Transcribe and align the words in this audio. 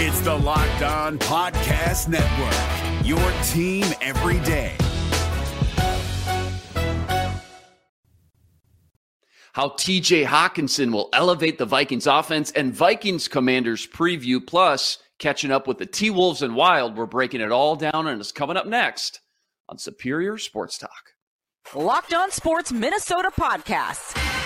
It's 0.00 0.20
the 0.20 0.32
Locked 0.32 0.82
On 0.82 1.18
Podcast 1.18 2.06
Network, 2.06 3.04
your 3.04 3.18
team 3.48 3.84
every 4.00 4.38
day. 4.46 4.76
How 9.54 9.70
TJ 9.70 10.24
Hockenson 10.24 10.92
will 10.92 11.08
elevate 11.12 11.58
the 11.58 11.66
Vikings 11.66 12.06
offense 12.06 12.52
and 12.52 12.72
Vikings 12.72 13.26
Commanders 13.26 13.88
preview, 13.88 14.46
plus 14.46 14.98
catching 15.18 15.50
up 15.50 15.66
with 15.66 15.78
the 15.78 15.86
T 15.86 16.10
Wolves 16.10 16.42
and 16.42 16.54
Wild. 16.54 16.96
We're 16.96 17.06
breaking 17.06 17.40
it 17.40 17.50
all 17.50 17.74
down, 17.74 18.06
and 18.06 18.20
it's 18.20 18.30
coming 18.30 18.56
up 18.56 18.66
next 18.66 19.18
on 19.68 19.78
Superior 19.78 20.38
Sports 20.38 20.78
Talk. 20.78 21.14
Locked 21.74 22.14
On 22.14 22.30
Sports 22.30 22.70
Minnesota 22.70 23.32
Podcasts. 23.36 24.37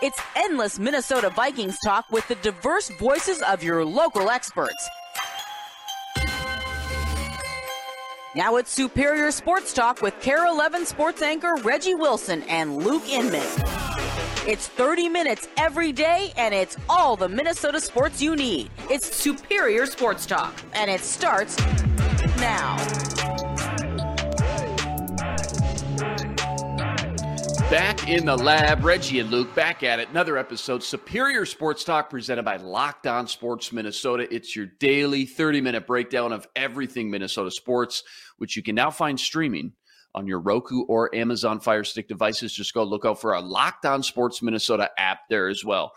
It's 0.00 0.20
endless 0.36 0.78
Minnesota 0.78 1.28
Vikings 1.30 1.76
talk 1.84 2.08
with 2.12 2.28
the 2.28 2.36
diverse 2.36 2.88
voices 3.00 3.42
of 3.42 3.64
your 3.64 3.84
local 3.84 4.30
experts. 4.30 4.88
Now 8.36 8.56
it's 8.56 8.70
Superior 8.70 9.32
Sports 9.32 9.72
Talk 9.72 10.00
with 10.00 10.14
KARE 10.20 10.46
11 10.46 10.86
sports 10.86 11.20
anchor 11.20 11.56
Reggie 11.56 11.96
Wilson 11.96 12.44
and 12.44 12.84
Luke 12.84 13.08
Inman. 13.08 13.42
It's 14.46 14.68
30 14.68 15.08
minutes 15.08 15.48
every 15.56 15.90
day, 15.90 16.32
and 16.36 16.54
it's 16.54 16.76
all 16.88 17.16
the 17.16 17.28
Minnesota 17.28 17.80
sports 17.80 18.22
you 18.22 18.36
need. 18.36 18.70
It's 18.88 19.16
Superior 19.16 19.84
Sports 19.84 20.26
Talk, 20.26 20.54
and 20.74 20.88
it 20.88 21.00
starts 21.00 21.58
now. 22.36 22.76
Back 27.70 28.08
in 28.08 28.24
the 28.24 28.34
lab, 28.34 28.82
Reggie 28.82 29.20
and 29.20 29.30
Luke 29.30 29.54
back 29.54 29.82
at 29.82 30.00
it. 30.00 30.08
Another 30.08 30.38
episode, 30.38 30.82
Superior 30.82 31.44
Sports 31.44 31.84
Talk, 31.84 32.08
presented 32.08 32.42
by 32.42 32.56
Locked 32.56 33.06
On 33.06 33.28
Sports 33.28 33.74
Minnesota. 33.74 34.26
It's 34.34 34.56
your 34.56 34.64
daily 34.64 35.26
30 35.26 35.60
minute 35.60 35.86
breakdown 35.86 36.32
of 36.32 36.46
everything 36.56 37.10
Minnesota 37.10 37.50
sports, 37.50 38.04
which 38.38 38.56
you 38.56 38.62
can 38.62 38.74
now 38.74 38.90
find 38.90 39.20
streaming 39.20 39.74
on 40.14 40.26
your 40.26 40.40
Roku 40.40 40.84
or 40.84 41.14
Amazon 41.14 41.60
Fire 41.60 41.84
Stick 41.84 42.08
devices. 42.08 42.54
Just 42.54 42.72
go 42.72 42.84
look 42.84 43.04
out 43.04 43.20
for 43.20 43.34
our 43.34 43.42
Locked 43.42 43.84
On 43.84 44.02
Sports 44.02 44.40
Minnesota 44.40 44.90
app 44.96 45.28
there 45.28 45.48
as 45.48 45.62
well. 45.62 45.92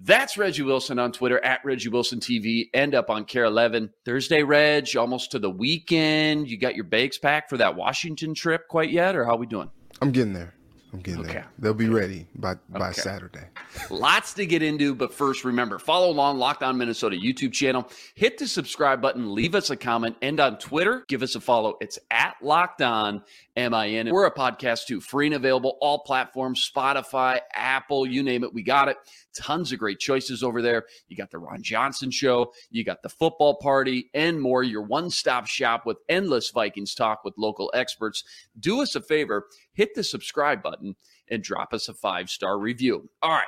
That's 0.00 0.36
Reggie 0.36 0.64
Wilson 0.64 0.98
on 0.98 1.12
Twitter 1.12 1.38
at 1.44 1.64
Reggie 1.64 1.88
Wilson 1.88 2.18
TV 2.18 2.64
and 2.74 2.96
up 2.96 3.10
on 3.10 3.26
KARE 3.26 3.44
11. 3.44 3.90
Thursday, 4.04 4.42
Reg, 4.42 4.96
almost 4.96 5.30
to 5.30 5.38
the 5.38 5.50
weekend. 5.50 6.50
You 6.50 6.58
got 6.58 6.74
your 6.74 6.82
bags 6.82 7.16
packed 7.16 7.48
for 7.48 7.58
that 7.58 7.76
Washington 7.76 8.34
trip 8.34 8.66
quite 8.66 8.90
yet, 8.90 9.14
or 9.14 9.24
how 9.24 9.36
we 9.36 9.46
doing? 9.46 9.70
I'm 10.00 10.10
getting 10.10 10.32
there. 10.32 10.54
I'm 10.92 11.00
getting 11.00 11.22
okay. 11.22 11.32
there. 11.32 11.46
They'll 11.58 11.72
be 11.72 11.88
ready 11.88 12.26
by 12.34 12.56
by 12.68 12.90
okay. 12.90 13.00
Saturday. 13.00 13.44
Lots 13.88 14.34
to 14.34 14.44
get 14.44 14.62
into, 14.62 14.94
but 14.94 15.14
first, 15.14 15.44
remember 15.44 15.78
follow 15.78 16.10
along 16.10 16.38
Locked 16.38 16.62
On 16.62 16.76
Minnesota 16.76 17.16
YouTube 17.16 17.52
channel. 17.52 17.88
Hit 18.14 18.36
the 18.36 18.46
subscribe 18.46 19.00
button, 19.00 19.34
leave 19.34 19.54
us 19.54 19.70
a 19.70 19.76
comment, 19.76 20.16
and 20.20 20.38
on 20.38 20.58
Twitter, 20.58 21.04
give 21.08 21.22
us 21.22 21.34
a 21.34 21.40
follow. 21.40 21.78
It's 21.80 21.98
at 22.10 22.34
Locked 22.42 22.82
On 22.82 23.22
MIN. 23.56 24.10
We're 24.10 24.26
a 24.26 24.34
podcast 24.34 24.86
too, 24.86 25.00
free 25.00 25.26
and 25.26 25.34
available, 25.34 25.78
all 25.80 26.00
platforms, 26.00 26.70
Spotify, 26.74 27.40
Apple, 27.54 28.06
you 28.06 28.22
name 28.22 28.44
it, 28.44 28.52
we 28.52 28.62
got 28.62 28.88
it. 28.88 28.98
Tons 29.34 29.72
of 29.72 29.78
great 29.78 29.98
choices 29.98 30.42
over 30.42 30.62
there. 30.62 30.84
You 31.08 31.16
got 31.16 31.30
the 31.30 31.38
Ron 31.38 31.62
Johnson 31.62 32.10
show, 32.10 32.52
you 32.70 32.84
got 32.84 33.02
the 33.02 33.08
football 33.08 33.56
party, 33.56 34.10
and 34.14 34.40
more. 34.40 34.62
Your 34.62 34.82
one 34.82 35.10
stop 35.10 35.46
shop 35.46 35.86
with 35.86 35.98
endless 36.08 36.50
Vikings 36.50 36.94
talk 36.94 37.24
with 37.24 37.34
local 37.36 37.70
experts. 37.74 38.24
Do 38.60 38.82
us 38.82 38.94
a 38.94 39.00
favor, 39.00 39.46
hit 39.72 39.94
the 39.94 40.04
subscribe 40.04 40.62
button 40.62 40.96
and 41.28 41.42
drop 41.42 41.72
us 41.72 41.88
a 41.88 41.94
five 41.94 42.28
star 42.28 42.58
review. 42.58 43.08
All 43.22 43.30
right, 43.30 43.44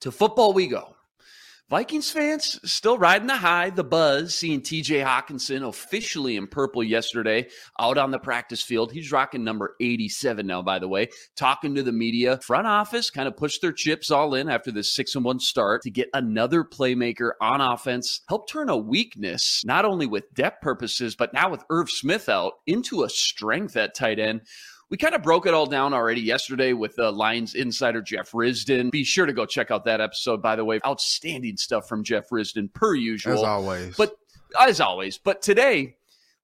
to 0.00 0.10
football 0.10 0.52
we 0.52 0.66
go. 0.66 0.95
Vikings 1.68 2.12
fans 2.12 2.60
still 2.62 2.96
riding 2.96 3.26
the 3.26 3.34
high, 3.34 3.70
the 3.70 3.82
buzz, 3.82 4.36
seeing 4.36 4.60
TJ 4.60 5.04
Hockenson 5.04 5.68
officially 5.68 6.36
in 6.36 6.46
purple 6.46 6.84
yesterday 6.84 7.48
out 7.80 7.98
on 7.98 8.12
the 8.12 8.20
practice 8.20 8.62
field. 8.62 8.92
He's 8.92 9.10
rocking 9.10 9.42
number 9.42 9.74
87 9.80 10.46
now, 10.46 10.62
by 10.62 10.78
the 10.78 10.86
way, 10.86 11.08
talking 11.34 11.74
to 11.74 11.82
the 11.82 11.90
media. 11.90 12.38
Front 12.44 12.68
office 12.68 13.10
kind 13.10 13.26
of 13.26 13.36
pushed 13.36 13.62
their 13.62 13.72
chips 13.72 14.12
all 14.12 14.36
in 14.36 14.48
after 14.48 14.70
this 14.70 14.94
6 14.94 15.16
and 15.16 15.24
1 15.24 15.40
start 15.40 15.82
to 15.82 15.90
get 15.90 16.08
another 16.14 16.62
playmaker 16.62 17.32
on 17.40 17.60
offense, 17.60 18.20
help 18.28 18.48
turn 18.48 18.68
a 18.68 18.76
weakness, 18.76 19.64
not 19.66 19.84
only 19.84 20.06
with 20.06 20.32
depth 20.34 20.62
purposes, 20.62 21.16
but 21.16 21.34
now 21.34 21.50
with 21.50 21.64
Irv 21.68 21.90
Smith 21.90 22.28
out, 22.28 22.52
into 22.68 23.02
a 23.02 23.10
strength 23.10 23.76
at 23.76 23.92
tight 23.92 24.20
end 24.20 24.42
we 24.90 24.96
kind 24.96 25.14
of 25.14 25.22
broke 25.22 25.46
it 25.46 25.54
all 25.54 25.66
down 25.66 25.92
already 25.92 26.20
yesterday 26.20 26.72
with 26.72 26.98
uh, 26.98 27.10
Lions 27.10 27.54
insider 27.54 28.00
Jeff 28.00 28.30
Risdon. 28.30 28.90
Be 28.90 29.04
sure 29.04 29.26
to 29.26 29.32
go 29.32 29.44
check 29.44 29.70
out 29.70 29.84
that 29.84 30.00
episode, 30.00 30.40
by 30.40 30.54
the 30.54 30.64
way. 30.64 30.80
Outstanding 30.86 31.56
stuff 31.56 31.88
from 31.88 32.04
Jeff 32.04 32.28
Risdon, 32.30 32.72
per 32.72 32.94
usual. 32.94 33.34
As 33.34 33.42
always. 33.42 33.96
But 33.96 34.16
as 34.60 34.80
always. 34.80 35.18
But 35.18 35.42
today, 35.42 35.96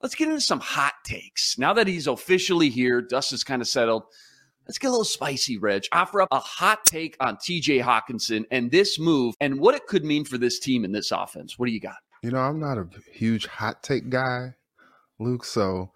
let's 0.02 0.16
get 0.16 0.28
into 0.28 0.40
some 0.40 0.60
hot 0.60 0.94
takes. 1.04 1.56
Now 1.56 1.72
that 1.74 1.86
he's 1.86 2.08
officially 2.08 2.68
here, 2.68 3.00
dust 3.00 3.32
is 3.32 3.44
kind 3.44 3.62
of 3.62 3.68
settled. 3.68 4.04
Let's 4.66 4.78
get 4.78 4.88
a 4.88 4.90
little 4.90 5.04
spicy, 5.04 5.58
Reg. 5.58 5.84
Offer 5.92 6.22
up 6.22 6.28
a 6.32 6.38
hot 6.38 6.84
take 6.84 7.16
on 7.20 7.36
TJ 7.36 7.82
Hockenson 7.82 8.44
and 8.50 8.70
this 8.70 8.98
move 8.98 9.34
and 9.40 9.60
what 9.60 9.74
it 9.74 9.86
could 9.86 10.04
mean 10.04 10.24
for 10.24 10.38
this 10.38 10.58
team 10.58 10.84
and 10.84 10.94
this 10.94 11.10
offense. 11.10 11.58
What 11.58 11.66
do 11.66 11.72
you 11.72 11.80
got? 11.80 11.96
You 12.22 12.30
know, 12.30 12.38
I'm 12.38 12.60
not 12.60 12.78
a 12.78 12.86
huge 13.12 13.46
hot 13.46 13.82
take 13.82 14.08
guy, 14.08 14.54
Luke. 15.18 15.44
So 15.44 15.90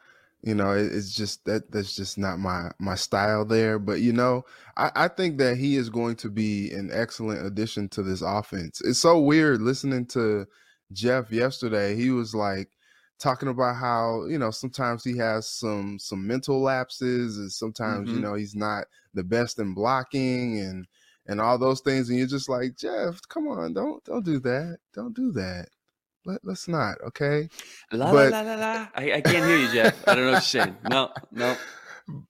you 0.47 0.55
know, 0.55 0.71
it, 0.71 0.95
it's 0.95 1.13
just 1.13 1.45
that 1.47 1.73
that's 1.73 1.97
just 1.97 2.19
not 2.19 2.39
my 2.39 2.71
my 2.79 2.95
style 2.95 3.45
there. 3.45 3.81
But 3.81 4.01
you 4.01 4.13
know, 4.13 4.45
I, 4.77 4.93
I 4.95 5.09
think 5.09 5.39
that 5.39 5.57
he 5.57 5.75
is 5.75 5.91
going 5.91 6.15
to 6.17 6.31
be 6.31 6.71
an 6.71 6.89
excellent 6.93 7.45
addition 7.45 7.89
to 7.91 8.03
this 8.05 8.23
offense. 8.23 8.81
It's 8.83 9.01
so 9.01 9.19
weird 9.21 9.61
listening 9.61 10.07
to 10.07 10.47
Jeff 10.93 11.33
yesterday. 11.33 11.97
He 11.97 12.11
was 12.11 12.33
like 12.33 12.71
talking 13.19 13.49
about 13.49 13.75
how 13.75 14.25
you 14.27 14.39
know 14.39 14.53
sometimes 14.53 15.03
he 15.03 15.17
has 15.17 15.49
some 15.49 15.99
some 15.99 16.25
mental 16.25 16.63
lapses 16.63 17.39
and 17.39 17.51
sometimes 17.51 18.07
mm-hmm. 18.09 18.19
you 18.19 18.23
know 18.23 18.35
he's 18.35 18.55
not 18.55 18.85
the 19.15 19.25
best 19.25 19.59
in 19.59 19.75
blocking 19.75 20.61
and 20.61 20.87
and 21.27 21.41
all 21.41 21.59
those 21.59 21.81
things 21.81 22.09
and 22.09 22.19
you're 22.19 22.27
just 22.27 22.49
like 22.51 22.77
jeff 22.77 23.19
come 23.31 23.49
on 23.49 23.73
don't 23.73 24.05
don't 24.05 24.25
do 24.25 24.39
that 24.39 24.77
don't 24.93 25.17
do 25.17 25.33
that 25.33 25.67
let, 26.27 26.45
us 26.51 26.69
not, 26.69 26.97
okay? 27.07 27.49
La 27.93 28.13
but, 28.13 28.31
la 28.31 28.41
la 28.41 28.55
la 28.55 28.61
la. 28.61 28.89
I, 28.95 29.13
I 29.15 29.21
can't 29.21 29.47
hear 29.47 29.57
you, 29.59 29.73
Jeff. 29.73 30.07
I 30.09 30.15
don't 30.15 30.25
know 30.25 30.33
what 30.33 30.53
you're 30.53 30.63
saying. 30.63 30.77
No, 30.91 31.13
no. 31.33 31.57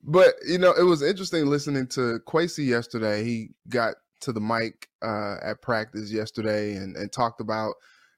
But 0.03 0.35
you 0.47 0.59
know, 0.59 0.73
it 0.73 0.85
was 0.85 1.03
interesting 1.03 1.47
listening 1.47 1.87
to 1.89 2.21
Kwesi 2.27 2.67
yesterday. 2.67 3.25
He 3.25 3.51
got 3.69 3.95
to 4.21 4.33
the 4.33 4.41
mic 4.41 4.89
uh, 5.03 5.37
at 5.43 5.63
practice 5.63 6.11
yesterday 6.11 6.75
and, 6.77 6.97
and 6.97 7.13
talked 7.13 7.41
about 7.41 7.75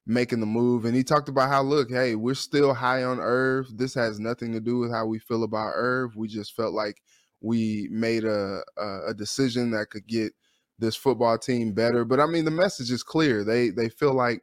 making 0.06 0.40
the 0.40 0.46
move. 0.46 0.84
And 0.84 0.96
he 0.96 1.04
talked 1.04 1.28
about 1.28 1.50
how, 1.50 1.62
look, 1.62 1.90
hey, 1.90 2.14
we're 2.14 2.34
still 2.34 2.74
high 2.74 3.04
on 3.04 3.20
Irv. 3.20 3.76
This 3.76 3.94
has 3.94 4.18
nothing 4.18 4.52
to 4.52 4.60
do 4.60 4.78
with 4.78 4.92
how 4.92 5.06
we 5.06 5.18
feel 5.18 5.44
about 5.44 5.72
Irv. 5.74 6.16
We 6.16 6.28
just 6.28 6.54
felt 6.54 6.72
like 6.72 7.02
we 7.40 7.88
made 7.90 8.24
a, 8.24 8.62
a, 8.76 9.08
a 9.08 9.14
decision 9.14 9.70
that 9.72 9.90
could 9.90 10.06
get 10.06 10.32
this 10.78 10.96
football 10.96 11.38
team 11.38 11.72
better. 11.72 12.04
But 12.04 12.20
I 12.20 12.26
mean, 12.26 12.44
the 12.44 12.50
message 12.50 12.90
is 12.90 13.02
clear. 13.02 13.44
They 13.44 13.70
they 13.70 13.88
feel 13.88 14.14
like 14.14 14.42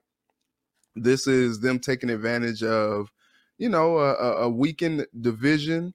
this 0.96 1.28
is 1.28 1.60
them 1.60 1.80
taking 1.80 2.10
advantage 2.10 2.64
of, 2.64 3.12
you 3.58 3.70
know, 3.70 3.98
a, 3.98 4.44
a 4.44 4.50
weakened 4.50 5.08
division. 5.20 5.94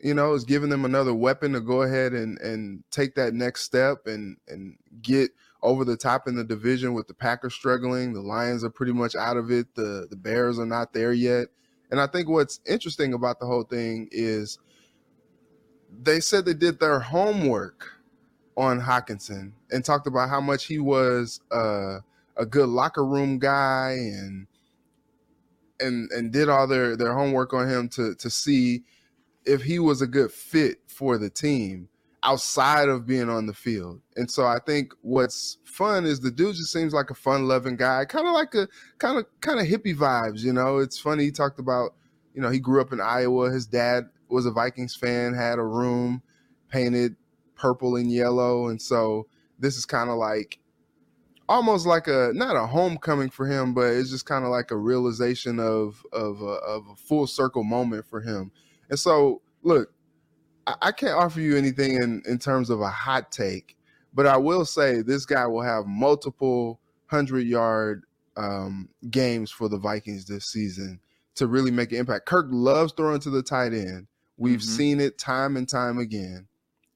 You 0.00 0.14
know, 0.14 0.34
is 0.34 0.44
giving 0.44 0.70
them 0.70 0.84
another 0.84 1.12
weapon 1.12 1.52
to 1.54 1.60
go 1.60 1.82
ahead 1.82 2.12
and 2.12 2.38
and 2.38 2.84
take 2.92 3.16
that 3.16 3.34
next 3.34 3.62
step 3.62 4.06
and 4.06 4.36
and 4.46 4.76
get 5.02 5.32
over 5.60 5.84
the 5.84 5.96
top 5.96 6.28
in 6.28 6.36
the 6.36 6.44
division 6.44 6.94
with 6.94 7.08
the 7.08 7.14
Packers 7.14 7.54
struggling. 7.54 8.12
The 8.12 8.20
Lions 8.20 8.62
are 8.62 8.70
pretty 8.70 8.92
much 8.92 9.16
out 9.16 9.36
of 9.36 9.50
it. 9.50 9.74
The 9.74 10.06
the 10.08 10.16
Bears 10.16 10.58
are 10.60 10.66
not 10.66 10.92
there 10.92 11.12
yet. 11.12 11.48
And 11.90 12.00
I 12.00 12.06
think 12.06 12.28
what's 12.28 12.60
interesting 12.66 13.12
about 13.12 13.40
the 13.40 13.46
whole 13.46 13.64
thing 13.64 14.08
is 14.12 14.58
they 16.02 16.20
said 16.20 16.44
they 16.44 16.54
did 16.54 16.78
their 16.78 17.00
homework 17.00 17.92
on 18.56 18.80
Hockenson 18.80 19.52
and 19.70 19.84
talked 19.84 20.06
about 20.06 20.28
how 20.28 20.40
much 20.40 20.66
he 20.66 20.78
was 20.78 21.40
uh, 21.50 21.98
a 22.38 22.46
good 22.46 22.68
locker 22.68 23.04
room 23.04 23.38
guy 23.38 23.92
and 23.92 24.46
and 25.80 26.10
and 26.12 26.32
did 26.32 26.48
all 26.48 26.66
their 26.66 26.96
their 26.96 27.14
homework 27.14 27.52
on 27.52 27.68
him 27.68 27.88
to 27.88 28.14
to 28.16 28.30
see 28.30 28.84
if 29.44 29.62
he 29.62 29.78
was 29.78 30.02
a 30.02 30.06
good 30.06 30.30
fit 30.30 30.78
for 30.86 31.18
the 31.18 31.30
team 31.30 31.88
outside 32.22 32.88
of 32.88 33.06
being 33.06 33.30
on 33.30 33.46
the 33.46 33.54
field. 33.54 34.00
And 34.16 34.30
so 34.30 34.44
I 34.44 34.58
think 34.66 34.92
what's 35.02 35.58
fun 35.64 36.04
is 36.04 36.20
the 36.20 36.30
dude 36.30 36.56
just 36.56 36.72
seems 36.72 36.92
like 36.92 37.10
a 37.10 37.14
fun 37.14 37.46
loving 37.46 37.76
guy, 37.76 38.04
kind 38.04 38.26
of 38.26 38.34
like 38.34 38.54
a 38.54 38.68
kind 38.98 39.18
of 39.18 39.26
kind 39.40 39.60
of 39.60 39.66
hippie 39.66 39.96
vibes, 39.96 40.40
you 40.40 40.52
know. 40.52 40.78
It's 40.78 40.98
funny 40.98 41.24
he 41.24 41.30
talked 41.30 41.58
about, 41.58 41.94
you 42.34 42.42
know, 42.42 42.50
he 42.50 42.58
grew 42.58 42.80
up 42.80 42.92
in 42.92 43.00
Iowa. 43.00 43.50
His 43.50 43.66
dad 43.66 44.04
was 44.28 44.46
a 44.46 44.50
Vikings 44.50 44.94
fan, 44.94 45.34
had 45.34 45.58
a 45.58 45.64
room 45.64 46.22
painted 46.68 47.16
purple 47.54 47.96
and 47.96 48.12
yellow, 48.12 48.68
and 48.68 48.80
so 48.80 49.26
this 49.58 49.76
is 49.76 49.86
kind 49.86 50.10
of 50.10 50.16
like 50.16 50.58
almost 51.48 51.86
like 51.86 52.06
a 52.06 52.30
not 52.34 52.56
a 52.56 52.66
homecoming 52.66 53.30
for 53.30 53.46
him, 53.46 53.74
but 53.74 53.86
it's 53.86 54.10
just 54.10 54.26
kind 54.26 54.44
of 54.44 54.50
like 54.50 54.70
a 54.70 54.76
realization 54.76 55.58
of 55.58 56.04
of 56.12 56.40
a, 56.42 56.44
of 56.44 56.86
a 56.88 56.96
full 56.96 57.26
circle 57.26 57.64
moment 57.64 58.06
for 58.06 58.20
him. 58.20 58.50
And 58.90 58.98
so, 58.98 59.42
look, 59.62 59.92
I, 60.66 60.74
I 60.82 60.92
can't 60.92 61.14
offer 61.14 61.40
you 61.40 61.56
anything 61.56 61.94
in 61.94 62.22
in 62.26 62.38
terms 62.38 62.70
of 62.70 62.80
a 62.80 62.90
hot 62.90 63.32
take, 63.32 63.76
but 64.14 64.26
I 64.26 64.36
will 64.36 64.64
say 64.64 65.02
this 65.02 65.24
guy 65.24 65.46
will 65.46 65.62
have 65.62 65.86
multiple 65.86 66.80
hundred 67.06 67.46
yard 67.46 68.04
um, 68.36 68.88
games 69.10 69.50
for 69.50 69.68
the 69.68 69.78
Vikings 69.78 70.26
this 70.26 70.46
season 70.46 71.00
to 71.34 71.46
really 71.46 71.70
make 71.70 71.92
an 71.92 71.98
impact. 71.98 72.26
Kirk 72.26 72.46
loves 72.50 72.92
throwing 72.96 73.20
to 73.20 73.30
the 73.30 73.42
tight 73.42 73.72
end. 73.72 74.06
We've 74.36 74.60
mm-hmm. 74.60 74.76
seen 74.76 75.00
it 75.00 75.18
time 75.18 75.56
and 75.56 75.68
time 75.68 75.98
again. 75.98 76.46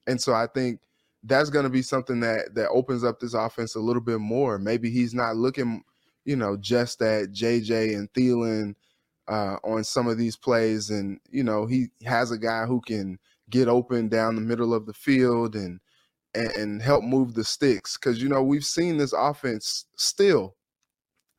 And 0.06 0.20
so 0.20 0.34
I 0.34 0.46
think 0.46 0.80
that's 1.24 1.50
going 1.50 1.64
to 1.64 1.70
be 1.70 1.82
something 1.82 2.20
that 2.20 2.54
that 2.54 2.68
opens 2.70 3.04
up 3.04 3.20
this 3.20 3.34
offense 3.34 3.74
a 3.74 3.80
little 3.80 4.02
bit 4.02 4.18
more. 4.18 4.58
Maybe 4.58 4.90
he's 4.90 5.14
not 5.14 5.36
looking, 5.36 5.82
you 6.24 6.36
know, 6.36 6.56
just 6.56 7.00
at 7.02 7.30
JJ 7.30 7.94
and 7.94 8.12
Thielen 8.12 8.74
uh, 9.28 9.56
on 9.64 9.84
some 9.84 10.08
of 10.08 10.18
these 10.18 10.36
plays, 10.36 10.90
and 10.90 11.20
you 11.30 11.44
know 11.44 11.66
he 11.66 11.88
has 12.04 12.30
a 12.30 12.38
guy 12.38 12.66
who 12.66 12.80
can 12.80 13.18
get 13.50 13.68
open 13.68 14.08
down 14.08 14.34
the 14.34 14.40
middle 14.40 14.74
of 14.74 14.86
the 14.86 14.92
field 14.92 15.54
and 15.54 15.80
and, 16.34 16.50
and 16.50 16.82
help 16.82 17.04
move 17.04 17.34
the 17.34 17.44
sticks. 17.44 17.96
Because 17.96 18.20
you 18.22 18.28
know 18.28 18.42
we've 18.42 18.64
seen 18.64 18.96
this 18.96 19.12
offense 19.12 19.86
still 19.96 20.56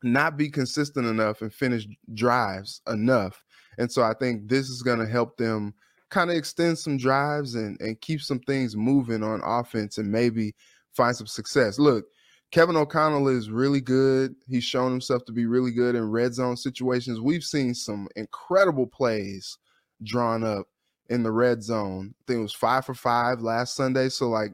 not 0.02 0.36
be 0.36 0.50
consistent 0.50 1.06
enough 1.06 1.42
and 1.42 1.52
finish 1.52 1.86
drives 2.14 2.80
enough, 2.86 3.44
and 3.76 3.92
so 3.92 4.02
I 4.02 4.14
think 4.14 4.48
this 4.48 4.70
is 4.70 4.82
going 4.82 4.98
to 4.98 5.06
help 5.06 5.36
them 5.36 5.74
kind 6.14 6.30
of 6.30 6.36
extend 6.36 6.78
some 6.78 6.96
drives 6.96 7.56
and 7.56 7.78
and 7.80 8.00
keep 8.00 8.22
some 8.22 8.38
things 8.40 8.76
moving 8.76 9.22
on 9.24 9.40
offense 9.44 9.98
and 9.98 10.10
maybe 10.10 10.54
find 10.92 11.16
some 11.16 11.26
success. 11.26 11.76
Look, 11.78 12.06
Kevin 12.52 12.76
O'Connell 12.76 13.26
is 13.26 13.50
really 13.50 13.80
good. 13.80 14.36
He's 14.46 14.62
shown 14.62 14.92
himself 14.92 15.24
to 15.24 15.32
be 15.32 15.46
really 15.46 15.72
good 15.72 15.96
in 15.96 16.08
red 16.08 16.32
zone 16.32 16.56
situations. 16.56 17.20
We've 17.20 17.42
seen 17.42 17.74
some 17.74 18.06
incredible 18.14 18.86
plays 18.86 19.58
drawn 20.04 20.44
up 20.44 20.68
in 21.10 21.24
the 21.24 21.32
red 21.32 21.64
zone. 21.64 22.14
I 22.14 22.22
think 22.26 22.38
it 22.38 22.42
was 22.42 22.54
five 22.54 22.86
for 22.86 22.94
five 22.94 23.40
last 23.40 23.74
Sunday. 23.74 24.08
So, 24.08 24.28
like, 24.28 24.52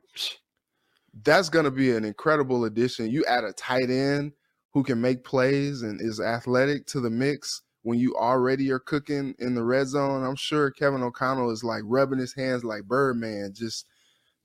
that's 1.25 1.51
going 1.51 1.67
to 1.67 1.71
be 1.71 1.95
an 1.95 2.07
incredible 2.07 2.65
addition. 2.65 3.11
You 3.11 3.23
add 3.27 3.45
a 3.45 3.53
tight 3.53 3.91
end 3.91 4.33
who 4.73 4.83
can 4.83 4.99
make 4.99 5.25
plays 5.25 5.83
and 5.83 6.01
is 6.01 6.21
athletic 6.21 6.87
to 6.87 7.01
the 7.01 7.11
mix 7.11 7.61
when 7.83 7.99
you 7.99 8.15
already 8.17 8.71
are 8.71 8.79
cooking 8.79 9.35
in 9.39 9.55
the 9.55 9.63
red 9.63 9.87
zone. 9.87 10.25
I'm 10.25 10.37
sure 10.37 10.71
Kevin 10.71 11.03
O'Connell 11.03 11.51
is 11.51 11.65
like 11.65 11.83
rubbing 11.85 12.19
his 12.19 12.35
hands 12.35 12.65
like 12.65 12.85
Birdman, 12.85 13.53
just 13.55 13.87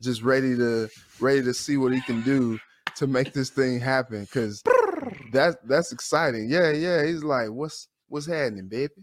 just 0.01 0.21
ready 0.23 0.55
to 0.55 0.89
ready 1.19 1.41
to 1.43 1.53
see 1.53 1.77
what 1.77 1.93
he 1.93 2.01
can 2.01 2.21
do 2.21 2.59
to 2.95 3.07
make 3.07 3.33
this 3.33 3.49
thing 3.49 3.79
happen 3.79 4.21
because 4.21 4.63
that's 5.31 5.57
that's 5.65 5.91
exciting. 5.91 6.49
Yeah, 6.49 6.71
yeah. 6.71 7.05
He's 7.05 7.23
like, 7.23 7.49
what's 7.49 7.87
what's 8.07 8.27
happening, 8.27 8.67
baby? 8.67 8.93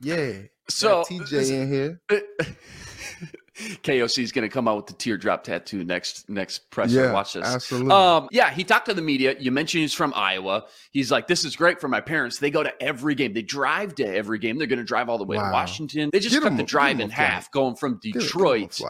Yeah. 0.00 0.32
So 0.68 1.04
TJ 1.04 1.50
in 1.50 1.72
here. 1.72 2.00
KOC 3.58 4.22
is 4.22 4.32
going 4.32 4.48
to 4.48 4.48
come 4.48 4.68
out 4.68 4.76
with 4.76 4.86
the 4.86 4.92
teardrop 4.92 5.44
tattoo 5.44 5.84
next 5.84 6.28
next 6.28 6.70
press. 6.70 6.92
Yeah, 6.92 7.12
Watch 7.12 7.32
this. 7.32 7.46
Absolutely. 7.46 7.92
Um, 7.92 8.28
yeah, 8.30 8.50
he 8.50 8.64
talked 8.64 8.86
to 8.86 8.94
the 8.94 9.02
media. 9.02 9.34
You 9.38 9.50
mentioned 9.50 9.82
he's 9.82 9.94
from 9.94 10.12
Iowa. 10.14 10.66
He's 10.90 11.10
like, 11.10 11.26
this 11.26 11.44
is 11.44 11.56
great 11.56 11.80
for 11.80 11.88
my 11.88 12.00
parents. 12.00 12.38
They 12.38 12.50
go 12.50 12.62
to 12.62 12.82
every 12.82 13.14
game. 13.14 13.32
They 13.32 13.42
drive 13.42 13.94
to 13.96 14.06
every 14.06 14.38
game. 14.38 14.58
They're 14.58 14.66
going 14.66 14.78
to 14.78 14.84
drive 14.84 15.08
all 15.08 15.18
the 15.18 15.24
way 15.24 15.36
wow. 15.36 15.46
to 15.46 15.52
Washington. 15.52 16.10
They 16.12 16.20
just 16.20 16.34
get 16.34 16.42
cut 16.42 16.56
the 16.56 16.62
drive 16.62 17.00
in 17.00 17.10
half, 17.10 17.50
going 17.50 17.76
from 17.76 17.98
Detroit. 18.02 18.80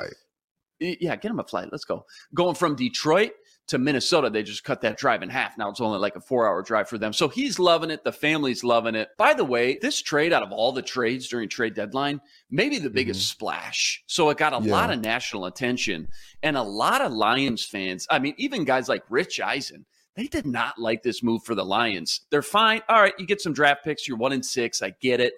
Get, 0.80 1.02
yeah, 1.02 1.16
get 1.16 1.30
him 1.30 1.40
a 1.40 1.44
flight. 1.44 1.68
Let's 1.72 1.84
go. 1.84 2.04
Going 2.34 2.54
from 2.54 2.76
Detroit 2.76 3.32
to 3.68 3.78
Minnesota, 3.78 4.30
they 4.30 4.42
just 4.42 4.64
cut 4.64 4.80
that 4.80 4.96
drive 4.96 5.22
in 5.22 5.28
half. 5.28 5.58
Now 5.58 5.68
it's 5.68 5.80
only 5.80 5.98
like 5.98 6.16
a 6.16 6.20
four 6.20 6.48
hour 6.48 6.62
drive 6.62 6.88
for 6.88 6.96
them. 6.96 7.12
So 7.12 7.28
he's 7.28 7.58
loving 7.58 7.90
it. 7.90 8.02
The 8.02 8.12
family's 8.12 8.64
loving 8.64 8.94
it. 8.94 9.10
By 9.18 9.34
the 9.34 9.44
way, 9.44 9.78
this 9.80 10.00
trade 10.00 10.32
out 10.32 10.42
of 10.42 10.52
all 10.52 10.72
the 10.72 10.82
trades 10.82 11.28
during 11.28 11.48
trade 11.48 11.74
deadline, 11.74 12.20
maybe 12.50 12.78
the 12.78 12.90
biggest 12.90 13.20
mm-hmm. 13.20 13.36
splash. 13.36 14.02
So 14.06 14.30
it 14.30 14.38
got 14.38 14.54
a 14.54 14.64
yeah. 14.64 14.72
lot 14.72 14.90
of 14.90 15.00
national 15.00 15.44
attention 15.44 16.08
and 16.42 16.56
a 16.56 16.62
lot 16.62 17.02
of 17.02 17.12
Lions 17.12 17.64
fans. 17.64 18.06
I 18.10 18.18
mean, 18.18 18.34
even 18.38 18.64
guys 18.64 18.88
like 18.88 19.04
Rich 19.10 19.38
Eisen, 19.38 19.84
they 20.16 20.26
did 20.26 20.46
not 20.46 20.78
like 20.78 21.02
this 21.02 21.22
move 21.22 21.44
for 21.44 21.54
the 21.54 21.64
Lions. 21.64 22.22
They're 22.30 22.42
fine. 22.42 22.80
All 22.88 23.00
right, 23.00 23.14
you 23.18 23.26
get 23.26 23.40
some 23.40 23.52
draft 23.52 23.84
picks. 23.84 24.08
You're 24.08 24.16
one 24.16 24.32
in 24.32 24.42
six. 24.42 24.82
I 24.82 24.94
get 25.00 25.20
it. 25.20 25.34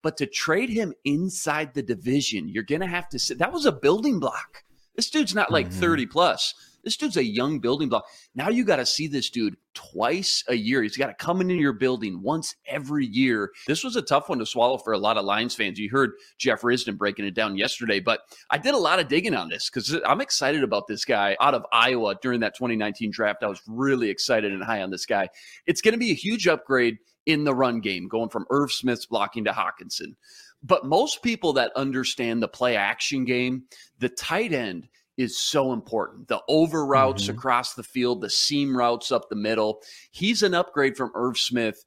But 0.00 0.16
to 0.18 0.26
trade 0.26 0.68
him 0.68 0.94
inside 1.04 1.74
the 1.74 1.82
division, 1.82 2.48
you're 2.48 2.62
going 2.62 2.82
to 2.82 2.86
have 2.86 3.08
to 3.08 3.18
sit. 3.18 3.38
That 3.38 3.52
was 3.52 3.66
a 3.66 3.72
building 3.72 4.20
block. 4.20 4.62
This 4.94 5.10
dude's 5.10 5.34
not 5.34 5.50
like 5.50 5.68
mm-hmm. 5.68 5.80
30 5.80 6.06
plus. 6.06 6.54
This 6.84 6.96
dude's 6.96 7.16
a 7.16 7.24
young 7.24 7.58
building 7.58 7.88
block. 7.88 8.06
Now 8.34 8.48
you 8.48 8.64
got 8.64 8.76
to 8.76 8.86
see 8.86 9.06
this 9.06 9.30
dude 9.30 9.56
twice 9.74 10.44
a 10.48 10.54
year. 10.54 10.82
He's 10.82 10.96
got 10.96 11.06
to 11.06 11.14
come 11.14 11.40
into 11.40 11.54
your 11.54 11.72
building 11.72 12.22
once 12.22 12.54
every 12.66 13.06
year. 13.06 13.50
This 13.66 13.82
was 13.82 13.96
a 13.96 14.02
tough 14.02 14.28
one 14.28 14.38
to 14.38 14.46
swallow 14.46 14.78
for 14.78 14.92
a 14.92 14.98
lot 14.98 15.16
of 15.16 15.24
Lions 15.24 15.54
fans. 15.54 15.78
You 15.78 15.90
heard 15.90 16.12
Jeff 16.38 16.62
Risdon 16.62 16.96
breaking 16.96 17.24
it 17.24 17.34
down 17.34 17.56
yesterday, 17.56 18.00
but 18.00 18.20
I 18.50 18.58
did 18.58 18.74
a 18.74 18.78
lot 18.78 19.00
of 19.00 19.08
digging 19.08 19.34
on 19.34 19.48
this 19.48 19.68
because 19.68 19.98
I'm 20.06 20.20
excited 20.20 20.62
about 20.62 20.86
this 20.86 21.04
guy 21.04 21.36
out 21.40 21.54
of 21.54 21.66
Iowa 21.72 22.16
during 22.22 22.40
that 22.40 22.54
2019 22.54 23.10
draft. 23.10 23.42
I 23.42 23.48
was 23.48 23.62
really 23.66 24.10
excited 24.10 24.52
and 24.52 24.62
high 24.62 24.82
on 24.82 24.90
this 24.90 25.06
guy. 25.06 25.28
It's 25.66 25.80
going 25.80 25.92
to 25.92 25.98
be 25.98 26.10
a 26.10 26.14
huge 26.14 26.46
upgrade 26.46 26.98
in 27.26 27.44
the 27.44 27.54
run 27.54 27.80
game, 27.80 28.08
going 28.08 28.28
from 28.28 28.46
Irv 28.50 28.70
Smith's 28.70 29.06
blocking 29.06 29.44
to 29.44 29.52
Hockenson. 29.52 30.14
But 30.62 30.86
most 30.86 31.22
people 31.22 31.52
that 31.54 31.72
understand 31.76 32.42
the 32.42 32.48
play 32.48 32.76
action 32.76 33.24
game, 33.24 33.64
the 33.98 34.08
tight 34.08 34.52
end 34.52 34.88
is 35.16 35.38
so 35.38 35.72
important. 35.72 36.28
The 36.28 36.40
over 36.48 36.84
routes 36.84 37.24
mm-hmm. 37.24 37.36
across 37.36 37.74
the 37.74 37.82
field, 37.82 38.20
the 38.20 38.30
seam 38.30 38.76
routes 38.76 39.12
up 39.12 39.28
the 39.28 39.36
middle. 39.36 39.82
He's 40.10 40.42
an 40.42 40.54
upgrade 40.54 40.96
from 40.96 41.12
Irv 41.14 41.38
Smith 41.38 41.84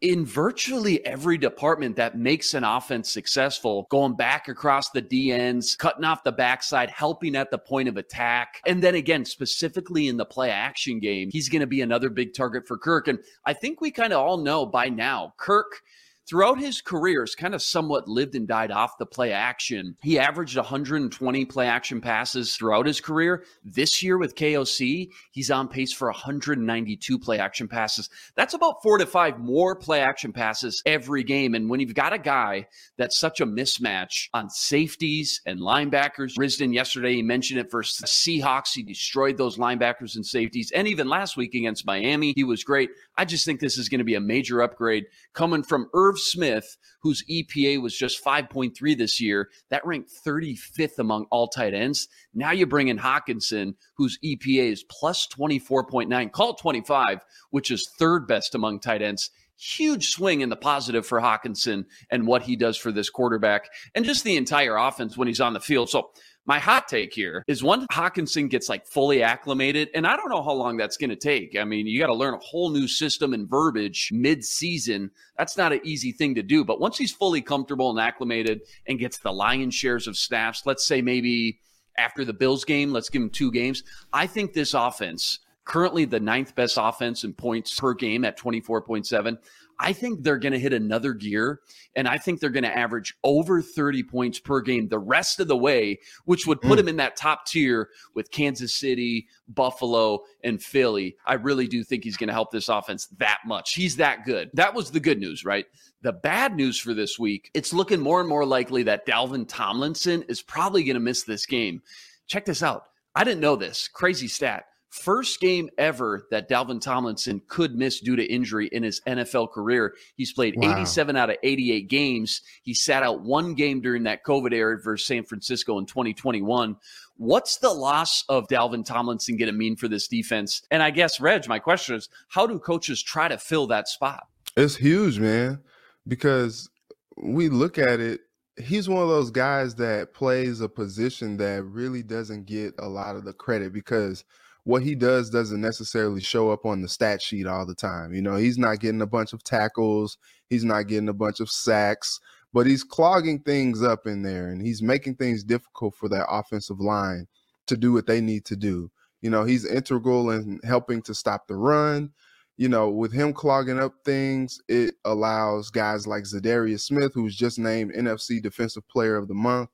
in 0.00 0.26
virtually 0.26 1.04
every 1.06 1.38
department 1.38 1.96
that 1.96 2.18
makes 2.18 2.52
an 2.52 2.62
offense 2.62 3.10
successful, 3.10 3.86
going 3.90 4.14
back 4.14 4.48
across 4.48 4.90
the 4.90 5.00
DNs, 5.00 5.78
cutting 5.78 6.04
off 6.04 6.22
the 6.24 6.32
backside, 6.32 6.90
helping 6.90 7.34
at 7.34 7.50
the 7.50 7.56
point 7.56 7.88
of 7.88 7.96
attack. 7.96 8.60
And 8.66 8.82
then 8.82 8.96
again, 8.96 9.24
specifically 9.24 10.08
in 10.08 10.18
the 10.18 10.26
play 10.26 10.50
action 10.50 11.00
game, 11.00 11.30
he's 11.32 11.48
going 11.48 11.60
to 11.60 11.66
be 11.66 11.80
another 11.80 12.10
big 12.10 12.34
target 12.34 12.66
for 12.68 12.76
Kirk. 12.76 13.08
And 13.08 13.18
I 13.46 13.54
think 13.54 13.80
we 13.80 13.90
kind 13.90 14.12
of 14.12 14.20
all 14.20 14.36
know 14.36 14.66
by 14.66 14.90
now, 14.90 15.32
Kirk 15.38 15.80
throughout 16.28 16.58
his 16.58 16.80
career 16.80 17.20
has 17.22 17.34
kind 17.34 17.54
of 17.54 17.62
somewhat 17.62 18.08
lived 18.08 18.34
and 18.34 18.48
died 18.48 18.70
off 18.70 18.98
the 18.98 19.06
play 19.06 19.32
action. 19.32 19.96
He 20.02 20.18
averaged 20.18 20.56
120 20.56 21.44
play 21.44 21.66
action 21.66 22.00
passes 22.00 22.56
throughout 22.56 22.86
his 22.86 23.00
career. 23.00 23.44
This 23.64 24.02
year 24.02 24.18
with 24.18 24.34
KOC, 24.34 25.10
he's 25.32 25.50
on 25.50 25.68
pace 25.68 25.92
for 25.92 26.08
192 26.08 27.18
play 27.18 27.38
action 27.38 27.68
passes. 27.68 28.08
That's 28.34 28.54
about 28.54 28.82
four 28.82 28.98
to 28.98 29.06
five 29.06 29.38
more 29.38 29.76
play 29.76 30.00
action 30.00 30.32
passes 30.32 30.82
every 30.86 31.22
game. 31.22 31.54
And 31.54 31.68
when 31.68 31.80
you've 31.80 31.94
got 31.94 32.12
a 32.12 32.18
guy 32.18 32.66
that's 32.96 33.18
such 33.18 33.40
a 33.40 33.46
mismatch 33.46 34.28
on 34.32 34.50
safeties 34.50 35.40
and 35.46 35.60
linebackers, 35.60 36.36
Risdon 36.38 36.74
yesterday, 36.74 37.14
he 37.14 37.22
mentioned 37.22 37.60
it 37.60 37.70
for 37.70 37.82
Seahawks. 37.82 38.74
He 38.74 38.82
destroyed 38.82 39.36
those 39.36 39.56
linebackers 39.56 40.16
and 40.16 40.24
safeties. 40.24 40.70
And 40.72 40.88
even 40.88 41.08
last 41.08 41.36
week 41.36 41.54
against 41.54 41.86
Miami, 41.86 42.32
he 42.36 42.44
was 42.44 42.64
great. 42.64 42.90
I 43.16 43.24
just 43.24 43.44
think 43.44 43.60
this 43.60 43.78
is 43.78 43.88
going 43.88 43.98
to 43.98 44.04
be 44.04 44.14
a 44.14 44.20
major 44.20 44.62
upgrade 44.62 45.06
coming 45.32 45.62
from 45.62 45.88
Irv 46.14 46.20
Smith, 46.20 46.76
whose 47.02 47.24
EPA 47.28 47.82
was 47.82 47.96
just 47.96 48.24
5.3 48.24 48.96
this 48.96 49.20
year. 49.20 49.50
That 49.70 49.84
ranked 49.84 50.10
35th 50.24 50.98
among 50.98 51.26
all 51.30 51.48
tight 51.48 51.74
ends. 51.74 52.06
Now 52.32 52.52
you 52.52 52.66
bring 52.66 52.86
in 52.88 52.98
Hockenson, 52.98 53.74
whose 53.96 54.18
EPA 54.24 54.70
is 54.70 54.84
plus 54.84 55.26
24.9, 55.26 56.30
call 56.30 56.54
25, 56.54 57.18
which 57.50 57.72
is 57.72 57.90
third 57.98 58.28
best 58.28 58.54
among 58.54 58.80
tight 58.80 59.02
ends 59.02 59.30
huge 59.56 60.08
swing 60.08 60.40
in 60.40 60.48
the 60.48 60.56
positive 60.56 61.06
for 61.06 61.20
Hockenson 61.20 61.84
and 62.10 62.26
what 62.26 62.42
he 62.42 62.56
does 62.56 62.76
for 62.76 62.90
this 62.90 63.08
quarterback 63.08 63.70
and 63.94 64.04
just 64.04 64.24
the 64.24 64.36
entire 64.36 64.76
offense 64.76 65.16
when 65.16 65.28
he's 65.28 65.40
on 65.40 65.52
the 65.52 65.60
field. 65.60 65.88
So 65.88 66.10
my 66.46 66.58
hot 66.58 66.88
take 66.88 67.14
here 67.14 67.42
is 67.46 67.62
one 67.62 67.86
Hockenson 67.88 68.50
gets 68.50 68.68
like 68.68 68.86
fully 68.86 69.22
acclimated, 69.22 69.88
and 69.94 70.06
I 70.06 70.16
don't 70.16 70.28
know 70.28 70.42
how 70.42 70.52
long 70.52 70.76
that's 70.76 70.96
going 70.96 71.10
to 71.10 71.16
take. 71.16 71.56
I 71.58 71.64
mean, 71.64 71.86
you 71.86 71.98
got 71.98 72.08
to 72.08 72.14
learn 72.14 72.34
a 72.34 72.38
whole 72.38 72.70
new 72.70 72.86
system 72.86 73.32
and 73.32 73.48
verbiage 73.48 74.10
mid 74.12 74.44
season. 74.44 75.10
That's 75.38 75.56
not 75.56 75.72
an 75.72 75.80
easy 75.84 76.12
thing 76.12 76.34
to 76.34 76.42
do. 76.42 76.64
But 76.64 76.80
once 76.80 76.98
he's 76.98 77.12
fully 77.12 77.40
comfortable 77.40 77.90
and 77.90 77.98
acclimated 77.98 78.60
and 78.86 78.98
gets 78.98 79.18
the 79.18 79.32
lion's 79.32 79.74
shares 79.74 80.06
of 80.06 80.18
snaps, 80.18 80.66
let's 80.66 80.86
say 80.86 81.00
maybe 81.00 81.60
after 81.96 82.24
the 82.24 82.34
Bills 82.34 82.64
game, 82.64 82.92
let's 82.92 83.08
give 83.08 83.22
him 83.22 83.30
two 83.30 83.50
games. 83.50 83.82
I 84.12 84.26
think 84.26 84.52
this 84.52 84.74
offense, 84.74 85.38
currently 85.64 86.04
the 86.04 86.20
ninth 86.20 86.54
best 86.54 86.76
offense 86.78 87.24
in 87.24 87.32
points 87.32 87.78
per 87.78 87.94
game 87.94 88.24
at 88.24 88.38
24.7. 88.38 89.38
I 89.78 89.92
think 89.92 90.22
they're 90.22 90.38
going 90.38 90.52
to 90.52 90.58
hit 90.58 90.72
another 90.72 91.12
gear 91.12 91.60
and 91.96 92.08
I 92.08 92.18
think 92.18 92.40
they're 92.40 92.50
going 92.50 92.64
to 92.64 92.76
average 92.76 93.14
over 93.22 93.62
30 93.62 94.02
points 94.04 94.38
per 94.38 94.60
game 94.60 94.88
the 94.88 94.98
rest 94.98 95.40
of 95.40 95.48
the 95.48 95.56
way, 95.56 96.00
which 96.24 96.46
would 96.46 96.60
put 96.60 96.76
mm. 96.76 96.80
him 96.80 96.88
in 96.88 96.96
that 96.96 97.16
top 97.16 97.46
tier 97.46 97.90
with 98.14 98.30
Kansas 98.30 98.76
City, 98.76 99.28
Buffalo, 99.48 100.22
and 100.42 100.62
Philly. 100.62 101.16
I 101.26 101.34
really 101.34 101.66
do 101.66 101.84
think 101.84 102.04
he's 102.04 102.16
going 102.16 102.28
to 102.28 102.34
help 102.34 102.50
this 102.50 102.68
offense 102.68 103.06
that 103.18 103.40
much. 103.46 103.74
He's 103.74 103.96
that 103.96 104.24
good. 104.24 104.50
That 104.54 104.74
was 104.74 104.90
the 104.90 105.00
good 105.00 105.18
news, 105.18 105.44
right? 105.44 105.66
The 106.02 106.12
bad 106.12 106.56
news 106.56 106.78
for 106.78 106.94
this 106.94 107.18
week, 107.18 107.50
it's 107.54 107.72
looking 107.72 108.00
more 108.00 108.20
and 108.20 108.28
more 108.28 108.44
likely 108.44 108.82
that 108.84 109.06
Dalvin 109.06 109.46
Tomlinson 109.48 110.22
is 110.28 110.42
probably 110.42 110.84
going 110.84 110.94
to 110.94 111.00
miss 111.00 111.22
this 111.22 111.46
game. 111.46 111.82
Check 112.26 112.44
this 112.44 112.62
out. 112.62 112.84
I 113.14 113.24
didn't 113.24 113.40
know 113.40 113.56
this. 113.56 113.88
Crazy 113.88 114.28
stat. 114.28 114.64
First 114.94 115.40
game 115.40 115.70
ever 115.76 116.28
that 116.30 116.48
Dalvin 116.48 116.80
Tomlinson 116.80 117.42
could 117.48 117.74
miss 117.74 117.98
due 117.98 118.14
to 118.14 118.24
injury 118.24 118.68
in 118.68 118.84
his 118.84 119.00
NFL 119.08 119.50
career. 119.50 119.96
He's 120.14 120.32
played 120.32 120.54
wow. 120.56 120.72
87 120.72 121.16
out 121.16 121.30
of 121.30 121.36
88 121.42 121.88
games. 121.88 122.42
He 122.62 122.74
sat 122.74 123.02
out 123.02 123.20
one 123.20 123.54
game 123.54 123.80
during 123.80 124.04
that 124.04 124.24
COVID 124.24 124.52
era 124.54 124.78
versus 124.80 125.04
San 125.04 125.24
Francisco 125.24 125.78
in 125.78 125.86
2021. 125.86 126.76
What's 127.16 127.56
the 127.56 127.72
loss 127.72 128.22
of 128.28 128.46
Dalvin 128.46 128.86
Tomlinson 128.86 129.36
going 129.36 129.50
to 129.50 129.52
mean 129.52 129.74
for 129.74 129.88
this 129.88 130.06
defense? 130.06 130.62
And 130.70 130.80
I 130.80 130.90
guess, 130.90 131.18
Reg, 131.18 131.48
my 131.48 131.58
question 131.58 131.96
is 131.96 132.08
how 132.28 132.46
do 132.46 132.60
coaches 132.60 133.02
try 133.02 133.26
to 133.26 133.36
fill 133.36 133.66
that 133.66 133.88
spot? 133.88 134.28
It's 134.56 134.76
huge, 134.76 135.18
man, 135.18 135.58
because 136.06 136.70
we 137.16 137.48
look 137.48 137.78
at 137.78 137.98
it 137.98 138.20
he's 138.62 138.88
one 138.88 139.02
of 139.02 139.08
those 139.08 139.32
guys 139.32 139.74
that 139.74 140.14
plays 140.14 140.60
a 140.60 140.68
position 140.68 141.36
that 141.38 141.64
really 141.64 142.04
doesn't 142.04 142.46
get 142.46 142.72
a 142.78 142.88
lot 142.88 143.16
of 143.16 143.24
the 143.24 143.32
credit 143.32 143.72
because 143.72 144.24
what 144.64 144.82
he 144.82 144.94
does 144.94 145.30
doesn't 145.30 145.60
necessarily 145.60 146.20
show 146.20 146.50
up 146.50 146.64
on 146.64 146.80
the 146.80 146.88
stat 146.88 147.20
sheet 147.20 147.46
all 147.46 147.66
the 147.66 147.74
time. 147.74 148.14
You 148.14 148.22
know, 148.22 148.36
he's 148.36 148.58
not 148.58 148.80
getting 148.80 149.02
a 149.02 149.06
bunch 149.06 149.32
of 149.32 149.44
tackles, 149.44 150.16
he's 150.48 150.64
not 150.64 150.88
getting 150.88 151.10
a 151.10 151.14
bunch 151.14 151.40
of 151.40 151.50
sacks, 151.50 152.18
but 152.52 152.66
he's 152.66 152.82
clogging 152.82 153.40
things 153.40 153.82
up 153.82 154.06
in 154.06 154.22
there 154.22 154.48
and 154.48 154.62
he's 154.62 154.82
making 154.82 155.16
things 155.16 155.44
difficult 155.44 155.94
for 155.94 156.08
that 156.08 156.26
offensive 156.30 156.80
line 156.80 157.26
to 157.66 157.76
do 157.76 157.92
what 157.92 158.06
they 158.06 158.20
need 158.20 158.44
to 158.46 158.56
do. 158.56 158.90
You 159.20 159.30
know, 159.30 159.44
he's 159.44 159.66
integral 159.66 160.30
in 160.30 160.60
helping 160.64 161.02
to 161.02 161.14
stop 161.14 161.46
the 161.46 161.56
run. 161.56 162.10
You 162.56 162.68
know, 162.68 162.88
with 162.88 163.12
him 163.12 163.32
clogging 163.32 163.80
up 163.80 163.94
things, 164.04 164.60
it 164.68 164.94
allows 165.04 165.70
guys 165.70 166.06
like 166.06 166.22
Za'Darius 166.22 166.82
Smith, 166.82 167.12
who's 167.12 167.36
just 167.36 167.58
named 167.58 167.94
NFC 167.94 168.40
Defensive 168.40 168.86
Player 168.88 169.16
of 169.16 169.26
the 169.26 169.34
Month, 169.34 169.70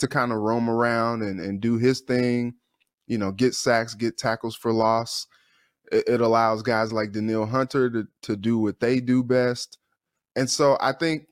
to 0.00 0.08
kind 0.08 0.32
of 0.32 0.38
roam 0.38 0.68
around 0.68 1.22
and, 1.22 1.38
and 1.38 1.60
do 1.60 1.78
his 1.78 2.00
thing 2.00 2.54
you 3.06 3.18
know, 3.18 3.32
get 3.32 3.54
sacks, 3.54 3.94
get 3.94 4.16
tackles 4.16 4.56
for 4.56 4.72
loss. 4.72 5.26
It, 5.92 6.04
it 6.08 6.20
allows 6.20 6.62
guys 6.62 6.92
like 6.92 7.12
Danielle 7.12 7.46
Hunter 7.46 7.90
to, 7.90 8.06
to 8.22 8.36
do 8.36 8.58
what 8.58 8.80
they 8.80 9.00
do 9.00 9.22
best. 9.22 9.78
And 10.36 10.50
so 10.50 10.76
I 10.80 10.92
think 10.92 11.26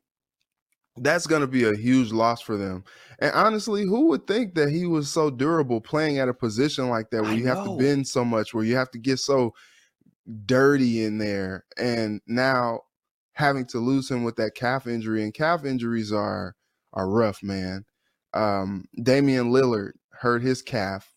that's 0.96 1.26
going 1.26 1.40
to 1.40 1.46
be 1.46 1.64
a 1.64 1.74
huge 1.74 2.12
loss 2.12 2.40
for 2.40 2.56
them. 2.56 2.84
And 3.18 3.32
honestly, 3.32 3.82
who 3.82 4.08
would 4.08 4.26
think 4.26 4.54
that 4.54 4.68
he 4.68 4.86
was 4.86 5.10
so 5.10 5.30
durable 5.30 5.80
playing 5.80 6.18
at 6.18 6.28
a 6.28 6.34
position 6.34 6.88
like 6.88 7.10
that 7.10 7.22
where 7.22 7.32
I 7.32 7.34
you 7.34 7.44
know. 7.44 7.54
have 7.54 7.64
to 7.64 7.76
bend 7.76 8.06
so 8.06 8.24
much, 8.24 8.52
where 8.52 8.64
you 8.64 8.76
have 8.76 8.90
to 8.90 8.98
get 8.98 9.18
so 9.18 9.54
dirty 10.46 11.04
in 11.04 11.18
there, 11.18 11.64
and 11.78 12.20
now 12.26 12.80
having 13.32 13.64
to 13.66 13.78
lose 13.78 14.10
him 14.10 14.22
with 14.24 14.36
that 14.36 14.54
calf 14.54 14.86
injury, 14.86 15.22
and 15.22 15.34
calf 15.34 15.64
injuries 15.64 16.12
are 16.12 16.54
are 16.92 17.08
rough, 17.08 17.42
man. 17.42 17.84
Um, 18.34 18.86
Damian 19.02 19.50
Lillard 19.50 19.92
hurt 20.10 20.42
his 20.42 20.62
calf 20.62 21.11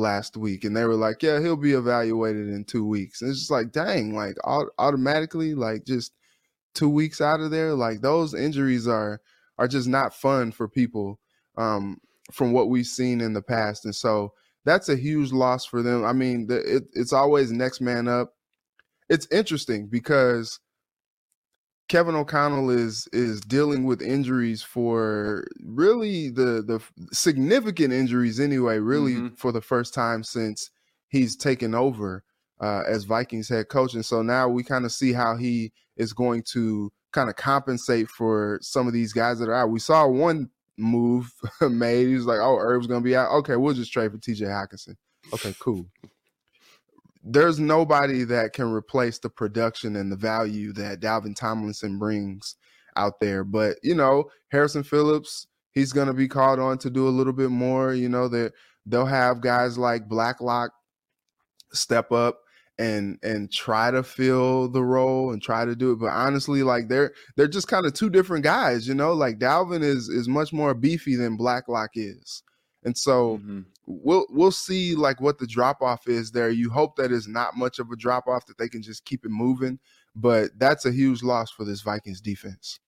last 0.00 0.36
week 0.36 0.64
and 0.64 0.76
they 0.76 0.84
were 0.84 0.96
like 0.96 1.22
yeah 1.22 1.40
he'll 1.40 1.56
be 1.56 1.72
evaluated 1.72 2.48
in 2.48 2.64
two 2.64 2.86
weeks. 2.86 3.22
And 3.22 3.30
it's 3.30 3.40
just 3.40 3.50
like 3.50 3.72
dang 3.72 4.14
like 4.14 4.36
automatically 4.78 5.54
like 5.54 5.84
just 5.84 6.12
two 6.74 6.88
weeks 6.88 7.20
out 7.20 7.40
of 7.40 7.50
there 7.50 7.74
like 7.74 8.00
those 8.00 8.34
injuries 8.34 8.88
are 8.88 9.20
are 9.58 9.68
just 9.68 9.88
not 9.88 10.14
fun 10.14 10.52
for 10.52 10.68
people 10.68 11.18
um 11.58 11.98
from 12.32 12.52
what 12.52 12.68
we've 12.68 12.86
seen 12.86 13.20
in 13.20 13.32
the 13.32 13.42
past 13.42 13.84
and 13.84 13.94
so 13.94 14.32
that's 14.64 14.88
a 14.88 14.96
huge 14.96 15.32
loss 15.32 15.64
for 15.64 15.82
them. 15.82 16.04
I 16.04 16.12
mean 16.12 16.46
the, 16.46 16.76
it, 16.76 16.84
it's 16.92 17.12
always 17.12 17.50
next 17.50 17.80
man 17.80 18.08
up. 18.08 18.34
It's 19.08 19.26
interesting 19.30 19.88
because 19.88 20.60
Kevin 21.90 22.14
O'Connell 22.14 22.70
is 22.70 23.08
is 23.12 23.40
dealing 23.40 23.82
with 23.82 24.00
injuries 24.00 24.62
for 24.62 25.44
really 25.60 26.30
the 26.30 26.62
the 26.62 26.80
significant 27.12 27.92
injuries 27.92 28.38
anyway, 28.38 28.78
really 28.78 29.14
mm-hmm. 29.14 29.34
for 29.34 29.50
the 29.50 29.60
first 29.60 29.92
time 29.92 30.22
since 30.22 30.70
he's 31.08 31.34
taken 31.34 31.74
over 31.74 32.22
uh, 32.60 32.84
as 32.86 33.02
Vikings 33.02 33.48
head 33.48 33.70
coach, 33.70 33.94
and 33.94 34.06
so 34.06 34.22
now 34.22 34.48
we 34.48 34.62
kind 34.62 34.84
of 34.84 34.92
see 34.92 35.12
how 35.12 35.34
he 35.34 35.72
is 35.96 36.12
going 36.12 36.44
to 36.52 36.92
kind 37.10 37.28
of 37.28 37.34
compensate 37.34 38.08
for 38.08 38.60
some 38.62 38.86
of 38.86 38.92
these 38.92 39.12
guys 39.12 39.40
that 39.40 39.48
are 39.48 39.54
out. 39.56 39.70
We 39.70 39.80
saw 39.80 40.06
one 40.06 40.48
move 40.78 41.28
made. 41.60 42.06
He 42.06 42.14
was 42.14 42.24
like, 42.24 42.38
"Oh, 42.38 42.56
Herb's 42.56 42.86
gonna 42.86 43.00
be 43.00 43.16
out. 43.16 43.32
Okay, 43.38 43.56
we'll 43.56 43.74
just 43.74 43.92
trade 43.92 44.12
for 44.12 44.18
T.J. 44.18 44.44
Hockenson. 44.44 44.94
Okay, 45.32 45.56
cool." 45.58 45.86
There's 47.22 47.60
nobody 47.60 48.24
that 48.24 48.52
can 48.52 48.72
replace 48.72 49.18
the 49.18 49.30
production 49.30 49.96
and 49.96 50.10
the 50.10 50.16
value 50.16 50.72
that 50.72 51.00
Dalvin 51.00 51.36
Tomlinson 51.36 51.98
brings 51.98 52.56
out 52.96 53.20
there. 53.20 53.44
But 53.44 53.76
you 53.82 53.94
know, 53.94 54.30
Harrison 54.50 54.82
Phillips, 54.82 55.46
he's 55.72 55.92
going 55.92 56.08
to 56.08 56.14
be 56.14 56.28
called 56.28 56.58
on 56.58 56.78
to 56.78 56.90
do 56.90 57.06
a 57.06 57.10
little 57.10 57.32
bit 57.32 57.50
more. 57.50 57.94
You 57.94 58.08
know, 58.08 58.28
that 58.28 58.52
they'll 58.86 59.06
have 59.06 59.40
guys 59.42 59.76
like 59.78 60.08
Blacklock 60.08 60.72
step 61.72 62.10
up 62.10 62.40
and 62.78 63.18
and 63.22 63.52
try 63.52 63.90
to 63.90 64.02
fill 64.02 64.68
the 64.68 64.82
role 64.82 65.32
and 65.32 65.42
try 65.42 65.64
to 65.66 65.76
do 65.76 65.92
it. 65.92 65.96
But 65.96 66.12
honestly, 66.12 66.62
like 66.62 66.88
they're 66.88 67.12
they're 67.36 67.48
just 67.48 67.68
kind 67.68 67.84
of 67.84 67.92
two 67.92 68.08
different 68.08 68.44
guys. 68.44 68.88
You 68.88 68.94
know, 68.94 69.12
like 69.12 69.38
Dalvin 69.38 69.82
is 69.82 70.08
is 70.08 70.26
much 70.28 70.52
more 70.52 70.72
beefy 70.72 71.16
than 71.16 71.36
Blacklock 71.36 71.90
is. 71.94 72.42
And 72.84 72.96
so 72.96 73.38
mm-hmm. 73.38 73.60
we'll 73.86 74.26
we'll 74.30 74.50
see 74.50 74.94
like 74.94 75.20
what 75.20 75.38
the 75.38 75.46
drop 75.46 75.82
off 75.82 76.08
is 76.08 76.30
there. 76.30 76.50
You 76.50 76.70
hope 76.70 76.96
that 76.96 77.12
is 77.12 77.28
not 77.28 77.56
much 77.56 77.78
of 77.78 77.90
a 77.90 77.96
drop 77.96 78.26
off 78.26 78.46
that 78.46 78.58
they 78.58 78.68
can 78.68 78.82
just 78.82 79.04
keep 79.04 79.24
it 79.24 79.30
moving, 79.30 79.78
but 80.14 80.50
that's 80.56 80.86
a 80.86 80.92
huge 80.92 81.22
loss 81.22 81.50
for 81.50 81.64
this 81.64 81.82
Vikings 81.82 82.20
defense. 82.20 82.80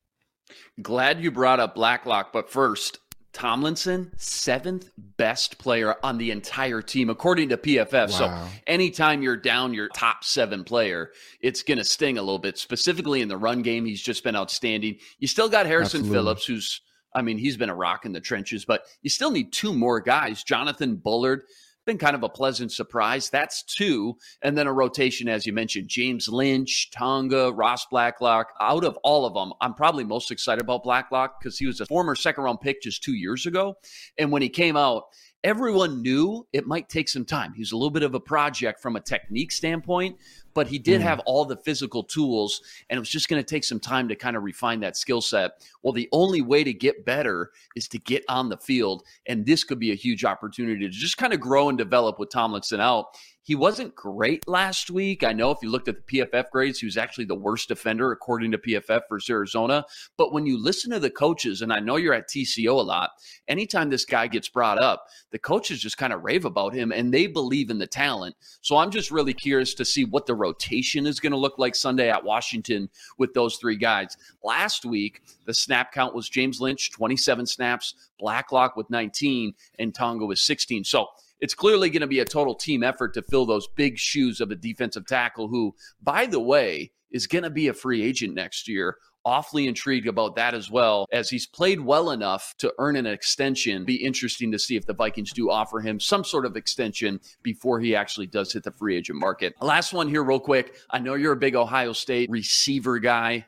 Glad 0.81 1.23
you 1.23 1.31
brought 1.31 1.61
up 1.61 1.75
Blacklock, 1.75 2.33
but 2.33 2.51
first, 2.51 2.99
Tomlinson, 3.33 4.13
seventh 4.19 4.91
best 4.97 5.59
player 5.59 5.97
on 6.03 6.19
the 6.19 6.31
entire 6.31 6.83
team, 6.83 7.09
according 7.09 7.49
to 7.49 7.57
PFF. 7.57 7.93
Wow. 7.93 8.07
So 8.07 8.49
anytime 8.67 9.23
you're 9.23 9.37
down 9.37 9.73
your 9.73 9.89
top 9.89 10.25
seven 10.25 10.65
player, 10.65 11.13
it's 11.41 11.63
going 11.63 11.79
to 11.79 11.85
sting 11.85 12.19
a 12.19 12.23
little 12.23 12.39
bit. 12.39 12.59
Specifically 12.59 13.23
in 13.23 13.29
the 13.29 13.37
run 13.37 13.63
game, 13.63 13.87
he's 13.87 14.03
just 14.03 14.23
been 14.23 14.37
outstanding. 14.37 14.99
You 15.19 15.29
still 15.29 15.49
got 15.49 15.67
Harrison 15.67 16.01
Absolutely. 16.01 16.17
Phillips, 16.19 16.45
who's 16.45 16.81
I 17.15 17.23
mean, 17.23 17.39
he's 17.39 17.57
been 17.57 17.71
a 17.71 17.75
rock 17.75 18.05
in 18.05 18.13
the 18.13 18.21
trenches, 18.21 18.65
but 18.65 18.85
you 19.03 19.11
still 19.11 19.31
need 19.31 19.53
two 19.53 19.73
more 19.73 20.01
guys. 20.01 20.43
Jonathan 20.43 20.97
Bullard, 20.97 21.43
been 21.85 21.99
kind 21.99 22.15
of 22.15 22.23
a 22.23 22.29
pleasant 22.29 22.73
surprise. 22.73 23.29
That's 23.31 23.63
two. 23.63 24.17
And 24.43 24.57
then 24.57 24.67
a 24.67 24.73
rotation, 24.73 25.29
as 25.29 25.47
you 25.47 25.53
mentioned, 25.53 25.89
James 25.89 26.29
Lynch, 26.29 26.91
Tonga, 26.93 27.53
Ross 27.53 27.87
Blacklock. 27.87 28.53
Out 28.61 28.85
of 28.85 28.97
all 29.03 29.27
of 29.27 29.35
them, 29.35 29.53
I'm 29.61 29.75
probably 29.75 30.05
most 30.05 30.31
excited 30.31 30.63
about 30.63 30.85
Blacklock 30.85 31.41
because 31.41 31.59
he 31.59 31.67
was 31.67 31.81
a 31.81 31.87
former 31.87 32.15
second 32.15 32.45
round 32.45 32.61
pick 32.61 32.83
just 32.83 33.03
two 33.03 33.15
years 33.15 33.47
ago. 33.47 33.75
And 34.19 34.31
when 34.31 34.43
he 34.43 34.49
came 34.49 34.77
out, 34.77 35.05
everyone 35.45 36.03
knew 36.03 36.47
it 36.53 36.67
might 36.67 36.89
take 36.89 37.09
some 37.09 37.25
time. 37.25 37.53
He's 37.55 37.73
a 37.73 37.77
little 37.77 37.91
bit 37.91 38.03
of 38.03 38.15
a 38.15 38.21
project 38.21 38.81
from 38.81 38.97
a 38.97 39.01
technique 39.01 39.51
standpoint, 39.51 40.17
but 40.55 40.69
he 40.69 40.79
did 40.79 41.01
mm. 41.01 41.05
have 41.05 41.21
all 41.21 41.45
the 41.45 41.57
physical 41.57 42.05
tools 42.05 42.63
and 42.89 42.97
it 42.97 43.01
was 43.01 43.09
just 43.09 43.29
going 43.29 43.43
to 43.43 43.47
take 43.47 43.65
some 43.65 43.81
time 43.81 44.09
to 44.09 44.15
kind 44.15 44.37
of 44.37 44.45
refine 44.45 44.81
that 44.81 44.97
skill 44.97 45.21
set. 45.21 45.67
Well, 45.83 45.93
the 45.93 46.09
only 46.13 46.43
way 46.43 46.63
to 46.63 46.73
get 46.73 47.05
better 47.05 47.51
is 47.75 47.89
to 47.89 47.99
get 47.99 48.25
on 48.29 48.49
the 48.49 48.57
field. 48.57 49.03
And 49.27 49.45
this 49.45 49.65
could 49.65 49.79
be 49.79 49.91
a 49.91 49.97
huge 49.97 50.25
opportunity 50.25 50.81
to 50.87 50.91
just 50.91 51.19
kind 51.19 51.33
of 51.33 51.41
grow 51.41 51.69
and 51.69 51.79
develop 51.79 52.19
with 52.19 52.31
Tomlinson 52.31 52.81
out. 52.81 53.17
He 53.45 53.57
wasn't 53.57 53.97
great 53.97 54.47
last 54.47 54.89
week. 54.89 55.25
I 55.25 55.33
know 55.33 55.51
if 55.51 55.59
you 55.63 55.71
looked 55.71 55.89
at 55.89 56.07
the 56.07 56.21
PFF 56.21 56.51
grades, 56.51 56.79
he 56.79 56.87
was 56.87 56.97
actually 56.97 57.25
the 57.25 57.35
worst 57.35 57.67
defender 57.67 58.13
according 58.13 58.53
to 58.53 58.59
PFF 58.59 59.03
for 59.09 59.19
Arizona. 59.29 59.85
But 60.17 60.33
when 60.33 60.47
you 60.47 60.63
listen 60.63 60.93
to 60.93 61.01
the 61.01 61.11
coaches, 61.11 61.61
and 61.61 61.73
I 61.73 61.81
know 61.81 61.97
you're 61.97 62.15
at 62.15 62.29
TCO 62.29 62.71
a 62.71 62.83
lot, 62.83 63.11
anytime 63.49 63.91
this 63.91 64.05
guy 64.05 64.29
gets 64.29 64.49
brought 64.49 64.81
up, 64.81 65.07
the 65.33 65.41
coaches 65.41 65.81
just 65.81 65.99
kind 65.99 66.13
of 66.13 66.23
rave 66.23 66.45
about 66.45 66.73
him 66.73 66.93
and 66.93 67.13
they 67.13 67.27
believe 67.27 67.71
in 67.71 67.79
the 67.79 67.87
talent. 67.87 68.37
So 68.61 68.77
I'm 68.77 68.93
just 68.93 69.11
really 69.11 69.35
curious 69.35 69.75
to 69.75 69.85
see 69.85 70.05
what 70.05 70.27
the 70.27 70.37
rotation 70.37 71.05
is 71.05 71.19
going 71.19 71.33
to 71.33 71.37
look 71.37 71.59
like 71.59 71.75
Sunday 71.75 72.11
at 72.11 72.23
Washington 72.23 72.89
with 73.19 73.35
those 73.35 73.57
three 73.57 73.77
guys. 73.77 74.17
Last 74.45 74.85
week, 74.85 75.21
the 75.47 75.55
snap 75.55 75.91
count 75.91 76.15
was 76.15 76.29
James 76.29 76.61
Lynch, 76.61 76.93
27 76.93 77.47
snaps, 77.47 77.95
Blacklock 78.21 78.77
with 78.77 78.89
19, 78.89 79.53
and 79.81 79.93
Tonga 79.93 80.25
with 80.25 80.39
16. 80.39 80.85
So 80.85 81.09
it's 81.43 81.55
clearly 81.55 81.91
going 81.91 82.03
to 82.03 82.07
be 82.07 82.21
a 82.21 82.25
total 82.25 82.55
team 82.55 82.85
effort 82.85 83.13
to 83.15 83.23
fill 83.23 83.45
those 83.45 83.67
big 83.67 83.99
shoes 83.99 84.41
of 84.41 84.53
a 84.53 84.55
defensive 84.55 85.07
tackle 85.07 85.49
who, 85.49 85.75
by 86.01 86.25
the 86.25 86.41
way, 86.41 86.93
is 87.11 87.27
going 87.27 87.43
to 87.43 87.51
be 87.51 87.67
a 87.67 87.75
free 87.75 88.01
agent 88.01 88.33
next 88.33 88.69
year. 88.69 88.97
Awfully 89.25 89.67
intrigued 89.67 90.07
about 90.07 90.37
that 90.37 90.55
as 90.55 90.71
well, 90.71 91.07
as 91.13 91.29
he's 91.29 91.47
played 91.47 91.81
well 91.81 92.11
enough 92.11 92.55
to 92.59 92.73
earn 92.79 92.97
an 92.97 93.07
extension. 93.07 93.85
Be 93.85 94.05
interesting 94.05 94.53
to 94.53 94.59
see 94.59 94.77
if 94.77 94.87
the 94.87 94.95
Vikings 94.95 95.33
do 95.33 95.51
offer 95.51 95.81
him 95.81 95.99
some 95.99 96.25
sort 96.25 96.47
of 96.47 96.57
extension 96.57 97.21
before 97.43 97.81
he 97.81 97.95
actually 97.95 98.29
does 98.29 98.53
hit 98.53 98.63
the 98.63 98.71
free 98.71 98.97
agent 98.97 99.19
market. 99.19 99.55
Last 99.61 99.93
one 99.93 100.09
here, 100.09 100.23
real 100.23 100.41
quick. 100.41 100.77
I 100.91 101.01
know 101.01 101.15
you're 101.15 101.33
a 101.33 101.37
big 101.37 101.57
Ohio 101.57 101.93
State 101.93 102.31
receiver 102.31 103.01
guy. 103.01 103.47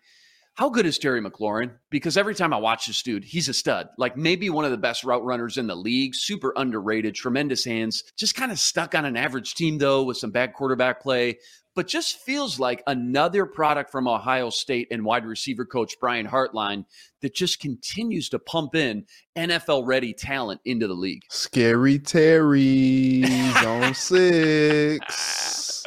How 0.57 0.69
good 0.71 0.87
is 0.87 0.99
Terry 0.99 1.21
McLaurin? 1.21 1.73
Because 1.91 2.17
every 2.17 2.35
time 2.35 2.53
I 2.53 2.59
watch 2.59 2.87
this 2.87 3.03
dude, 3.03 3.25
he's 3.25 3.49
a 3.49 3.55
stud. 3.55 3.89
Like 3.99 4.17
maybe 4.17 4.51
one 4.51 4.65
of 4.65 4.71
the 4.71 4.77
best 4.77 5.03
route 5.03 5.25
runners 5.25 5.59
in 5.59 5.67
the 5.67 5.75
league, 5.75 6.15
super 6.15 6.53
underrated, 6.57 7.17
tremendous 7.17 7.65
hands. 7.65 8.05
Just 8.17 8.37
kind 8.37 8.53
of 8.53 8.59
stuck 8.61 8.95
on 8.95 9.05
an 9.05 9.17
average 9.17 9.55
team 9.55 9.79
though 9.79 10.05
with 10.05 10.17
some 10.17 10.31
bad 10.31 10.53
quarterback 10.55 11.03
play. 11.03 11.39
but 11.75 11.89
just 11.89 12.19
feels 12.21 12.61
like 12.61 12.85
another 12.87 13.47
product 13.47 13.91
from 13.91 14.07
Ohio 14.07 14.49
State 14.49 14.87
and 14.93 15.05
wide 15.05 15.27
receiver 15.27 15.65
coach 15.65 15.97
Brian 16.01 16.25
Hartline 16.29 16.85
that 17.21 17.35
just 17.35 17.59
continues 17.59 18.29
to 18.29 18.39
pump 18.39 18.77
in 18.77 19.07
NFL 19.37 19.85
ready 19.85 20.13
talent 20.15 20.61
into 20.65 20.87
the 20.87 20.95
league. 20.95 21.23
Scary 21.31 21.99
Terry 21.99 23.25
on 23.67 23.93
six. 25.09 25.83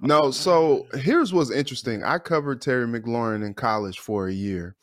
No, 0.00 0.30
so 0.30 0.86
here's 0.94 1.32
what's 1.32 1.50
interesting. 1.50 2.02
I 2.02 2.18
covered 2.18 2.62
Terry 2.62 2.86
McLaurin 2.86 3.44
in 3.44 3.54
college 3.54 3.98
for 3.98 4.28
a 4.28 4.32
year. 4.32 4.76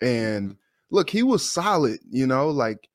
And 0.00 0.56
look, 0.90 1.10
he 1.10 1.22
was 1.22 1.48
solid, 1.48 2.00
you 2.10 2.26
know, 2.26 2.48
like 2.48 2.88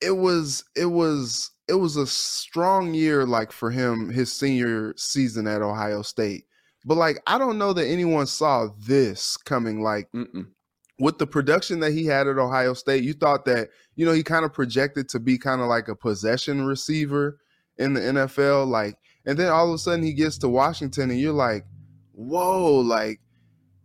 it 0.00 0.12
was 0.12 0.64
it 0.76 0.86
was 0.86 1.50
it 1.68 1.74
was 1.74 1.96
a 1.96 2.06
strong 2.06 2.94
year 2.94 3.26
like 3.26 3.50
for 3.50 3.70
him 3.70 4.10
his 4.10 4.32
senior 4.32 4.94
season 4.96 5.46
at 5.48 5.62
Ohio 5.62 6.02
State. 6.02 6.44
But 6.84 6.96
like 6.96 7.18
I 7.26 7.38
don't 7.38 7.58
know 7.58 7.72
that 7.72 7.86
anyone 7.86 8.26
saw 8.26 8.68
this 8.78 9.36
coming 9.36 9.82
like 9.82 10.08
Mm-mm. 10.12 10.46
with 11.00 11.18
the 11.18 11.26
production 11.26 11.80
that 11.80 11.92
he 11.92 12.06
had 12.06 12.28
at 12.28 12.38
Ohio 12.38 12.74
State. 12.74 13.02
You 13.02 13.12
thought 13.12 13.44
that, 13.46 13.70
you 13.96 14.06
know, 14.06 14.12
he 14.12 14.22
kind 14.22 14.44
of 14.44 14.52
projected 14.52 15.08
to 15.08 15.18
be 15.18 15.36
kind 15.36 15.60
of 15.60 15.66
like 15.66 15.88
a 15.88 15.96
possession 15.96 16.64
receiver 16.64 17.38
in 17.78 17.92
the 17.94 18.00
NFL 18.00 18.68
like 18.68 18.96
and 19.26 19.38
then 19.38 19.50
all 19.50 19.68
of 19.68 19.74
a 19.74 19.78
sudden 19.78 20.04
he 20.04 20.12
gets 20.12 20.38
to 20.38 20.48
Washington 20.48 21.10
and 21.10 21.20
you're 21.20 21.32
like, 21.32 21.66
"Whoa, 22.12 22.76
like 22.80 23.20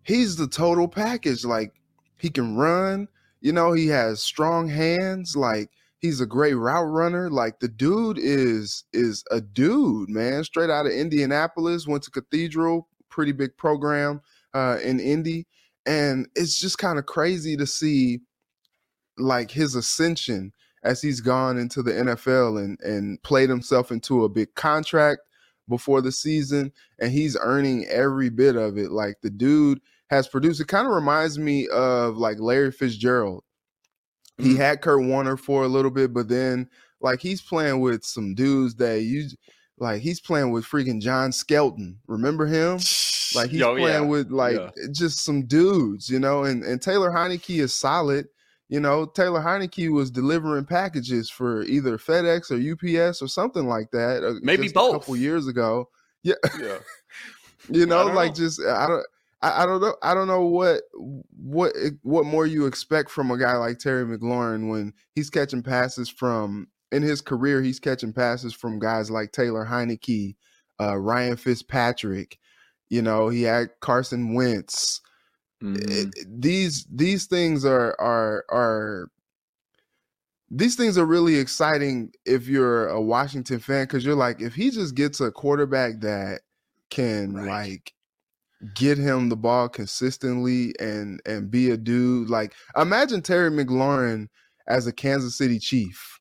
he's 0.04 0.36
the 0.36 0.48
total 0.48 0.88
package. 0.88 1.44
Like 1.46 1.74
he 2.18 2.30
can 2.30 2.56
run, 2.56 3.08
you 3.42 3.52
know, 3.52 3.74
he 3.74 3.88
has 3.88 4.22
strong 4.22 4.68
hands, 4.68 5.36
like 5.36 5.70
He's 6.02 6.20
a 6.20 6.26
great 6.26 6.56
route 6.56 6.90
runner. 6.90 7.30
Like 7.30 7.60
the 7.60 7.68
dude 7.68 8.18
is 8.18 8.86
is 8.92 9.24
a 9.30 9.40
dude, 9.40 10.10
man. 10.10 10.44
Straight 10.44 10.72
out 10.72 10.88
of 10.88 10.92
Indianapolis, 10.92 11.88
went 11.88 12.02
to 12.04 12.12
Cathedral, 12.12 12.88
pretty 13.10 13.32
big 13.32 13.56
program 13.56 14.20
uh, 14.56 14.80
in 14.84 15.00
Indy, 15.00 15.46
and 15.86 16.28
it's 16.36 16.60
just 16.60 16.80
kind 16.80 16.98
of 16.98 17.06
crazy 17.06 17.56
to 17.56 17.68
see 17.68 18.20
like 19.20 19.52
his 19.52 19.76
ascension 19.76 20.52
as 20.84 21.04
he's 21.04 21.22
gone 21.22 21.60
into 21.60 21.84
the 21.84 21.92
NFL 21.92 22.60
and 22.60 22.80
and 22.80 23.22
played 23.22 23.50
himself 23.50 23.92
into 23.92 24.24
a 24.24 24.30
big 24.30 24.56
contract 24.56 25.22
before 25.72 26.02
the 26.02 26.12
season, 26.12 26.72
and 27.00 27.12
he's 27.12 27.36
earning 27.42 27.88
every 27.88 28.30
bit 28.30 28.56
of 28.56 28.78
it. 28.78 28.92
Like 28.92 29.16
the 29.24 29.32
dude 29.32 29.82
has 30.12 30.28
produced. 30.28 30.62
It 30.62 30.68
kind 30.68 30.86
of 30.86 30.94
reminds 30.94 31.40
me 31.40 31.68
of 31.70 32.18
like 32.18 32.40
Larry 32.40 32.72
Fitzgerald 32.72 33.44
he 34.42 34.50
mm-hmm. 34.50 34.58
had 34.58 34.82
Kurt 34.82 35.06
Warner 35.06 35.38
for 35.38 35.64
a 35.64 35.68
little 35.68 35.92
bit, 35.92 36.14
but 36.14 36.28
then 36.28 36.68
like 37.00 37.22
he's 37.22 37.42
playing 37.42 37.80
with 37.80 38.04
some 38.04 38.34
dudes 38.34 38.76
that 38.76 39.02
you 39.02 39.28
like 39.78 40.02
he's 40.02 40.20
playing 40.20 40.52
with 40.52 40.66
freaking 40.66 41.02
John 41.02 41.32
Skelton. 41.32 42.00
Remember 42.08 42.46
him? 42.46 42.80
Like 43.36 43.50
he's 43.50 43.62
oh, 43.62 43.76
playing 43.76 44.04
yeah. 44.04 44.10
with 44.10 44.32
like 44.32 44.56
yeah. 44.56 44.70
just 44.94 45.24
some 45.24 45.46
dudes, 45.46 46.10
you 46.10 46.20
know, 46.20 46.44
and, 46.44 46.64
and 46.64 46.82
Taylor 46.82 47.12
Heinicke 47.12 47.62
is 47.62 47.74
solid. 47.74 48.28
You 48.72 48.80
know, 48.80 49.06
Taylor 49.06 49.42
Heinicke 49.42 49.92
was 49.92 50.10
delivering 50.10 50.64
packages 50.64 51.30
for 51.30 51.64
either 51.64 51.98
FedEx 51.98 52.52
or 52.52 52.56
UPS 52.72 53.22
or 53.22 53.28
something 53.28 53.68
like 53.68 53.92
that. 53.92 54.24
Uh, 54.24 54.40
Maybe 54.42 54.70
both. 54.70 54.96
A 54.96 55.00
couple 55.00 55.16
years 55.16 55.48
ago. 55.48 55.90
Yeah. 56.24 56.36
Yeah. 56.60 56.78
you 57.72 57.88
know, 57.88 58.06
like 58.06 58.30
know. 58.30 58.36
just 58.36 58.62
I 58.64 58.86
don't 58.86 59.04
I, 59.42 59.64
I, 59.64 59.66
don't 59.66 59.82
know. 59.82 59.96
I 60.04 60.14
don't 60.14 60.28
know 60.28 60.44
what 60.46 60.84
what 61.36 61.74
what 62.04 62.28
more 62.28 62.46
you 62.46 62.68
expect 62.68 63.10
from 63.10 63.32
a 63.32 63.40
guy 63.40 63.56
like 63.58 63.80
Terry 63.80 64.06
McLaurin 64.06 64.70
when 64.70 64.94
he's 65.16 65.32
catching 65.32 65.64
passes 65.64 66.10
from 66.10 66.68
in 66.92 67.02
his 67.02 67.22
career. 67.22 67.64
He's 67.64 67.80
catching 67.80 68.14
passes 68.14 68.54
from 68.54 68.78
guys 68.78 69.10
like 69.10 69.32
Taylor 69.32 69.66
Heinicke, 69.66 70.36
uh, 70.80 70.96
Ryan 70.98 71.38
Fitzpatrick. 71.38 72.38
You 72.92 73.02
know, 73.02 73.30
he 73.30 73.42
had 73.42 73.72
Carson 73.80 74.36
Wentz. 74.36 75.02
Mm-hmm. 75.62 75.92
It, 75.92 76.42
these 76.42 76.88
these 76.92 77.26
things 77.26 77.66
are 77.66 77.96
are 78.00 78.46
are 78.50 79.08
these 80.50 80.76
things 80.76 80.98
are 80.98 81.06
really 81.06 81.38
exciting 81.38 82.12
if 82.26 82.48
you're 82.48 82.88
a 82.90 83.02
Washington 83.02 83.60
fan 83.60 83.86
because 83.86 84.04
you're 84.06 84.16
like 84.16 84.42
if 84.42 84.54
he 84.54 84.72
just 84.72 84.96
gets 84.96 85.22
a 85.22 85.32
quarterback 85.32 86.02
that 86.02 86.42
can 86.90 87.34
right. 87.34 87.48
like 87.48 87.94
get 88.76 88.98
him 88.98 89.30
the 89.30 89.38
ball 89.38 89.70
consistently 89.70 90.74
and 90.80 91.22
and 91.26 91.50
be 91.50 91.72
a 91.72 91.78
dude 91.78 92.30
like 92.30 92.54
imagine 92.76 93.22
Terry 93.22 93.50
McLaurin 93.50 94.28
as 94.68 94.88
a 94.88 94.94
Kansas 94.94 95.38
City 95.38 95.58
Chief 95.58 96.20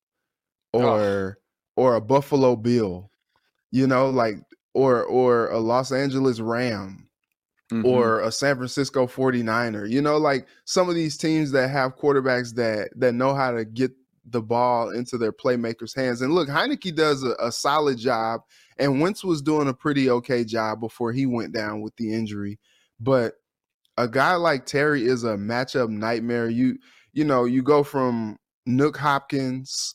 or 0.73 1.39
oh. 1.77 1.83
or 1.83 1.95
a 1.97 2.01
Buffalo 2.01 2.57
Bill, 2.57 3.11
you 3.71 3.87
know, 3.87 4.11
like 4.11 4.37
or 4.75 5.05
or 5.05 5.49
a 5.49 5.59
Los 5.59 5.93
Angeles 5.93 6.41
Ram 6.41 7.10
mm-hmm. 7.71 7.87
or 7.87 8.21
a 8.21 8.33
San 8.33 8.57
Francisco 8.57 9.07
49er. 9.07 9.89
You 9.91 10.03
know, 10.03 10.17
like 10.17 10.47
some 10.65 10.89
of 10.89 10.95
these 10.95 11.17
teams 11.17 11.51
that 11.53 11.69
have 11.69 11.97
quarterbacks 11.97 12.55
that 12.55 12.91
that 12.97 13.15
know 13.15 13.35
how 13.35 13.53
to 13.53 13.65
get 13.65 13.93
the 14.27 14.43
ball 14.43 14.91
into 14.91 15.19
their 15.19 15.33
playmakers' 15.33 15.97
hands. 15.97 16.21
And 16.23 16.35
look, 16.35 16.49
Heinicke 16.49 16.95
does 16.95 17.25
a, 17.25 17.35
a 17.41 17.51
solid 17.51 17.99
job 17.99 18.43
and 18.79 19.01
Wentz 19.01 19.25
was 19.25 19.43
doing 19.43 19.69
a 19.69 19.75
pretty 19.75 20.09
okay 20.11 20.45
job 20.45 20.81
before 20.81 21.13
he 21.13 21.27
went 21.27 21.53
down 21.53 21.81
with 21.81 21.97
the 21.97 22.13
injury. 22.13 22.59
But 23.01 23.35
a 23.97 24.09
guy 24.09 24.35
like 24.35 24.67
Terry 24.67 25.05
is 25.05 25.25
a 25.25 25.37
matchup 25.37 25.89
nightmare. 25.89 26.49
You 26.49 26.79
you 27.13 27.25
know, 27.25 27.45
you 27.45 27.63
go 27.63 27.83
from 27.83 28.39
Nuk 28.69 28.97
Hopkins 28.97 29.95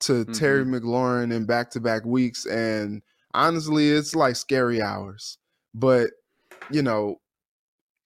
to 0.00 0.12
mm-hmm. 0.12 0.32
Terry 0.32 0.64
McLaurin 0.64 1.32
in 1.32 1.46
back 1.46 1.70
to 1.70 1.80
back 1.80 2.04
weeks. 2.04 2.46
And 2.46 3.02
honestly, 3.32 3.90
it's 3.90 4.14
like 4.14 4.36
scary 4.36 4.80
hours. 4.80 5.38
But, 5.74 6.10
you 6.70 6.82
know, 6.82 7.20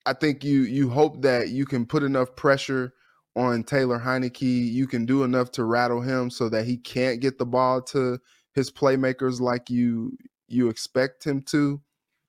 I 0.09 0.13
think 0.13 0.43
you 0.43 0.61
you 0.61 0.89
hope 0.89 1.21
that 1.21 1.49
you 1.49 1.65
can 1.65 1.85
put 1.85 2.01
enough 2.01 2.35
pressure 2.35 2.93
on 3.35 3.63
Taylor 3.63 3.99
Heinicke. 3.99 4.41
You 4.41 4.87
can 4.87 5.05
do 5.05 5.23
enough 5.23 5.51
to 5.51 5.63
rattle 5.63 6.01
him 6.01 6.31
so 6.31 6.49
that 6.49 6.65
he 6.65 6.77
can't 6.77 7.21
get 7.21 7.37
the 7.37 7.45
ball 7.45 7.81
to 7.83 8.17
his 8.55 8.71
playmakers 8.71 9.39
like 9.39 9.69
you 9.69 10.17
you 10.47 10.69
expect 10.69 11.23
him 11.23 11.43
to. 11.43 11.79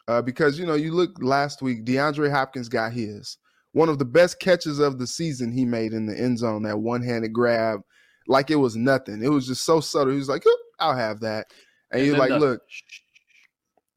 Uh, 0.08 0.20
because 0.20 0.58
you 0.58 0.66
know, 0.66 0.74
you 0.74 0.92
look 0.92 1.16
last 1.22 1.62
week, 1.62 1.86
DeAndre 1.86 2.30
Hopkins 2.30 2.68
got 2.68 2.92
his 2.92 3.38
one 3.72 3.88
of 3.88 3.98
the 3.98 4.04
best 4.04 4.40
catches 4.40 4.78
of 4.78 4.98
the 4.98 5.06
season 5.06 5.50
he 5.52 5.64
made 5.64 5.92
in 5.94 6.04
the 6.04 6.18
end 6.18 6.38
zone, 6.38 6.64
that 6.64 6.80
one-handed 6.80 7.32
grab, 7.32 7.80
like 8.26 8.50
it 8.50 8.56
was 8.56 8.76
nothing. 8.76 9.22
It 9.22 9.30
was 9.30 9.46
just 9.46 9.64
so 9.64 9.80
subtle. 9.80 10.12
He 10.12 10.18
was 10.18 10.28
like, 10.28 10.44
I'll 10.80 10.96
have 10.96 11.20
that. 11.20 11.46
And, 11.92 12.00
and 12.00 12.06
you're 12.06 12.18
like, 12.18 12.30
the- 12.30 12.38
look, 12.38 12.62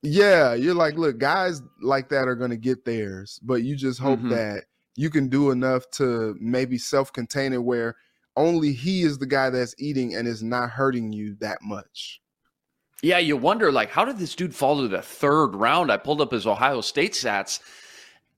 yeah, 0.04 0.54
you're 0.54 0.76
like, 0.76 0.96
look, 0.96 1.18
guys 1.18 1.62
like 1.82 2.10
that 2.10 2.28
are 2.28 2.36
gonna 2.36 2.58
get 2.58 2.84
theirs, 2.84 3.40
but 3.42 3.64
you 3.64 3.76
just 3.76 4.00
hope 4.00 4.20
mm-hmm. 4.20 4.30
that 4.30 4.66
you 4.96 5.10
can 5.10 5.30
do 5.30 5.52
enough 5.52 5.90
to 5.92 6.36
maybe 6.40 6.78
self-contain 6.78 7.54
it 7.54 7.64
where 7.64 7.96
only 8.36 8.74
he 8.74 9.04
is 9.04 9.18
the 9.18 9.26
guy 9.26 9.50
that's 9.50 9.74
eating 9.80 10.16
and 10.16 10.28
is 10.28 10.44
not 10.44 10.70
hurting 10.70 11.14
you 11.14 11.36
that 11.40 11.60
much. 11.62 12.22
Yeah, 13.02 13.20
you 13.20 13.38
wonder 13.38 13.72
like 13.72 13.90
how 13.90 14.04
did 14.04 14.18
this 14.18 14.36
dude 14.36 14.54
fall 14.54 14.82
to 14.82 14.90
the 14.90 15.02
third 15.02 15.56
round? 15.56 15.90
I 15.90 15.98
pulled 15.98 16.22
up 16.22 16.32
his 16.32 16.46
Ohio 16.46 16.82
State 16.82 17.14
stats. 17.14 17.62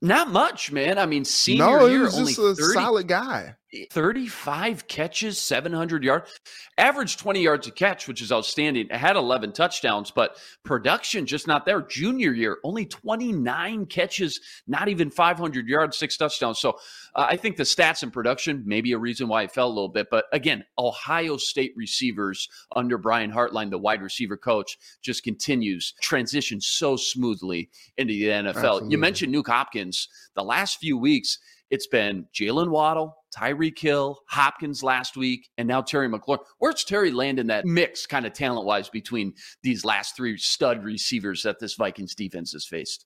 Not 0.02 0.30
much, 0.30 0.72
man. 0.72 1.00
I 1.00 1.08
mean, 1.08 1.26
senior 1.26 1.66
no, 1.66 1.86
year, 1.88 2.08
only 2.14 2.34
a 2.34 2.36
30, 2.36 2.56
solid 2.74 3.08
guy. 3.08 3.56
35 3.92 4.88
catches, 4.88 5.40
700 5.40 6.04
yards, 6.04 6.40
average 6.78 7.18
20 7.18 7.42
yards 7.42 7.68
a 7.68 7.72
catch, 7.72 8.08
which 8.08 8.22
is 8.22 8.32
outstanding. 8.32 8.88
It 8.90 8.96
had 8.96 9.16
11 9.16 9.52
touchdowns, 9.54 10.12
but 10.12 10.38
production 10.64 11.26
just 11.26 11.48
not 11.48 11.66
there. 11.66 11.82
Junior 11.82 12.32
year, 12.32 12.60
only 12.64 12.86
29 12.86 13.86
catches, 13.88 14.40
not 14.68 14.88
even 14.88 15.10
500 15.10 15.68
yards, 15.68 15.98
six 15.98 16.16
touchdowns. 16.16 16.60
So 16.60 16.78
uh, 17.16 17.28
I 17.30 17.38
think 17.38 17.58
the 17.58 17.64
stats 17.64 18.04
and 18.04 18.14
production 18.14 18.64
may 18.66 18.82
be 18.82 18.94
a 18.94 18.98
reason 18.98 19.28
why 19.28 19.44
it 19.44 19.52
fell 19.52 19.68
a 19.68 19.70
little 19.70 19.90
bit. 19.90 20.08
But 20.10 20.26
again, 20.32 20.64
Ohio 20.78 21.38
State 21.38 21.74
receivers 21.76 22.48
under 22.76 22.98
Brian 22.98 23.32
Hartline, 23.32 23.72
the 23.72 23.78
wide 23.78 24.02
receiver 24.02 24.38
coach, 24.38 24.78
just 25.02 25.24
continues 25.24 25.94
transition 26.02 26.62
so 26.62 26.96
smoothly 26.96 27.70
into 27.98 28.14
the 28.14 28.26
NFL. 28.26 28.56
Absolutely. 28.56 28.92
You 28.92 28.98
mentioned 28.98 29.36
Nuk 29.36 29.48
Hopkins. 29.48 30.08
The 30.36 30.44
last 30.44 30.80
few 30.80 30.98
weeks, 30.98 31.40
it's 31.72 31.88
been 31.88 32.28
Jaylen 32.34 32.70
Waddle, 32.70 33.16
Tyreek 33.36 33.80
Hill, 33.80 34.20
Hopkins 34.28 34.84
last 34.84 35.18
week, 35.18 35.50
and 35.58 35.68
now 35.68 35.82
Terry 35.82 36.08
McLaurin. 36.08 36.40
Where's 36.60 36.84
Terry 36.84 37.12
land 37.12 37.40
in 37.40 37.48
that 37.48 37.66
mix, 37.66 38.06
kind 38.06 38.26
of 38.26 38.34
talent 38.34 38.66
wise, 38.66 38.90
between 38.90 39.34
these 39.64 39.84
last 39.84 40.16
three 40.16 40.38
stud 40.38 40.84
receivers 40.84 41.44
that 41.44 41.60
this 41.60 41.76
Vikings 41.76 42.16
defense 42.16 42.54
has 42.54 42.66
faced? 42.66 43.06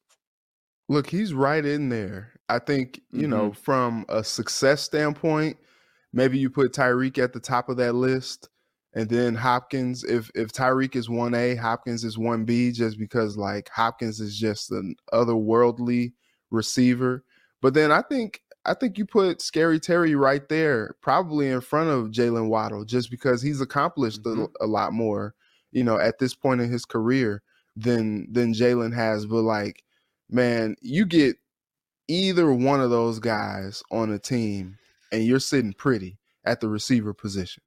Look, 0.87 1.07
he's 1.07 1.33
right 1.33 1.65
in 1.65 1.89
there. 1.89 2.33
I 2.49 2.59
think, 2.59 3.01
you 3.11 3.21
mm-hmm. 3.21 3.29
know, 3.29 3.53
from 3.53 4.05
a 4.09 4.23
success 4.23 4.81
standpoint, 4.81 5.57
maybe 6.13 6.37
you 6.37 6.49
put 6.49 6.73
Tyreek 6.73 7.17
at 7.17 7.33
the 7.33 7.39
top 7.39 7.69
of 7.69 7.77
that 7.77 7.93
list. 7.93 8.49
And 8.93 9.07
then 9.07 9.35
Hopkins, 9.35 10.03
if 10.03 10.31
if 10.33 10.51
Tyreek 10.51 10.95
is 10.95 11.09
one 11.09 11.35
A, 11.35 11.53
Hopkins 11.53 12.03
is 12.03 12.17
one 12.17 12.43
B, 12.43 12.71
just 12.71 12.97
because 12.97 13.37
like 13.37 13.69
Hopkins 13.69 14.19
is 14.19 14.35
just 14.35 14.71
an 14.71 14.95
otherworldly 15.13 16.13
receiver. 16.49 17.23
But 17.61 17.75
then 17.75 17.91
I 17.91 18.01
think 18.01 18.41
I 18.69 18.75
think 18.75 18.99
you 18.99 19.05
put 19.05 19.41
Scary 19.41 19.79
Terry 19.79 20.13
right 20.13 20.47
there, 20.47 20.95
probably 21.01 21.49
in 21.49 21.59
front 21.59 21.89
of 21.89 22.11
Jaylen 22.11 22.49
Waddle, 22.49 22.85
just 22.85 23.09
because 23.09 23.41
he's 23.41 23.61
accomplished 23.61 24.21
mm-hmm. 24.21 24.43
a, 24.61 24.65
a, 24.65 24.67
lot 24.67 24.93
more, 24.93 25.33
you 25.71 25.83
know, 25.83 25.97
at 25.97 26.19
this 26.19 26.35
point 26.35 26.61
in 26.61 26.71
his 26.71 26.85
career. 26.85 27.41
than 27.75 28.31
than 28.31 28.53
Jaylen 28.53 28.93
has, 28.93 29.25
but 29.25 29.41
like, 29.41 29.83
man, 30.29 30.75
you 30.81 31.05
get 31.05 31.37
either 32.07 32.51
one 32.51 32.81
of 32.81 32.89
those 32.89 33.19
guys 33.19 33.81
on 33.91 34.11
a 34.11 34.19
team 34.19 34.77
and 35.11 35.23
you're 35.23 35.39
sitting 35.39 35.73
pretty 35.73 36.17
at 36.43 36.59
the 36.59 36.69
receiver 36.69 37.13
position. 37.13 37.63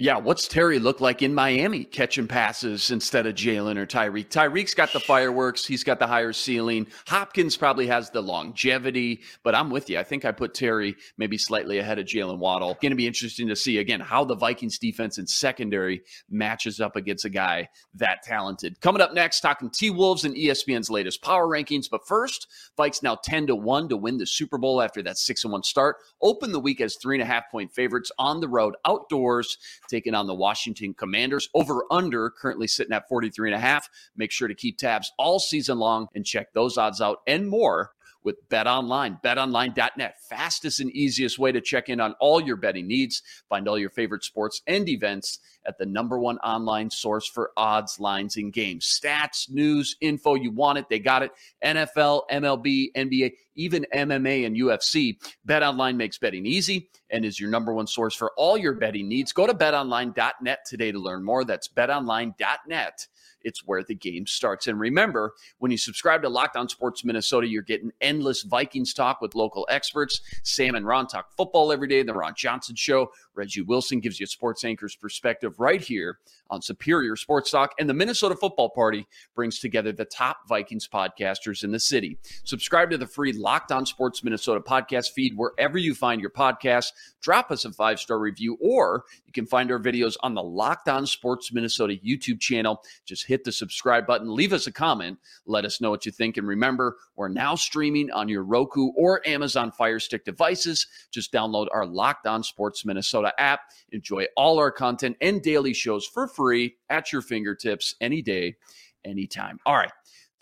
Yeah, 0.00 0.16
what's 0.16 0.48
Terry 0.48 0.80
look 0.80 1.00
like 1.00 1.22
in 1.22 1.32
Miami 1.32 1.84
catching 1.84 2.26
passes 2.26 2.90
instead 2.90 3.26
of 3.26 3.36
Jaylen 3.36 3.76
or 3.76 3.86
Tyreek? 3.86 4.28
Tyreek's 4.28 4.74
got 4.74 4.92
the 4.92 4.98
fireworks. 4.98 5.64
He's 5.64 5.84
got 5.84 6.00
the 6.00 6.06
higher 6.08 6.32
ceiling. 6.32 6.88
Hopkins 7.06 7.56
probably 7.56 7.86
has 7.86 8.10
the 8.10 8.20
longevity, 8.20 9.22
but 9.44 9.54
I'm 9.54 9.70
with 9.70 9.88
you. 9.88 9.96
I 9.96 10.02
think 10.02 10.24
I 10.24 10.32
put 10.32 10.52
Terry 10.52 10.96
maybe 11.16 11.38
slightly 11.38 11.78
ahead 11.78 12.00
of 12.00 12.06
Jaylen 12.06 12.38
Waddle. 12.38 12.76
Going 12.82 12.90
to 12.90 12.96
be 12.96 13.06
interesting 13.06 13.46
to 13.46 13.54
see, 13.54 13.78
again, 13.78 14.00
how 14.00 14.24
the 14.24 14.34
Vikings 14.34 14.80
defense 14.80 15.18
and 15.18 15.30
secondary 15.30 16.02
matches 16.28 16.80
up 16.80 16.96
against 16.96 17.24
a 17.24 17.30
guy 17.30 17.68
that 17.94 18.24
talented. 18.24 18.80
Coming 18.80 19.00
up 19.00 19.14
next, 19.14 19.42
talking 19.42 19.70
T 19.70 19.90
Wolves 19.90 20.24
and 20.24 20.34
ESPN's 20.34 20.90
latest 20.90 21.22
power 21.22 21.46
rankings. 21.46 21.88
But 21.88 22.04
first, 22.04 22.48
Vikes 22.76 23.04
now 23.04 23.14
10 23.22 23.46
to 23.46 23.54
1 23.54 23.90
to 23.90 23.96
win 23.96 24.18
the 24.18 24.26
Super 24.26 24.58
Bowl 24.58 24.82
after 24.82 25.02
that 25.02 25.18
6 25.18 25.44
1 25.44 25.62
start. 25.62 25.98
Open 26.20 26.50
the 26.50 26.58
week 26.58 26.80
as 26.80 26.96
three 26.96 27.14
and 27.14 27.22
a 27.22 27.32
half 27.32 27.44
point 27.48 27.70
favorites 27.70 28.10
on 28.18 28.40
the 28.40 28.48
road, 28.48 28.74
outdoors 28.84 29.56
taking 29.88 30.14
on 30.14 30.26
the 30.26 30.34
Washington 30.34 30.94
Commanders. 30.94 31.48
Over 31.54 31.84
under 31.90 32.30
currently 32.30 32.66
sitting 32.66 32.92
at 32.92 33.08
43 33.08 33.50
and 33.50 33.56
a 33.56 33.60
half. 33.60 33.88
Make 34.16 34.30
sure 34.30 34.48
to 34.48 34.54
keep 34.54 34.78
tabs 34.78 35.12
all 35.18 35.38
season 35.38 35.78
long 35.78 36.08
and 36.14 36.24
check 36.24 36.52
those 36.52 36.76
odds 36.76 37.00
out 37.00 37.18
and 37.26 37.48
more 37.48 37.93
with 38.24 38.48
Bet 38.48 38.66
Online. 38.66 39.18
BetOnline.net, 39.22 40.16
fastest 40.28 40.80
and 40.80 40.90
easiest 40.90 41.38
way 41.38 41.52
to 41.52 41.60
check 41.60 41.88
in 41.88 42.00
on 42.00 42.14
all 42.20 42.40
your 42.40 42.56
betting 42.56 42.88
needs. 42.88 43.22
Find 43.48 43.68
all 43.68 43.78
your 43.78 43.90
favorite 43.90 44.24
sports 44.24 44.62
and 44.66 44.88
events 44.88 45.38
at 45.66 45.78
the 45.78 45.86
number 45.86 46.18
one 46.18 46.38
online 46.38 46.90
source 46.90 47.28
for 47.28 47.52
odds, 47.56 48.00
lines, 48.00 48.36
and 48.36 48.52
games. 48.52 49.00
Stats, 49.00 49.50
news, 49.50 49.96
info, 50.00 50.34
you 50.34 50.50
want 50.50 50.78
it, 50.78 50.88
they 50.88 50.98
got 50.98 51.22
it. 51.22 51.32
NFL, 51.64 52.22
MLB, 52.30 52.92
NBA, 52.94 53.32
even 53.54 53.86
MMA 53.94 54.46
and 54.46 54.56
UFC. 54.56 55.16
BetOnline 55.46 55.96
makes 55.96 56.18
betting 56.18 56.46
easy 56.46 56.88
and 57.10 57.24
is 57.24 57.38
your 57.38 57.50
number 57.50 57.72
one 57.72 57.86
source 57.86 58.14
for 58.14 58.32
all 58.36 58.58
your 58.58 58.74
betting 58.74 59.08
needs. 59.08 59.32
Go 59.32 59.46
to 59.46 59.54
betonline.net 59.54 60.64
today 60.66 60.92
to 60.92 60.98
learn 60.98 61.22
more. 61.22 61.44
That's 61.44 61.68
betonline.net 61.68 63.06
it's 63.42 63.66
where 63.66 63.82
the 63.82 63.94
game 63.94 64.26
starts. 64.26 64.66
And 64.66 64.78
remember, 64.78 65.34
when 65.58 65.70
you 65.70 65.78
subscribe 65.78 66.22
to 66.22 66.28
Locked 66.28 66.56
On 66.56 66.68
Sports 66.68 67.04
Minnesota, 67.04 67.46
you're 67.46 67.62
getting 67.62 67.92
endless 68.00 68.42
Vikings 68.42 68.94
talk 68.94 69.20
with 69.20 69.34
local 69.34 69.66
experts. 69.70 70.20
Sam 70.42 70.74
and 70.74 70.86
Ron 70.86 71.06
talk 71.06 71.32
football 71.36 71.72
every 71.72 71.88
day. 71.88 71.94
In 72.00 72.06
the 72.06 72.14
Ron 72.14 72.34
Johnson 72.36 72.74
Show. 72.74 73.12
Reggie 73.34 73.62
Wilson 73.62 74.00
gives 74.00 74.20
you 74.20 74.24
a 74.24 74.28
sports 74.28 74.64
anchor's 74.64 74.96
perspective 74.96 75.58
right 75.58 75.80
here 75.80 76.18
on 76.50 76.62
Superior 76.62 77.16
Sports 77.16 77.50
Talk. 77.50 77.72
And 77.78 77.88
the 77.88 77.94
Minnesota 77.94 78.36
Football 78.36 78.70
Party 78.70 79.06
brings 79.34 79.58
together 79.58 79.92
the 79.92 80.04
top 80.04 80.48
Vikings 80.48 80.88
podcasters 80.88 81.64
in 81.64 81.72
the 81.72 81.80
city. 81.80 82.18
Subscribe 82.44 82.90
to 82.90 82.98
the 82.98 83.06
free 83.06 83.32
Locked 83.32 83.72
On 83.72 83.86
Sports 83.86 84.22
Minnesota 84.22 84.60
podcast 84.60 85.12
feed 85.12 85.36
wherever 85.36 85.78
you 85.78 85.94
find 85.94 86.20
your 86.20 86.30
podcasts. 86.30 86.92
Drop 87.20 87.50
us 87.50 87.64
a 87.64 87.72
five 87.72 87.98
star 87.98 88.18
review, 88.18 88.56
or 88.60 89.04
you 89.26 89.32
can 89.32 89.46
find 89.46 89.70
our 89.70 89.80
videos 89.80 90.16
on 90.22 90.34
the 90.34 90.42
Locked 90.42 90.88
On 90.88 91.06
Sports 91.06 91.52
Minnesota 91.52 91.96
YouTube 92.04 92.40
channel. 92.40 92.82
Just 93.04 93.13
hit 93.22 93.44
the 93.44 93.52
subscribe 93.52 94.06
button, 94.06 94.34
leave 94.34 94.52
us 94.52 94.66
a 94.66 94.72
comment, 94.72 95.18
let 95.46 95.64
us 95.64 95.80
know 95.80 95.90
what 95.90 96.06
you 96.06 96.12
think. 96.12 96.36
And 96.36 96.46
remember, 96.46 96.96
we're 97.16 97.28
now 97.28 97.54
streaming 97.54 98.10
on 98.10 98.28
your 98.28 98.42
Roku 98.42 98.88
or 98.96 99.26
Amazon 99.26 99.70
Fire 99.70 100.00
Stick 100.00 100.24
devices. 100.24 100.86
Just 101.10 101.32
download 101.32 101.68
our 101.72 101.86
Locked 101.86 102.26
On 102.26 102.42
Sports 102.42 102.84
Minnesota 102.84 103.32
app. 103.38 103.60
Enjoy 103.92 104.26
all 104.36 104.58
our 104.58 104.70
content 104.70 105.16
and 105.20 105.42
daily 105.42 105.74
shows 105.74 106.06
for 106.06 106.26
free 106.28 106.76
at 106.90 107.12
your 107.12 107.22
fingertips 107.22 107.94
any 108.00 108.22
day, 108.22 108.56
anytime. 109.04 109.58
All 109.66 109.76
right 109.76 109.92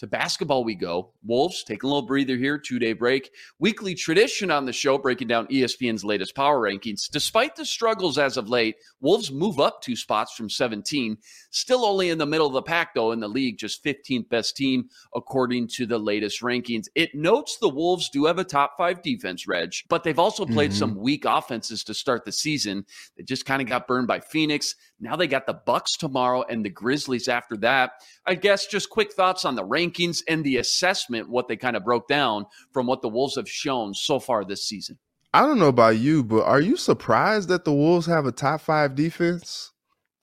to 0.02 0.06
basketball 0.08 0.64
we 0.64 0.74
go. 0.74 1.12
Wolves 1.24 1.62
taking 1.62 1.88
a 1.88 1.92
little 1.92 2.06
breather 2.06 2.36
here, 2.36 2.58
two 2.58 2.80
day 2.80 2.92
break. 2.92 3.30
Weekly 3.60 3.94
tradition 3.94 4.50
on 4.50 4.66
the 4.66 4.72
show, 4.72 4.98
breaking 4.98 5.28
down 5.28 5.46
ESPN's 5.46 6.04
latest 6.04 6.34
power 6.34 6.60
rankings. 6.60 7.08
Despite 7.08 7.54
the 7.54 7.64
struggles 7.64 8.18
as 8.18 8.36
of 8.36 8.48
late, 8.48 8.74
Wolves 9.00 9.30
move 9.30 9.60
up 9.60 9.80
two 9.80 9.94
spots 9.94 10.34
from 10.34 10.50
17. 10.50 11.18
Still 11.50 11.84
only 11.84 12.10
in 12.10 12.18
the 12.18 12.26
middle 12.26 12.48
of 12.48 12.52
the 12.52 12.62
pack, 12.62 12.94
though, 12.94 13.12
in 13.12 13.20
the 13.20 13.28
league, 13.28 13.58
just 13.58 13.84
15th 13.84 14.28
best 14.28 14.56
team 14.56 14.88
according 15.14 15.68
to 15.68 15.86
the 15.86 15.98
latest 15.98 16.42
rankings. 16.42 16.86
It 16.96 17.14
notes 17.14 17.58
the 17.58 17.68
Wolves 17.68 18.10
do 18.10 18.24
have 18.24 18.38
a 18.38 18.44
top 18.44 18.72
five 18.76 19.02
defense, 19.02 19.46
Reg, 19.46 19.72
but 19.88 20.02
they've 20.02 20.18
also 20.18 20.44
played 20.44 20.70
mm-hmm. 20.70 20.78
some 20.78 20.96
weak 20.96 21.24
offenses 21.24 21.84
to 21.84 21.94
start 21.94 22.24
the 22.24 22.32
season. 22.32 22.86
They 23.16 23.22
just 23.22 23.46
kind 23.46 23.62
of 23.62 23.68
got 23.68 23.86
burned 23.86 24.08
by 24.08 24.18
Phoenix. 24.18 24.74
Now 24.98 25.14
they 25.14 25.28
got 25.28 25.46
the 25.46 25.54
Bucks 25.54 25.96
tomorrow 25.96 26.44
and 26.48 26.64
the 26.64 26.70
Grizzlies 26.70 27.28
after 27.28 27.56
that. 27.58 27.92
I 28.26 28.34
guess 28.34 28.66
just 28.66 28.90
quick 28.90 29.12
thoughts 29.12 29.44
on 29.44 29.54
the 29.54 29.64
rankings 29.64 29.91
and 30.00 30.44
the 30.44 30.57
assessment, 30.57 31.28
what 31.28 31.48
they 31.48 31.57
kind 31.57 31.76
of 31.76 31.85
broke 31.85 32.09
down 32.09 32.46
from 32.72 32.87
what 32.87 33.02
the 33.02 33.09
Wolves 33.09 33.37
have 33.37 33.48
shown 33.48 33.94
so 33.94 34.18
far 34.18 34.44
this 34.44 34.66
season. 34.66 34.98
I 35.35 35.40
don't 35.40 35.59
know 35.59 35.68
about 35.68 35.98
you, 35.98 36.22
but 36.22 36.44
are 36.44 36.61
you 36.61 36.76
surprised 36.76 37.48
that 37.48 37.64
the 37.64 37.72
Wolves 37.72 38.07
have 38.07 38.26
a 38.26 38.33
top 38.33 38.61
five 38.61 38.94
defense? 38.94 39.72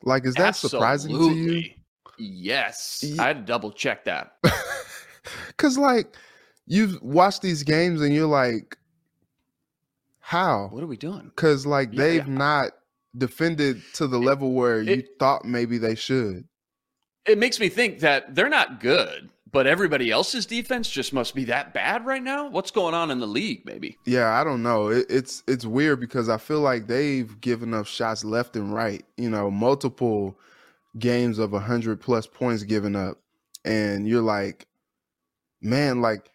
Like, 0.04 0.26
is 0.26 0.36
that 0.36 0.50
Absolutely. 0.50 0.78
surprising 0.78 1.18
to 1.18 1.34
you? 1.34 1.70
Yes. 2.20 3.04
Yeah. 3.04 3.24
I 3.24 3.28
had 3.28 3.38
to 3.38 3.44
double 3.44 3.72
check 3.72 4.06
that. 4.06 4.34
Cause 5.58 5.78
like 5.78 6.16
you've 6.66 7.02
watched 7.02 7.42
these 7.42 7.64
games 7.64 8.02
and 8.02 8.14
you're 8.14 8.28
like, 8.28 8.78
how? 10.20 10.68
What 10.72 10.84
are 10.84 10.88
we 10.88 10.98
doing? 10.98 11.32
Cause 11.36 11.66
like 11.66 11.90
yeah, 11.92 11.98
they've 11.98 12.28
yeah. 12.28 12.34
not 12.34 12.72
defended 13.18 13.82
to 13.94 14.08
the 14.08 14.20
level 14.20 14.54
where 14.54 14.82
it, 14.82 14.88
you 14.88 15.04
thought 15.18 15.46
maybe 15.46 15.78
they 15.78 15.96
should. 15.96 16.48
It 17.26 17.38
makes 17.38 17.60
me 17.60 17.70
think 17.70 18.00
that 18.00 18.36
they're 18.36 18.50
not 18.50 18.80
good, 18.80 19.30
but 19.52 19.68
everybody 19.68 20.12
else's 20.12 20.46
defense 20.46 20.90
just 20.90 21.14
must 21.14 21.34
be 21.34 21.46
that 21.46 21.74
bad 21.74 22.06
right 22.06 22.22
now. 22.22 22.50
What's 22.50 22.72
going 22.72 22.94
on 22.94 23.12
in 23.12 23.20
the 23.20 23.28
league? 23.28 23.66
Maybe. 23.66 23.98
Yeah, 24.06 24.40
I 24.40 24.44
don't 24.44 24.64
know. 24.64 24.90
It, 24.90 25.06
it's 25.10 25.44
it's 25.48 25.66
weird 25.66 26.00
because 26.00 26.30
I 26.30 26.38
feel 26.38 26.60
like 26.60 26.88
they've 26.88 27.40
given 27.42 27.74
up 27.74 27.86
shots 27.86 28.24
left 28.24 28.56
and 28.56 28.74
right. 28.74 29.04
You 29.18 29.30
know, 29.30 29.50
multiple 29.50 30.38
games 30.98 31.40
of 31.40 31.52
hundred 31.52 32.02
plus 32.02 32.28
points 32.28 32.64
given 32.64 32.96
up, 32.96 33.18
and 33.66 34.08
you're 34.08 34.22
like, 34.22 34.68
man, 35.62 36.02
like 36.02 36.30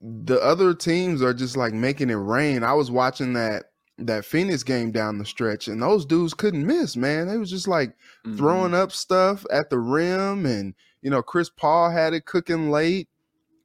the 0.00 0.40
other 0.42 0.74
teams 0.74 1.22
are 1.22 1.34
just 1.34 1.56
like 1.56 1.74
making 1.74 2.10
it 2.10 2.14
rain. 2.14 2.64
I 2.64 2.72
was 2.72 2.90
watching 2.90 3.34
that 3.34 3.64
that 3.98 4.24
Phoenix 4.24 4.62
game 4.62 4.90
down 4.90 5.18
the 5.18 5.24
stretch, 5.24 5.68
and 5.68 5.80
those 5.80 6.04
dudes 6.04 6.34
couldn't 6.34 6.66
miss, 6.66 6.96
man. 6.96 7.28
They 7.28 7.38
was 7.38 7.50
just 7.50 7.68
like 7.68 7.90
mm-hmm. 8.26 8.36
throwing 8.36 8.74
up 8.74 8.92
stuff 8.92 9.44
at 9.50 9.70
the 9.70 9.78
rim, 9.78 10.46
and 10.46 10.74
you 11.02 11.10
know, 11.10 11.22
Chris 11.22 11.50
Paul 11.50 11.90
had 11.90 12.14
it 12.14 12.24
cooking 12.24 12.70
late. 12.70 13.08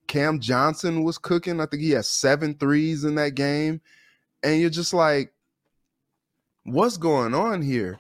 Cam 0.08 0.40
Johnson 0.40 1.04
was 1.04 1.18
cooking. 1.18 1.62
I 1.62 1.66
think 1.66 1.84
he 1.84 1.92
had 1.92 2.06
seven 2.06 2.56
threes 2.56 3.04
in 3.04 3.16
that 3.16 3.36
game. 3.36 3.82
And 4.44 4.60
you're 4.60 4.70
just 4.70 4.94
like, 4.94 5.34
what's 6.64 6.98
going 6.98 7.34
on 7.34 7.62
here? 7.62 8.00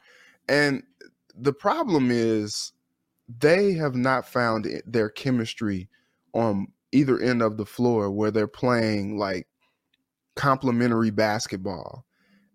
And 0.49 0.83
the 1.35 1.53
problem 1.53 2.09
is 2.11 2.71
they 3.39 3.73
have 3.73 3.95
not 3.95 4.27
found 4.27 4.67
their 4.85 5.09
chemistry 5.09 5.89
on 6.33 6.67
either 6.91 7.19
end 7.19 7.41
of 7.41 7.57
the 7.57 7.65
floor 7.65 8.09
where 8.09 8.31
they're 8.31 8.47
playing 8.47 9.17
like 9.17 9.47
complementary 10.35 11.11
basketball. 11.11 12.05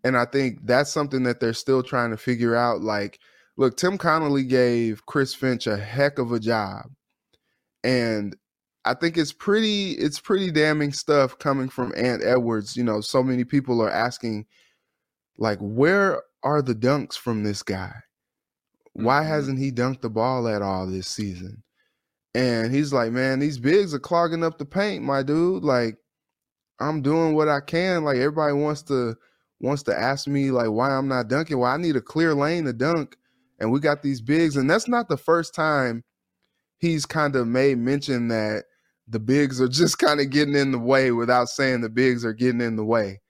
And 0.04 0.16
I 0.16 0.24
think 0.24 0.66
that's 0.66 0.90
something 0.90 1.22
that 1.24 1.38
they're 1.38 1.52
still 1.52 1.82
trying 1.82 2.10
to 2.10 2.16
figure 2.16 2.56
out. 2.56 2.80
Like, 2.80 3.20
look, 3.56 3.76
Tim 3.76 3.98
Connolly 3.98 4.44
gave 4.44 5.04
Chris 5.06 5.34
Finch 5.34 5.66
a 5.66 5.76
heck 5.76 6.18
of 6.18 6.32
a 6.32 6.40
job. 6.40 6.86
And 7.84 8.36
I 8.84 8.94
think 8.94 9.16
it's 9.16 9.32
pretty 9.32 9.92
it's 9.92 10.20
pretty 10.20 10.50
damning 10.50 10.92
stuff 10.92 11.38
coming 11.38 11.68
from 11.68 11.92
Ant 11.96 12.22
Edwards. 12.24 12.76
You 12.76 12.84
know, 12.84 13.00
so 13.00 13.22
many 13.22 13.44
people 13.44 13.80
are 13.82 13.90
asking, 13.90 14.46
like, 15.38 15.58
where 15.60 16.22
are 16.42 16.62
the 16.62 16.74
dunks 16.74 17.16
from 17.16 17.44
this 17.44 17.62
guy? 17.62 17.94
Why 18.94 19.20
mm-hmm. 19.20 19.28
hasn't 19.28 19.58
he 19.58 19.70
dunked 19.72 20.02
the 20.02 20.10
ball 20.10 20.48
at 20.48 20.62
all 20.62 20.86
this 20.86 21.08
season? 21.08 21.62
And 22.34 22.74
he's 22.74 22.92
like, 22.92 23.12
man, 23.12 23.38
these 23.40 23.58
bigs 23.58 23.92
are 23.94 23.98
clogging 23.98 24.42
up 24.42 24.58
the 24.58 24.64
paint, 24.64 25.04
my 25.04 25.22
dude. 25.22 25.64
Like, 25.64 25.98
I'm 26.80 27.02
doing 27.02 27.34
what 27.34 27.48
I 27.48 27.60
can. 27.60 28.04
Like 28.04 28.16
everybody 28.16 28.52
wants 28.52 28.82
to 28.84 29.16
wants 29.60 29.82
to 29.84 29.98
ask 29.98 30.26
me 30.26 30.50
like 30.50 30.70
why 30.70 30.90
I'm 30.90 31.08
not 31.08 31.28
dunking. 31.28 31.58
Well, 31.58 31.70
I 31.70 31.76
need 31.76 31.96
a 31.96 32.00
clear 32.00 32.34
lane 32.34 32.64
to 32.64 32.72
dunk, 32.72 33.16
and 33.62 33.70
we 33.70 33.78
got 33.78 34.02
these 34.02 34.20
bigs, 34.20 34.56
and 34.56 34.68
that's 34.68 34.88
not 34.88 35.08
the 35.08 35.16
first 35.16 35.54
time 35.54 36.02
he's 36.78 37.06
kind 37.06 37.36
of 37.36 37.46
made 37.46 37.78
mention 37.78 38.26
that 38.26 38.64
the 39.06 39.20
bigs 39.20 39.60
are 39.60 39.68
just 39.82 40.00
kind 40.00 40.20
of 40.20 40.30
getting 40.30 40.56
in 40.56 40.72
the 40.72 40.78
way 40.78 41.12
without 41.12 41.48
saying 41.48 41.80
the 41.80 41.88
bigs 41.88 42.24
are 42.24 42.32
getting 42.32 42.60
in 42.60 42.74
the 42.74 42.84
way. 42.84 43.20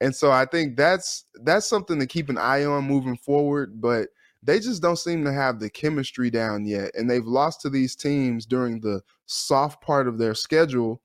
And 0.00 0.14
so 0.14 0.30
I 0.30 0.44
think 0.44 0.76
that's 0.76 1.24
that's 1.42 1.66
something 1.66 1.98
to 1.98 2.06
keep 2.06 2.28
an 2.28 2.38
eye 2.38 2.64
on 2.64 2.84
moving 2.84 3.16
forward, 3.16 3.80
but 3.80 4.08
they 4.44 4.60
just 4.60 4.80
don't 4.80 4.98
seem 4.98 5.24
to 5.24 5.32
have 5.32 5.58
the 5.58 5.70
chemistry 5.70 6.30
down 6.30 6.66
yet 6.66 6.92
and 6.94 7.10
they've 7.10 7.24
lost 7.24 7.62
to 7.62 7.70
these 7.70 7.96
teams 7.96 8.46
during 8.46 8.80
the 8.80 9.00
soft 9.26 9.82
part 9.82 10.06
of 10.06 10.18
their 10.18 10.34
schedule 10.34 11.00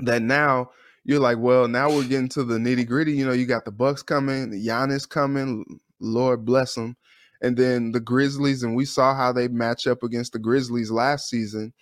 that 0.00 0.22
now 0.22 0.70
you're 1.04 1.20
like, 1.20 1.38
well, 1.38 1.68
now 1.68 1.88
we're 1.88 2.02
getting 2.08 2.30
to 2.30 2.42
the 2.42 2.58
nitty 2.58 2.86
gritty. 2.86 3.12
You 3.12 3.26
know, 3.26 3.32
you 3.32 3.46
got 3.46 3.64
the 3.64 3.70
Bucks 3.70 4.02
coming, 4.02 4.50
the 4.50 4.66
Giannis 4.66 5.08
coming, 5.08 5.64
Lord 6.00 6.44
bless 6.44 6.74
them, 6.74 6.96
and 7.42 7.56
then 7.56 7.92
the 7.92 8.00
Grizzlies, 8.00 8.62
and 8.62 8.76
we 8.76 8.84
saw 8.84 9.14
how 9.14 9.32
they 9.32 9.48
match 9.48 9.86
up 9.86 10.02
against 10.02 10.32
the 10.32 10.38
Grizzlies 10.38 10.90
last 10.90 11.28
season. 11.28 11.72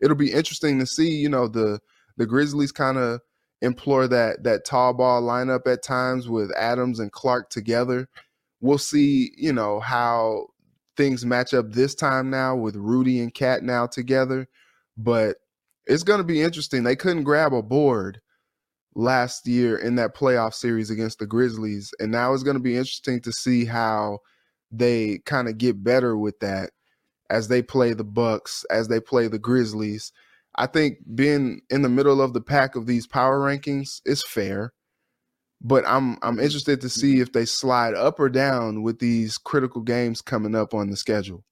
It'll 0.00 0.16
be 0.16 0.32
interesting 0.32 0.78
to 0.80 0.86
see, 0.86 1.10
you 1.10 1.28
know, 1.28 1.48
the 1.48 1.80
the 2.16 2.26
Grizzlies 2.26 2.72
kind 2.72 2.98
of 2.98 3.20
employ 3.62 4.06
that 4.08 4.42
that 4.44 4.64
tall 4.64 4.92
ball 4.92 5.22
lineup 5.22 5.66
at 5.66 5.82
times 5.82 6.28
with 6.28 6.54
Adams 6.56 7.00
and 7.00 7.12
Clark 7.12 7.50
together. 7.50 8.08
We'll 8.60 8.78
see, 8.78 9.32
you 9.36 9.52
know, 9.52 9.80
how 9.80 10.48
things 10.96 11.24
match 11.24 11.54
up 11.54 11.72
this 11.72 11.94
time 11.94 12.30
now 12.30 12.54
with 12.56 12.76
Rudy 12.76 13.20
and 13.20 13.32
Cat 13.32 13.62
now 13.62 13.86
together. 13.86 14.48
But 14.96 15.36
it's 15.86 16.04
going 16.04 16.18
to 16.18 16.24
be 16.24 16.40
interesting. 16.40 16.82
They 16.82 16.96
couldn't 16.96 17.24
grab 17.24 17.52
a 17.52 17.62
board 17.62 18.20
last 18.94 19.46
year 19.46 19.76
in 19.76 19.96
that 19.96 20.14
playoff 20.14 20.54
series 20.54 20.90
against 20.90 21.18
the 21.18 21.26
Grizzlies, 21.26 21.92
and 21.98 22.12
now 22.12 22.32
it's 22.32 22.44
going 22.44 22.56
to 22.56 22.62
be 22.62 22.76
interesting 22.76 23.20
to 23.22 23.32
see 23.32 23.64
how 23.64 24.18
they 24.78 25.18
kind 25.24 25.48
of 25.48 25.58
get 25.58 25.82
better 25.82 26.16
with 26.16 26.38
that 26.40 26.70
as 27.30 27.48
they 27.48 27.62
play 27.62 27.92
the 27.92 28.04
Bucks, 28.04 28.64
as 28.70 28.88
they 28.88 29.00
play 29.00 29.28
the 29.28 29.38
Grizzlies. 29.38 30.12
I 30.56 30.66
think 30.66 30.98
being 31.14 31.62
in 31.70 31.82
the 31.82 31.88
middle 31.88 32.22
of 32.22 32.32
the 32.32 32.40
pack 32.40 32.76
of 32.76 32.86
these 32.86 33.06
power 33.06 33.40
rankings 33.40 34.00
is 34.04 34.22
fair, 34.22 34.72
but 35.60 35.84
I'm 35.86 36.18
I'm 36.22 36.38
interested 36.38 36.80
to 36.82 36.88
see 36.88 37.20
if 37.20 37.32
they 37.32 37.44
slide 37.44 37.94
up 37.94 38.20
or 38.20 38.28
down 38.28 38.82
with 38.82 38.98
these 39.00 39.38
critical 39.38 39.80
games 39.80 40.20
coming 40.20 40.54
up 40.54 40.74
on 40.74 40.90
the 40.90 40.96
schedule. 40.96 41.44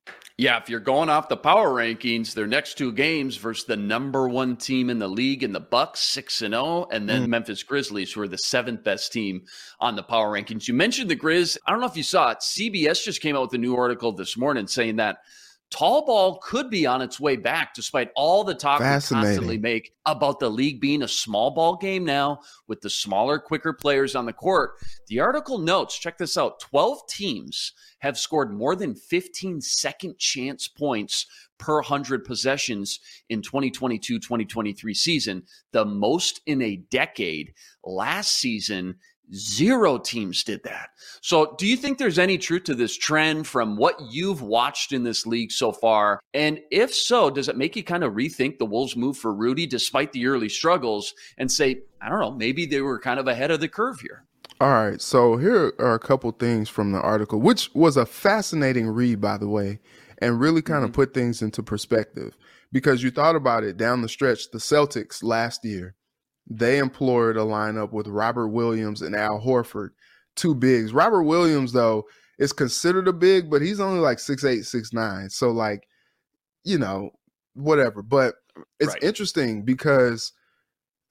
Yeah, 0.43 0.57
if 0.57 0.69
you're 0.69 0.81
going 0.81 1.09
off 1.09 1.29
the 1.29 1.37
power 1.37 1.69
rankings, 1.69 2.35
their 2.35 2.49
next 2.49 2.77
two 2.77 2.91
games 2.91 3.37
versus 3.37 3.65
the 3.65 3.77
number 3.77 4.29
one 4.29 4.57
team 4.57 4.91
in 4.91 4.99
the 4.99 5.07
league 5.07 5.45
in 5.45 5.53
the 5.53 5.61
Bucks, 5.61 6.01
six 6.01 6.43
and 6.43 6.53
zero, 6.53 6.65
oh, 6.65 6.89
and 6.91 7.09
then 7.09 7.27
mm. 7.27 7.29
Memphis 7.29 7.63
Grizzlies, 7.63 8.13
who 8.13 8.23
are 8.23 8.27
the 8.27 8.37
seventh 8.39 8.83
best 8.83 9.13
team 9.13 9.43
on 9.79 9.95
the 9.95 10.03
power 10.03 10.33
rankings. 10.33 10.67
You 10.67 10.75
mentioned 10.75 11.09
the 11.09 11.15
Grizz. 11.15 11.59
I 11.65 11.71
don't 11.71 11.79
know 11.79 11.87
if 11.87 11.97
you 11.97 12.03
saw 12.03 12.33
it. 12.33 12.39
CBS 12.39 13.05
just 13.05 13.21
came 13.21 13.37
out 13.37 13.43
with 13.43 13.55
a 13.55 13.59
new 13.59 13.77
article 13.77 14.11
this 14.11 14.37
morning 14.37 14.67
saying 14.67 14.97
that 14.97 15.19
tall 15.73 16.05
ball 16.05 16.39
could 16.43 16.69
be 16.69 16.87
on 16.87 17.01
its 17.01 17.19
way 17.19 17.35
back 17.35 17.75
despite 17.75 18.11
all 18.15 18.45
the 18.45 18.55
talk 18.55 18.81
we 18.81 18.85
constantly 18.85 19.59
make 19.59 19.93
about 20.05 20.39
the 20.39 20.49
league 20.49 20.81
being 20.81 21.03
a 21.03 21.09
small 21.09 21.51
ball 21.51 21.77
game 21.77 22.05
now 22.05 22.39
with 22.69 22.81
the 22.83 22.91
smaller 22.91 23.39
quicker 23.39 23.73
players 23.73 24.15
on 24.15 24.27
the 24.27 24.33
court. 24.33 24.73
The 25.09 25.21
article 25.21 25.59
notes 25.59 25.99
check 25.99 26.19
this 26.19 26.37
out 26.37 26.61
12 26.61 27.07
teams 27.09 27.73
have 28.01 28.19
scored 28.19 28.53
more 28.53 28.77
than 28.77 28.95
15 28.95 29.61
second 29.61 30.19
chance 30.19 30.69
points 30.69 31.27
per 31.59 31.77
100 31.77 32.25
possessions 32.25 33.01
in 33.29 33.41
2022-2023 33.41 34.97
season 34.97 35.43
the 35.71 35.85
most 35.85 36.41
in 36.47 36.61
a 36.61 36.77
decade. 36.91 37.55
Last 37.85 38.35
season 38.35 38.97
Zero 39.35 39.99
teams 39.99 40.45
did 40.45 40.63
that. 40.65 40.91
So, 41.23 41.55
do 41.57 41.67
you 41.67 41.77
think 41.77 41.99
there's 41.99 42.19
any 42.19 42.37
truth 42.37 42.65
to 42.65 42.75
this 42.75 42.97
trend 42.97 43.47
from 43.47 43.77
what 43.77 43.99
you've 44.11 44.43
watched 44.43 44.93
in 44.93 45.05
this 45.05 45.27
league 45.27 45.53
so 45.53 45.73
far? 45.73 46.21
And 46.35 46.61
if 46.71 46.95
so, 46.95 47.31
does 47.31 47.49
it 47.49 47.57
make 47.57 47.75
you 47.75 47.83
kind 47.83 48.05
of 48.05 48.13
rethink 48.13 48.59
the 48.59 48.67
Wolves' 48.67 48.97
move 48.97 49.17
for 49.17 49.33
Rudy 49.33 49.67
despite 49.67 50.13
the 50.13 50.27
early 50.27 50.49
struggles 50.49 51.15
and 51.39 51.51
say, 51.51 51.83
I 52.01 52.09
don't 52.09 52.21
know, 52.21 52.33
maybe 52.33 52.67
they 52.67 52.83
were 52.83 52.99
kind 52.99 53.19
of 53.19 53.27
ahead 53.27 53.51
of 53.51 53.61
the 53.61 53.69
curve 53.69 54.01
here? 54.01 54.25
All 54.61 54.69
right. 54.69 55.01
So, 55.01 55.37
here 55.37 55.73
are 55.79 55.95
a 55.95 55.99
couple 55.99 56.31
things 56.33 56.69
from 56.69 56.93
the 56.93 57.01
article, 57.01 57.41
which 57.41 57.71
was 57.75 57.97
a 57.97 58.07
fascinating 58.07 58.89
read, 58.89 59.21
by 59.21 59.39
the 59.39 59.49
way, 59.49 59.79
and 60.19 60.41
really 60.41 60.63
kind 60.63 60.85
of 60.85 60.91
mm-hmm. 60.91 61.01
put 61.01 61.15
things 61.15 61.41
into 61.41 61.63
perspective 61.63 62.37
because 62.71 63.03
you 63.03 63.11
thought 63.11 63.37
about 63.37 63.65
it 63.65 63.77
down 63.77 64.03
the 64.03 64.09
stretch, 64.09 64.51
the 64.51 64.59
Celtics 64.59 65.23
last 65.23 65.65
year 65.65 65.95
they 66.49 66.79
employed 66.79 67.37
a 67.37 67.41
lineup 67.41 67.93
with 67.93 68.07
Robert 68.09 68.49
Williams 68.49 69.03
and 69.03 69.15
Al 69.15 69.41
Horford, 69.41 69.91
two 70.37 70.55
bigs. 70.55 70.93
Robert 70.93 71.23
Williams, 71.23 71.73
though, 71.73 72.05
is 72.39 72.53
considered 72.53 73.09
a 73.09 73.13
big, 73.13 73.51
but 73.51 73.63
he's 73.63 73.81
only 73.81 74.01
like 74.01 74.19
six 74.19 74.45
eight, 74.45 74.63
six 74.63 74.93
nine. 74.93 75.31
So, 75.31 75.51
like, 75.51 75.87
you 76.65 76.79
know, 76.79 77.11
whatever. 77.55 78.03
But 78.03 78.35
it's 78.81 78.95
right. 78.95 79.03
interesting 79.03 79.65
because 79.65 80.33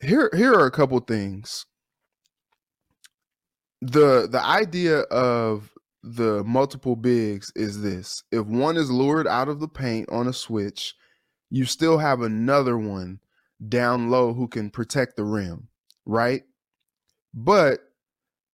here 0.01 0.29
here 0.33 0.53
are 0.53 0.65
a 0.65 0.71
couple 0.71 0.99
things. 0.99 1.65
The 3.81 4.27
the 4.29 4.43
idea 4.43 4.99
of 5.01 5.71
the 6.03 6.43
multiple 6.43 6.95
bigs 6.95 7.51
is 7.55 7.81
this. 7.81 8.23
If 8.31 8.45
one 8.45 8.77
is 8.77 8.91
lured 8.91 9.27
out 9.27 9.49
of 9.49 9.59
the 9.59 9.67
paint 9.67 10.09
on 10.09 10.27
a 10.27 10.33
switch, 10.33 10.95
you 11.49 11.65
still 11.65 11.97
have 11.97 12.21
another 12.21 12.77
one 12.77 13.19
down 13.67 14.09
low 14.09 14.33
who 14.33 14.47
can 14.47 14.69
protect 14.69 15.15
the 15.15 15.23
rim, 15.23 15.67
right? 16.05 16.43
But 17.33 17.79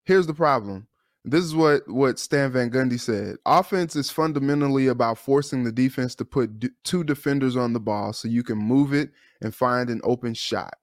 here's 0.06 0.28
the 0.28 0.34
problem. 0.34 0.88
This 1.26 1.44
is 1.44 1.56
what 1.56 1.88
what 1.90 2.20
Stan 2.20 2.52
Van 2.52 2.72
Gundy 2.72 3.00
said. 3.00 3.36
Offense 3.46 3.96
is 3.98 4.10
fundamentally 4.10 4.88
about 4.88 5.18
forcing 5.18 5.64
the 5.64 5.74
defense 5.74 6.16
to 6.16 6.26
put 6.26 6.60
d- 6.60 6.70
two 6.86 7.04
defenders 7.04 7.58
on 7.58 7.74
the 7.74 7.82
ball 7.82 8.14
so 8.14 8.30
you 8.30 8.44
can 8.44 8.58
move 8.58 8.94
it 8.94 9.12
and 9.42 9.54
find 9.54 9.90
an 9.90 10.00
open 10.06 10.34
shot. 10.34 10.76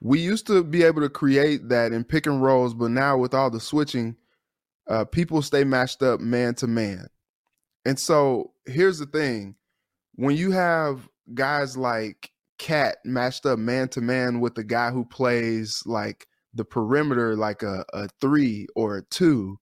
We 0.00 0.20
used 0.20 0.46
to 0.46 0.64
be 0.64 0.84
able 0.84 1.02
to 1.02 1.10
create 1.10 1.68
that 1.68 1.92
in 1.92 2.04
pick 2.04 2.26
and 2.26 2.42
rolls, 2.42 2.72
but 2.72 2.92
now 2.92 3.18
with 3.18 3.34
all 3.34 3.50
the 3.50 3.60
switching, 3.60 4.16
uh, 4.86 5.04
people 5.04 5.42
stay 5.42 5.64
matched 5.64 6.02
up 6.02 6.20
man 6.20 6.54
to 6.56 6.66
man. 6.66 7.08
And 7.84 7.98
so 7.98 8.52
here's 8.64 8.98
the 8.98 9.06
thing: 9.06 9.56
when 10.14 10.34
you 10.34 10.52
have 10.52 11.08
guys 11.34 11.76
like 11.76 12.30
Cat 12.58 12.98
matched 13.04 13.46
up 13.46 13.58
man 13.58 13.88
to 13.88 14.00
man 14.00 14.40
with 14.40 14.54
the 14.54 14.64
guy 14.64 14.90
who 14.90 15.04
plays 15.04 15.82
like 15.86 16.26
the 16.54 16.64
perimeter, 16.64 17.36
like 17.36 17.62
a, 17.62 17.84
a 17.92 18.08
three 18.20 18.66
or 18.74 18.98
a 18.98 19.02
two, 19.02 19.58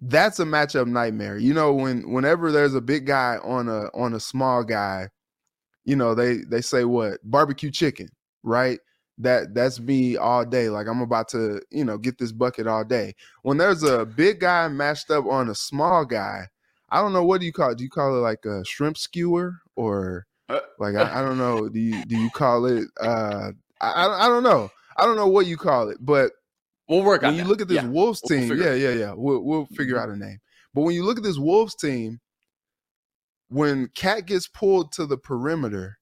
that's 0.00 0.40
a 0.40 0.44
matchup 0.44 0.86
nightmare. 0.86 1.38
You 1.38 1.54
know, 1.54 1.72
when 1.72 2.10
whenever 2.10 2.52
there's 2.52 2.74
a 2.74 2.80
big 2.80 3.06
guy 3.06 3.38
on 3.42 3.68
a 3.68 3.84
on 3.94 4.14
a 4.14 4.20
small 4.20 4.64
guy, 4.64 5.08
you 5.84 5.96
know, 5.96 6.14
they 6.14 6.38
they 6.38 6.60
say 6.60 6.84
what? 6.84 7.18
Barbecue 7.24 7.70
chicken, 7.70 8.08
right? 8.42 8.78
That 9.18 9.54
that's 9.54 9.80
me 9.80 10.16
all 10.16 10.44
day. 10.44 10.68
Like 10.68 10.86
I'm 10.86 11.00
about 11.00 11.28
to, 11.30 11.60
you 11.70 11.84
know, 11.84 11.98
get 11.98 12.18
this 12.18 12.32
bucket 12.32 12.66
all 12.66 12.84
day. 12.84 13.14
When 13.42 13.58
there's 13.58 13.82
a 13.82 14.06
big 14.06 14.40
guy 14.40 14.68
matched 14.68 15.10
up 15.10 15.26
on 15.26 15.48
a 15.48 15.54
small 15.54 16.04
guy, 16.04 16.46
I 16.90 17.00
don't 17.00 17.12
know 17.12 17.24
what 17.24 17.40
do 17.40 17.46
you 17.46 17.52
call 17.52 17.70
it? 17.70 17.78
Do 17.78 17.84
you 17.84 17.90
call 17.90 18.16
it 18.16 18.20
like 18.20 18.44
a 18.44 18.64
shrimp 18.64 18.96
skewer 18.96 19.54
or 19.76 20.26
like 20.78 20.94
I, 20.94 21.20
I, 21.20 21.22
don't 21.22 21.38
know. 21.38 21.68
Do 21.68 21.78
you 21.78 22.04
do 22.04 22.16
you 22.16 22.30
call 22.30 22.66
it? 22.66 22.84
Uh, 23.00 23.52
I 23.80 24.26
I 24.26 24.28
don't 24.28 24.42
know. 24.42 24.70
I 24.96 25.04
don't 25.04 25.16
know 25.16 25.28
what 25.28 25.46
you 25.46 25.56
call 25.56 25.88
it, 25.88 25.98
but 26.00 26.32
we'll 26.88 27.02
work 27.02 27.22
when 27.22 27.34
you 27.34 27.42
that. 27.42 27.48
look 27.48 27.60
at 27.60 27.68
this 27.68 27.82
yeah. 27.82 27.88
Wolves 27.88 28.20
team. 28.22 28.48
We'll 28.48 28.58
yeah, 28.58 28.74
yeah, 28.74 28.94
yeah. 28.94 29.12
We'll 29.14 29.40
we'll 29.40 29.66
figure 29.66 29.96
mm-hmm. 29.96 30.10
out 30.10 30.16
a 30.16 30.18
name. 30.18 30.38
But 30.74 30.82
when 30.82 30.94
you 30.94 31.04
look 31.04 31.18
at 31.18 31.24
this 31.24 31.38
Wolves 31.38 31.74
team, 31.74 32.20
when 33.48 33.88
Cat 33.94 34.26
gets 34.26 34.48
pulled 34.48 34.92
to 34.92 35.06
the 35.06 35.18
perimeter, 35.18 35.98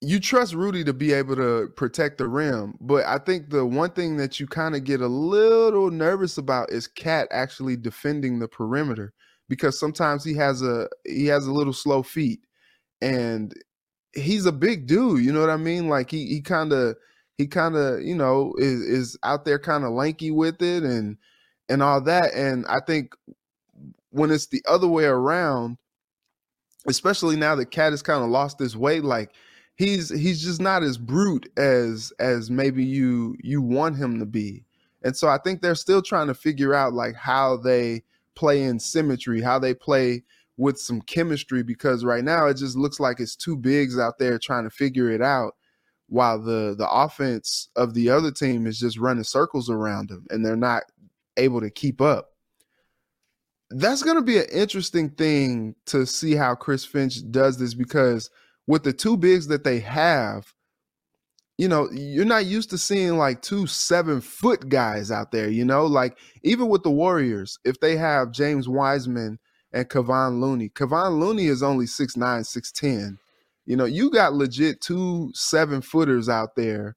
you 0.00 0.20
trust 0.20 0.54
Rudy 0.54 0.84
to 0.84 0.92
be 0.92 1.12
able 1.12 1.36
to 1.36 1.68
protect 1.76 2.18
the 2.18 2.28
rim. 2.28 2.74
But 2.80 3.04
I 3.06 3.18
think 3.18 3.50
the 3.50 3.64
one 3.66 3.90
thing 3.90 4.16
that 4.16 4.38
you 4.38 4.46
kind 4.46 4.74
of 4.74 4.84
get 4.84 5.00
a 5.00 5.08
little 5.08 5.90
nervous 5.90 6.38
about 6.38 6.70
is 6.70 6.86
Cat 6.86 7.28
actually 7.30 7.76
defending 7.76 8.38
the 8.38 8.48
perimeter 8.48 9.12
because 9.48 9.78
sometimes 9.78 10.24
he 10.24 10.34
has 10.34 10.62
a 10.62 10.88
he 11.04 11.26
has 11.26 11.46
a 11.46 11.52
little 11.52 11.72
slow 11.72 12.02
feet 12.02 12.40
and 13.00 13.52
he's 14.14 14.46
a 14.46 14.52
big 14.52 14.86
dude. 14.86 15.24
You 15.24 15.32
know 15.32 15.40
what 15.40 15.50
I 15.50 15.56
mean? 15.56 15.88
Like 15.88 16.10
he 16.10 16.26
he 16.26 16.40
kind 16.40 16.72
of 16.72 16.96
he 17.36 17.46
kind 17.46 17.76
of 17.76 18.02
you 18.02 18.14
know 18.14 18.54
is 18.58 18.80
is 18.80 19.18
out 19.22 19.44
there 19.44 19.58
kind 19.58 19.84
of 19.84 19.92
lanky 19.92 20.30
with 20.30 20.62
it 20.62 20.82
and 20.82 21.16
and 21.68 21.82
all 21.82 22.00
that. 22.02 22.34
And 22.34 22.66
I 22.66 22.80
think 22.86 23.14
when 24.10 24.30
it's 24.30 24.46
the 24.46 24.62
other 24.68 24.88
way 24.88 25.04
around, 25.04 25.76
especially 26.86 27.36
now 27.36 27.54
that 27.54 27.70
Cat 27.70 27.92
has 27.92 28.02
kind 28.02 28.22
of 28.22 28.30
lost 28.30 28.58
his 28.58 28.76
weight, 28.76 29.04
like 29.04 29.32
he's 29.76 30.08
he's 30.10 30.42
just 30.42 30.60
not 30.60 30.82
as 30.82 30.98
brute 30.98 31.50
as 31.56 32.12
as 32.18 32.50
maybe 32.50 32.84
you 32.84 33.36
you 33.42 33.62
want 33.62 33.96
him 33.96 34.18
to 34.18 34.26
be. 34.26 34.64
And 35.02 35.16
so 35.16 35.28
I 35.28 35.38
think 35.38 35.62
they're 35.62 35.76
still 35.76 36.02
trying 36.02 36.26
to 36.26 36.34
figure 36.34 36.74
out 36.74 36.92
like 36.92 37.14
how 37.14 37.56
they 37.56 38.02
play 38.34 38.62
in 38.62 38.80
symmetry, 38.80 39.40
how 39.40 39.58
they 39.58 39.74
play 39.74 40.24
with 40.58 40.78
some 40.78 41.00
chemistry 41.00 41.62
because 41.62 42.04
right 42.04 42.24
now 42.24 42.46
it 42.46 42.56
just 42.56 42.76
looks 42.76 43.00
like 43.00 43.20
it's 43.20 43.36
two 43.36 43.56
bigs 43.56 43.98
out 43.98 44.18
there 44.18 44.38
trying 44.38 44.64
to 44.64 44.70
figure 44.70 45.08
it 45.08 45.22
out 45.22 45.54
while 46.08 46.38
the 46.38 46.74
the 46.76 46.90
offense 46.90 47.68
of 47.76 47.94
the 47.94 48.10
other 48.10 48.30
team 48.30 48.66
is 48.66 48.78
just 48.78 48.98
running 48.98 49.24
circles 49.24 49.70
around 49.70 50.08
them 50.08 50.26
and 50.30 50.44
they're 50.44 50.56
not 50.56 50.82
able 51.36 51.60
to 51.60 51.70
keep 51.70 52.00
up. 52.00 52.30
That's 53.70 54.02
going 54.02 54.16
to 54.16 54.22
be 54.22 54.38
an 54.38 54.46
interesting 54.52 55.10
thing 55.10 55.76
to 55.86 56.06
see 56.06 56.34
how 56.34 56.54
Chris 56.54 56.84
Finch 56.84 57.18
does 57.30 57.58
this 57.58 57.74
because 57.74 58.28
with 58.66 58.82
the 58.82 58.92
two 58.92 59.16
bigs 59.16 59.46
that 59.48 59.62
they 59.62 59.78
have, 59.80 60.52
you 61.58 61.68
know, 61.68 61.88
you're 61.92 62.24
not 62.24 62.46
used 62.46 62.70
to 62.70 62.78
seeing 62.78 63.16
like 63.16 63.42
two 63.42 63.66
seven 63.66 64.20
foot 64.20 64.68
guys 64.68 65.12
out 65.12 65.30
there, 65.30 65.48
you 65.48 65.64
know, 65.64 65.86
like 65.86 66.18
even 66.42 66.68
with 66.68 66.82
the 66.82 66.90
Warriors, 66.90 67.58
if 67.64 67.78
they 67.78 67.96
have 67.96 68.32
James 68.32 68.68
Wiseman 68.68 69.38
and 69.72 69.88
Kevon 69.88 70.40
Looney. 70.40 70.68
Kevon 70.70 71.18
Looney 71.20 71.46
is 71.46 71.62
only 71.62 71.86
6'9, 71.86 72.16
6'10. 72.16 73.18
You 73.66 73.76
know, 73.76 73.84
you 73.84 74.10
got 74.10 74.32
legit 74.34 74.80
two 74.80 75.30
seven 75.34 75.82
footers 75.82 76.28
out 76.28 76.56
there 76.56 76.96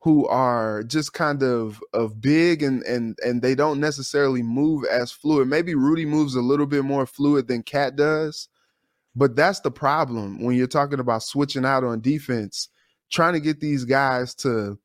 who 0.00 0.26
are 0.28 0.82
just 0.84 1.12
kind 1.12 1.42
of 1.42 1.82
of 1.92 2.20
big 2.20 2.62
and 2.62 2.82
and 2.84 3.16
and 3.24 3.42
they 3.42 3.54
don't 3.54 3.80
necessarily 3.80 4.42
move 4.42 4.84
as 4.84 5.12
fluid. 5.12 5.48
Maybe 5.48 5.74
Rudy 5.74 6.06
moves 6.06 6.34
a 6.34 6.40
little 6.40 6.66
bit 6.66 6.84
more 6.84 7.06
fluid 7.06 7.48
than 7.48 7.62
Cat 7.62 7.96
does, 7.96 8.48
but 9.14 9.36
that's 9.36 9.60
the 9.60 9.70
problem 9.70 10.42
when 10.42 10.56
you're 10.56 10.66
talking 10.66 11.00
about 11.00 11.22
switching 11.22 11.64
out 11.64 11.84
on 11.84 12.00
defense, 12.00 12.68
trying 13.10 13.34
to 13.34 13.40
get 13.40 13.60
these 13.60 13.84
guys 13.84 14.34
to 14.36 14.78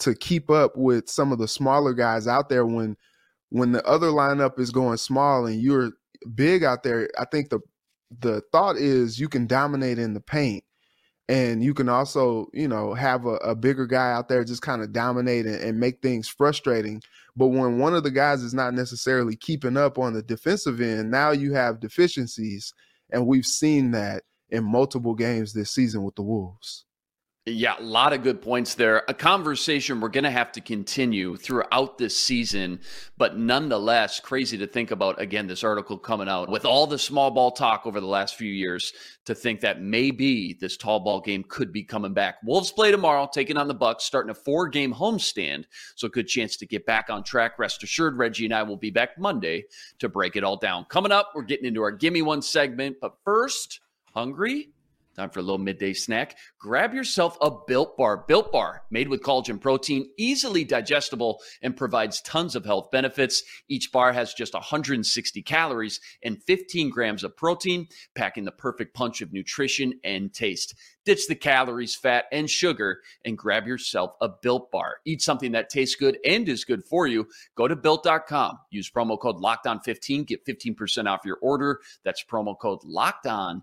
to 0.00 0.14
keep 0.14 0.50
up 0.50 0.76
with 0.76 1.08
some 1.08 1.32
of 1.32 1.38
the 1.38 1.48
smaller 1.48 1.92
guys 1.92 2.26
out 2.26 2.48
there 2.48 2.64
when 2.64 2.96
when 3.50 3.72
the 3.72 3.84
other 3.86 4.08
lineup 4.08 4.58
is 4.58 4.70
going 4.70 4.98
small 4.98 5.46
and 5.46 5.60
you're 5.60 5.92
big 6.34 6.64
out 6.64 6.82
there. 6.82 7.08
I 7.18 7.24
think 7.24 7.50
the 7.50 7.60
the 8.20 8.42
thought 8.52 8.76
is 8.76 9.20
you 9.20 9.28
can 9.28 9.46
dominate 9.46 9.98
in 9.98 10.14
the 10.14 10.20
paint. 10.20 10.64
And 11.30 11.62
you 11.62 11.74
can 11.74 11.90
also 11.90 12.46
you 12.54 12.68
know 12.68 12.94
have 12.94 13.26
a, 13.26 13.34
a 13.36 13.54
bigger 13.54 13.86
guy 13.86 14.12
out 14.12 14.28
there 14.28 14.44
just 14.44 14.62
kind 14.62 14.82
of 14.82 14.92
dominate 14.92 15.46
and, 15.46 15.56
and, 15.56 15.78
make 15.78 16.00
things 16.00 16.28
frustrating. 16.28 17.02
But 17.36 17.48
when 17.48 17.78
one 17.78 17.94
of 17.94 18.02
the 18.02 18.10
guys 18.10 18.42
is 18.42 18.54
not 18.54 18.72
necessarily 18.72 19.36
keeping 19.36 19.76
up 19.76 19.98
on 19.98 20.14
the 20.14 20.22
defensive 20.22 20.80
end 20.80 21.10
now 21.10 21.30
you 21.30 21.52
have 21.52 21.80
deficiencies. 21.80 22.72
And 23.10 23.26
we've 23.26 23.46
seen 23.46 23.90
that 23.92 24.24
in 24.50 24.64
multiple 24.64 25.14
games 25.14 25.52
this 25.52 25.70
season 25.70 26.02
with 26.02 26.14
the 26.14 26.22
wolves 26.22 26.86
yeah, 27.50 27.76
a 27.78 27.82
lot 27.82 28.12
of 28.12 28.22
good 28.22 28.42
points 28.42 28.74
there. 28.74 29.02
A 29.08 29.14
conversation 29.14 30.00
we're 30.00 30.08
going 30.08 30.24
to 30.24 30.30
have 30.30 30.52
to 30.52 30.60
continue 30.60 31.36
throughout 31.36 31.98
this 31.98 32.16
season, 32.16 32.80
but 33.16 33.36
nonetheless, 33.36 34.20
crazy 34.20 34.58
to 34.58 34.66
think 34.66 34.90
about. 34.90 35.20
Again, 35.20 35.46
this 35.46 35.64
article 35.64 35.98
coming 35.98 36.28
out 36.28 36.48
with 36.48 36.64
all 36.64 36.86
the 36.86 36.98
small 36.98 37.30
ball 37.30 37.50
talk 37.50 37.86
over 37.86 38.00
the 38.00 38.06
last 38.06 38.36
few 38.36 38.50
years 38.50 38.92
to 39.24 39.34
think 39.34 39.60
that 39.60 39.80
maybe 39.80 40.54
this 40.60 40.76
tall 40.76 41.00
ball 41.00 41.20
game 41.20 41.44
could 41.48 41.72
be 41.72 41.82
coming 41.82 42.12
back. 42.12 42.36
Wolves 42.44 42.72
play 42.72 42.90
tomorrow, 42.90 43.28
taking 43.32 43.56
on 43.56 43.68
the 43.68 43.74
Bucks, 43.74 44.04
starting 44.04 44.30
a 44.30 44.34
four 44.34 44.68
game 44.68 44.92
homestand. 44.92 45.64
So, 45.96 46.08
good 46.08 46.28
chance 46.28 46.56
to 46.58 46.66
get 46.66 46.86
back 46.86 47.10
on 47.10 47.22
track. 47.22 47.58
Rest 47.58 47.82
assured, 47.82 48.18
Reggie 48.18 48.44
and 48.44 48.54
I 48.54 48.62
will 48.62 48.76
be 48.76 48.90
back 48.90 49.18
Monday 49.18 49.64
to 49.98 50.08
break 50.08 50.36
it 50.36 50.44
all 50.44 50.56
down. 50.56 50.84
Coming 50.86 51.12
up, 51.12 51.32
we're 51.34 51.42
getting 51.42 51.66
into 51.66 51.82
our 51.82 51.92
Gimme 51.92 52.22
One 52.22 52.42
segment, 52.42 52.96
but 53.00 53.14
first, 53.24 53.80
hungry? 54.14 54.70
Time 55.18 55.30
for 55.30 55.40
a 55.40 55.42
little 55.42 55.58
midday 55.58 55.92
snack. 55.94 56.36
Grab 56.60 56.94
yourself 56.94 57.36
a 57.40 57.50
Built 57.66 57.96
Bar. 57.96 58.24
Built 58.28 58.52
Bar, 58.52 58.84
made 58.88 59.08
with 59.08 59.20
collagen 59.20 59.60
protein, 59.60 60.08
easily 60.16 60.62
digestible, 60.62 61.40
and 61.60 61.76
provides 61.76 62.20
tons 62.20 62.54
of 62.54 62.64
health 62.64 62.92
benefits. 62.92 63.42
Each 63.68 63.90
bar 63.90 64.12
has 64.12 64.32
just 64.32 64.54
160 64.54 65.42
calories 65.42 66.00
and 66.22 66.40
15 66.44 66.90
grams 66.90 67.24
of 67.24 67.36
protein, 67.36 67.88
packing 68.14 68.44
the 68.44 68.52
perfect 68.52 68.94
punch 68.94 69.20
of 69.20 69.32
nutrition 69.32 69.94
and 70.04 70.32
taste. 70.32 70.76
Ditch 71.04 71.26
the 71.26 71.34
calories, 71.34 71.96
fat, 71.96 72.26
and 72.30 72.48
sugar, 72.48 73.00
and 73.24 73.36
grab 73.36 73.66
yourself 73.66 74.12
a 74.20 74.28
Built 74.28 74.70
Bar. 74.70 74.96
Eat 75.04 75.22
something 75.22 75.50
that 75.52 75.70
tastes 75.70 75.96
good 75.96 76.18
and 76.24 76.48
is 76.48 76.64
good 76.64 76.84
for 76.84 77.08
you. 77.08 77.26
Go 77.56 77.66
to 77.66 77.74
built.com. 77.74 78.58
Use 78.70 78.88
promo 78.90 79.18
code 79.18 79.38
LOCKEDON15. 79.38 80.26
Get 80.26 80.46
15% 80.46 81.08
off 81.08 81.24
your 81.24 81.38
order. 81.40 81.80
That's 82.04 82.22
promo 82.22 82.56
code 82.56 82.82
LOCKEDON. 82.84 83.62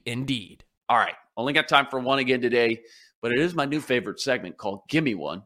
Indeed. 0.05 0.63
All 0.89 0.97
right. 0.97 1.15
Only 1.37 1.53
got 1.53 1.67
time 1.67 1.87
for 1.89 1.99
one 1.99 2.19
again 2.19 2.41
today, 2.41 2.81
but 3.21 3.31
it 3.31 3.39
is 3.39 3.53
my 3.53 3.65
new 3.65 3.81
favorite 3.81 4.19
segment 4.19 4.57
called 4.57 4.81
Gimme 4.89 5.15
One. 5.15 5.43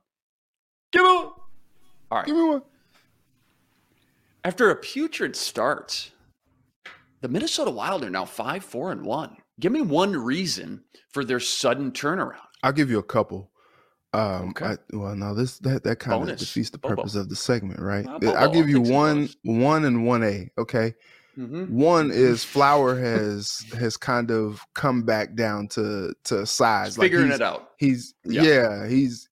Give 0.91 1.03
me 1.03 1.09
one. 1.09 1.25
All 1.25 2.17
right. 2.17 2.25
Give 2.25 2.35
me 2.35 2.43
one. 2.43 2.61
After 4.43 4.69
a 4.69 4.75
putrid 4.75 5.35
start, 5.35 6.11
the 7.21 7.27
Minnesota 7.27 7.71
Wild 7.71 8.03
are 8.03 8.09
now 8.09 8.25
5 8.25 8.63
4 8.63 8.91
and 8.91 9.05
1. 9.05 9.37
Give 9.59 9.71
me 9.71 9.81
one 9.81 10.15
reason 10.15 10.83
for 11.11 11.25
their 11.25 11.39
sudden 11.39 11.91
turnaround. 11.91 12.37
I'll 12.61 12.71
give 12.71 12.89
you 12.89 12.99
a 12.99 13.03
couple. 13.03 13.51
Um, 14.13 14.49
okay. 14.49 14.65
I, 14.65 14.77
well, 14.93 15.15
now 15.15 15.33
this 15.33 15.59
that 15.59 15.83
that 15.83 15.99
kind 15.99 16.29
of 16.29 16.37
defeats 16.37 16.69
the 16.69 16.77
purpose 16.77 17.13
Bobo. 17.13 17.23
of 17.23 17.29
the 17.29 17.35
segment, 17.35 17.79
right? 17.79 18.07
I'll 18.07 18.19
give 18.19 18.29
you 18.29 18.37
I'll 18.37 18.51
take 18.51 18.85
some 18.85 18.93
one, 18.93 19.29
one 19.43 19.85
and 19.85 20.05
one 20.05 20.23
A. 20.23 20.49
Okay, 20.57 20.93
Mhm. 21.37 21.69
one 21.69 22.11
is 22.11 22.43
Flower 22.43 22.97
has 22.97 23.65
has 23.77 23.97
kind 23.97 24.31
of 24.31 24.61
come 24.73 25.03
back 25.03 25.35
down 25.35 25.67
to 25.69 26.13
to 26.25 26.45
size, 26.45 26.89
Just 26.89 26.99
figuring 26.99 27.31
it 27.31 27.41
out. 27.41 27.71
He's 27.77 28.13
Yeah. 28.23 28.43
yeah. 28.43 28.87
he's 28.87 29.29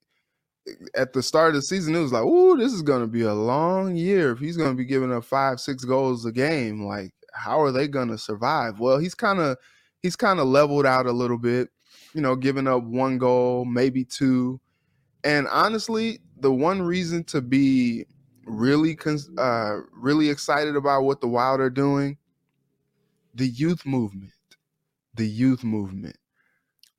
at 0.96 1.14
the 1.14 1.22
start 1.22 1.50
of 1.50 1.56
the 1.56 1.62
season. 1.62 1.94
It 1.96 2.00
was 2.00 2.14
like, 2.14 2.24
oh, 2.26 2.56
this 2.56 2.72
is 2.72 2.82
going 2.82 3.02
to 3.02 3.08
be 3.08 3.22
a 3.24 3.34
long 3.34 3.96
year. 3.98 4.32
If 4.32 4.40
he's 4.40 4.56
going 4.56 4.72
to 4.72 4.78
be 4.78 4.86
giving 4.86 5.12
up 5.12 5.26
five, 5.26 5.60
six 5.60 5.84
goals 5.84 6.26
a 6.26 6.32
game, 6.32 6.86
like 6.86 7.12
how 7.34 7.62
are 7.62 7.72
they 7.72 7.88
going 7.88 8.08
to 8.10 8.18
survive? 8.18 8.80
Well, 8.80 8.98
he's 8.98 9.16
kind 9.16 9.40
of 9.40 9.58
he's 10.02 10.16
kind 10.16 10.40
of 10.40 10.48
leveled 10.48 10.86
out 10.86 11.06
a 11.06 11.12
little 11.12 11.38
bit. 11.38 11.70
You 12.14 12.22
know, 12.22 12.36
giving 12.36 12.68
up 12.68 12.84
one 12.84 13.18
goal, 13.18 13.66
maybe 13.66 14.06
two, 14.06 14.60
and 15.24 15.48
honestly, 15.48 16.20
the 16.38 16.52
one 16.52 16.82
reason 16.82 17.24
to 17.26 17.42
be 17.42 18.06
really 18.46 18.98
uh 19.38 19.78
really 19.94 20.30
excited 20.30 20.76
about 20.76 21.04
what 21.04 21.22
the 21.22 21.28
Wild 21.28 21.60
are 21.62 21.70
doing, 21.70 22.18
the 23.34 23.48
youth 23.48 23.86
movement, 23.86 24.32
the 25.16 25.28
youth 25.28 25.64
movement. 25.64 26.18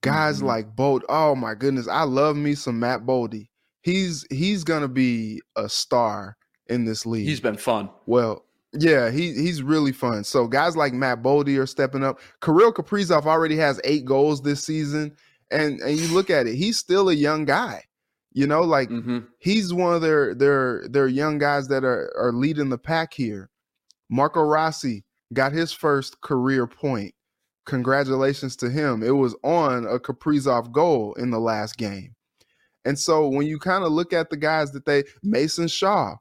Guys 0.01 0.41
Mhm. 0.41 0.47
like 0.47 0.77
Bolt, 0.77 1.03
oh 1.09 1.35
my 1.35 1.55
goodness, 1.55 1.89
I 1.89 2.03
love 2.03 2.37
me 2.37 2.55
some 2.55 2.79
Matt 2.79 3.07
Boldy. 3.07 3.49
He's 3.83 4.27
he's 4.31 4.65
gonna 4.65 4.89
be 4.89 5.41
a 5.57 5.69
star 5.69 6.37
in 6.69 6.85
this 6.85 7.05
league. 7.07 7.27
He's 7.27 7.41
been 7.41 7.57
fun. 7.57 7.91
Well, 8.07 8.45
yeah, 8.73 9.11
he 9.11 9.33
he's 9.33 9.63
really 9.63 9.93
fun. 9.93 10.25
So 10.25 10.47
guys 10.47 10.77
like 10.77 10.93
Matt 10.93 11.23
Boldy 11.23 11.59
are 11.59 11.67
stepping 11.67 12.03
up. 12.05 12.19
Kirill 12.43 12.73
Kaprizov 12.73 13.25
already 13.27 13.57
has 13.57 13.81
eight 13.85 14.05
goals 14.05 14.43
this 14.43 14.65
season, 14.65 15.15
and 15.51 15.81
and 15.81 15.99
you 15.99 16.09
look 16.09 16.31
at 16.31 16.47
it, 16.47 16.55
he's 16.55 16.79
still 16.79 17.09
a 17.09 17.15
young 17.15 17.45
guy. 17.45 17.85
You 18.35 18.47
know, 18.49 18.63
like 18.63 18.89
hmm 18.89 19.21
he's 19.39 19.73
one 19.73 19.95
of 19.95 20.03
their 20.03 20.35
their 20.35 20.89
their 20.89 21.09
young 21.09 21.39
guys 21.39 21.69
that 21.69 21.85
are 21.85 22.13
are 22.19 22.33
leading 22.33 22.69
the 22.71 22.79
pack 22.79 23.15
here. 23.15 23.51
Marco 24.11 24.43
Rossi 24.43 25.05
got 25.33 25.53
his 25.53 25.73
first 25.73 26.21
career 26.21 26.67
point. 26.67 27.15
Congratulations 27.67 28.57
to 28.57 28.71
him. 28.71 29.03
It 29.03 29.13
was 29.17 29.35
on 29.45 29.87
a 29.87 29.99
Kaprizov 29.99 30.73
goal 30.73 31.15
in 31.15 31.31
the 31.31 31.41
last 31.41 31.77
game. 31.79 32.15
And 32.85 32.99
so 32.99 33.29
when 33.29 33.47
you 33.47 33.59
kind 33.59 33.85
of 33.85 33.93
look 33.93 34.13
at 34.13 34.31
the 34.31 34.37
guys 34.37 34.73
that 34.73 34.85
they 34.87 35.05
Mason 35.23 35.69
Shaw, 35.69 36.17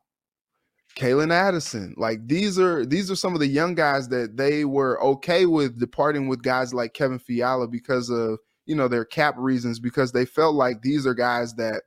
Calen 0.95 1.31
Addison, 1.31 1.95
like 1.97 2.27
these 2.27 2.59
are 2.59 2.85
these 2.85 3.09
are 3.09 3.15
some 3.15 3.33
of 3.33 3.39
the 3.39 3.47
young 3.47 3.75
guys 3.75 4.09
that 4.09 4.37
they 4.37 4.65
were 4.65 5.03
okay 5.03 5.45
with 5.45 5.79
departing 5.79 6.27
with 6.27 6.43
guys 6.43 6.73
like 6.73 6.93
Kevin 6.93 7.19
Fiala 7.19 7.67
because 7.67 8.09
of 8.09 8.37
you 8.65 8.75
know 8.75 8.87
their 8.87 9.05
cap 9.05 9.35
reasons 9.37 9.79
because 9.79 10.11
they 10.11 10.25
felt 10.25 10.55
like 10.55 10.81
these 10.83 11.07
are 11.07 11.15
guys 11.15 11.55
that 11.55 11.83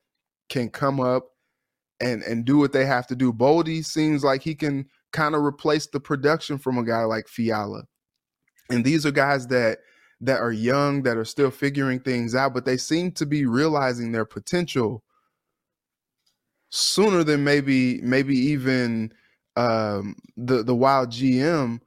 can 0.49 0.69
come 0.69 1.01
up 1.01 1.29
and 2.01 2.23
and 2.23 2.45
do 2.45 2.59
what 2.59 2.73
they 2.73 2.85
have 2.87 3.07
to 3.09 3.17
do. 3.17 3.33
Boldy 3.33 3.85
seems 3.85 4.23
like 4.23 4.43
he 4.43 4.55
can 4.55 4.87
kind 5.13 5.35
of 5.35 5.43
replace 5.43 5.87
the 5.87 6.01
production 6.01 6.59
from 6.59 6.79
a 6.79 6.85
guy 6.85 7.05
like 7.05 7.29
Fiala. 7.29 7.85
And 8.71 8.85
these 8.85 9.07
are 9.07 9.13
guys 9.13 9.47
that 9.49 9.79
that 10.21 10.41
are 10.41 10.53
young, 10.53 11.03
that 11.03 11.17
are 11.17 11.25
still 11.25 11.51
figuring 11.51 12.01
things 12.01 12.35
out, 12.35 12.55
but 12.55 12.65
they 12.65 12.77
seem 12.77 13.13
to 13.13 13.27
be 13.27 13.47
realizing 13.47 14.13
their 14.13 14.25
potential 14.25 15.03
sooner 16.71 17.23
than 17.23 17.45
maybe 17.45 18.01
maybe 18.03 18.37
even 18.37 19.13
um 19.57 20.17
the 20.37 20.63
the 20.63 20.75
wild 20.75 21.11
GM 21.11 21.81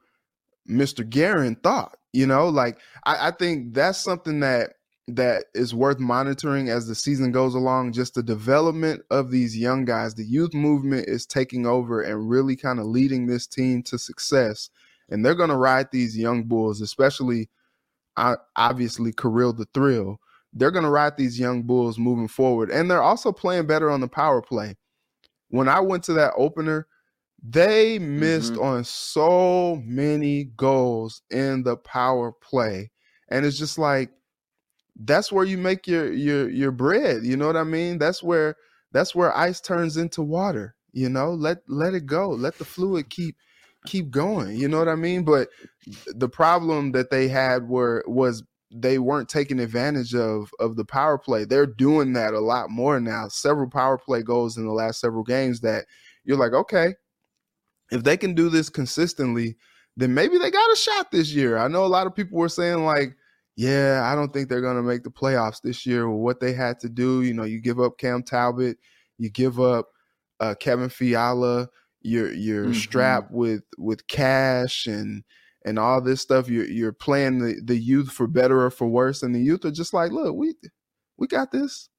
Mr. 0.68 1.08
Guerin 1.08 1.56
thought. 1.56 1.96
You 2.12 2.26
know, 2.26 2.48
like 2.48 2.78
I, 3.04 3.28
I 3.28 3.30
think 3.30 3.74
that's 3.74 4.00
something 4.00 4.40
that 4.40 4.74
that 5.16 5.46
is 5.54 5.74
worth 5.74 5.98
monitoring 5.98 6.68
as 6.68 6.86
the 6.86 6.94
season 6.94 7.32
goes 7.32 7.54
along. 7.54 7.92
Just 7.92 8.14
the 8.14 8.22
development 8.22 9.02
of 9.10 9.30
these 9.30 9.56
young 9.56 9.84
guys, 9.84 10.14
the 10.14 10.24
youth 10.24 10.54
movement 10.54 11.08
is 11.08 11.26
taking 11.26 11.66
over 11.66 12.02
and 12.02 12.28
really 12.28 12.56
kind 12.56 12.78
of 12.78 12.86
leading 12.86 13.26
this 13.26 13.46
team 13.46 13.82
to 13.84 13.98
success. 13.98 14.70
And 15.08 15.24
they're 15.24 15.34
going 15.34 15.50
to 15.50 15.56
ride 15.56 15.88
these 15.90 16.16
young 16.16 16.44
bulls, 16.44 16.80
especially 16.80 17.48
uh, 18.16 18.36
obviously 18.56 19.12
Kirill 19.12 19.52
the 19.52 19.66
Thrill. 19.74 20.20
They're 20.52 20.70
going 20.70 20.84
to 20.84 20.90
ride 20.90 21.16
these 21.16 21.38
young 21.38 21.62
bulls 21.62 21.98
moving 21.98 22.28
forward, 22.28 22.70
and 22.70 22.90
they're 22.90 23.02
also 23.02 23.32
playing 23.32 23.66
better 23.66 23.90
on 23.90 24.00
the 24.00 24.08
power 24.08 24.42
play. 24.42 24.76
When 25.48 25.68
I 25.68 25.80
went 25.80 26.04
to 26.04 26.12
that 26.14 26.32
opener, 26.36 26.86
they 27.42 27.98
missed 27.98 28.56
on 28.56 28.84
so 28.84 29.80
many 29.84 30.44
goals 30.56 31.22
in 31.30 31.62
the 31.62 31.76
power 31.76 32.32
play, 32.32 32.90
and 33.28 33.46
it's 33.46 33.58
just 33.58 33.78
like 33.78 34.10
that's 35.00 35.32
where 35.32 35.44
you 35.44 35.58
make 35.58 35.86
your 35.86 36.12
your 36.12 36.48
your 36.50 36.72
bread. 36.72 37.24
You 37.24 37.36
know 37.36 37.46
what 37.46 37.56
I 37.56 37.64
mean? 37.64 37.98
That's 37.98 38.22
where 38.22 38.56
that's 38.92 39.14
where 39.14 39.36
ice 39.36 39.60
turns 39.60 39.96
into 39.96 40.22
water. 40.22 40.74
You 40.92 41.08
know, 41.08 41.32
let 41.32 41.58
let 41.68 41.94
it 41.94 42.06
go. 42.06 42.28
Let 42.30 42.58
the 42.58 42.64
fluid 42.64 43.08
keep 43.10 43.36
keep 43.86 44.10
going. 44.10 44.56
You 44.56 44.68
know 44.68 44.78
what 44.78 44.88
I 44.88 44.96
mean? 44.96 45.24
But 45.24 45.48
the 46.06 46.28
problem 46.28 46.92
that 46.92 47.10
they 47.10 47.28
had 47.28 47.68
were 47.68 48.04
was 48.06 48.42
they 48.72 48.98
weren't 48.98 49.28
taking 49.28 49.58
advantage 49.58 50.14
of 50.14 50.50
of 50.60 50.76
the 50.76 50.84
power 50.84 51.18
play. 51.18 51.44
They're 51.44 51.66
doing 51.66 52.12
that 52.12 52.34
a 52.34 52.40
lot 52.40 52.70
more 52.70 53.00
now. 53.00 53.28
Several 53.28 53.70
power 53.70 53.96
play 53.96 54.22
goals 54.22 54.58
in 54.58 54.66
the 54.66 54.72
last 54.72 55.00
several 55.00 55.24
games 55.24 55.60
that 55.60 55.86
you're 56.24 56.36
like, 56.36 56.52
okay, 56.52 56.94
if 57.90 58.04
they 58.04 58.16
can 58.16 58.34
do 58.34 58.50
this 58.50 58.68
consistently, 58.68 59.56
then 59.96 60.12
maybe 60.12 60.36
they 60.36 60.50
got 60.50 60.72
a 60.72 60.76
shot 60.76 61.10
this 61.10 61.32
year. 61.32 61.56
I 61.56 61.68
know 61.68 61.84
a 61.84 61.86
lot 61.86 62.06
of 62.06 62.14
people 62.14 62.38
were 62.38 62.48
saying 62.48 62.84
like, 62.84 63.16
yeah, 63.60 64.10
I 64.10 64.14
don't 64.14 64.32
think 64.32 64.48
they're 64.48 64.62
going 64.62 64.78
to 64.78 64.82
make 64.82 65.02
the 65.02 65.10
playoffs 65.10 65.60
this 65.60 65.84
year 65.84 66.08
with 66.08 66.22
what 66.22 66.40
they 66.40 66.54
had 66.54 66.80
to 66.80 66.88
do. 66.88 67.20
You 67.20 67.34
know, 67.34 67.44
you 67.44 67.60
give 67.60 67.78
up 67.78 67.98
Cam 67.98 68.22
Talbot, 68.22 68.78
you 69.18 69.28
give 69.28 69.60
up 69.60 69.90
uh, 70.40 70.54
Kevin 70.58 70.88
Fiala, 70.88 71.68
you're 72.00 72.32
you're 72.32 72.64
mm-hmm. 72.64 72.72
strapped 72.72 73.30
with 73.30 73.64
with 73.76 74.06
cash 74.06 74.86
and 74.86 75.24
and 75.66 75.78
all 75.78 76.00
this 76.00 76.22
stuff. 76.22 76.48
You're 76.48 76.64
you're 76.64 76.94
playing 76.94 77.40
the, 77.40 77.60
the 77.62 77.76
youth 77.76 78.10
for 78.10 78.26
better 78.26 78.64
or 78.64 78.70
for 78.70 78.88
worse, 78.88 79.22
and 79.22 79.34
the 79.34 79.42
youth 79.42 79.66
are 79.66 79.70
just 79.70 79.92
like, 79.92 80.10
look, 80.10 80.34
we 80.34 80.54
we 81.18 81.26
got 81.26 81.52
this. 81.52 81.90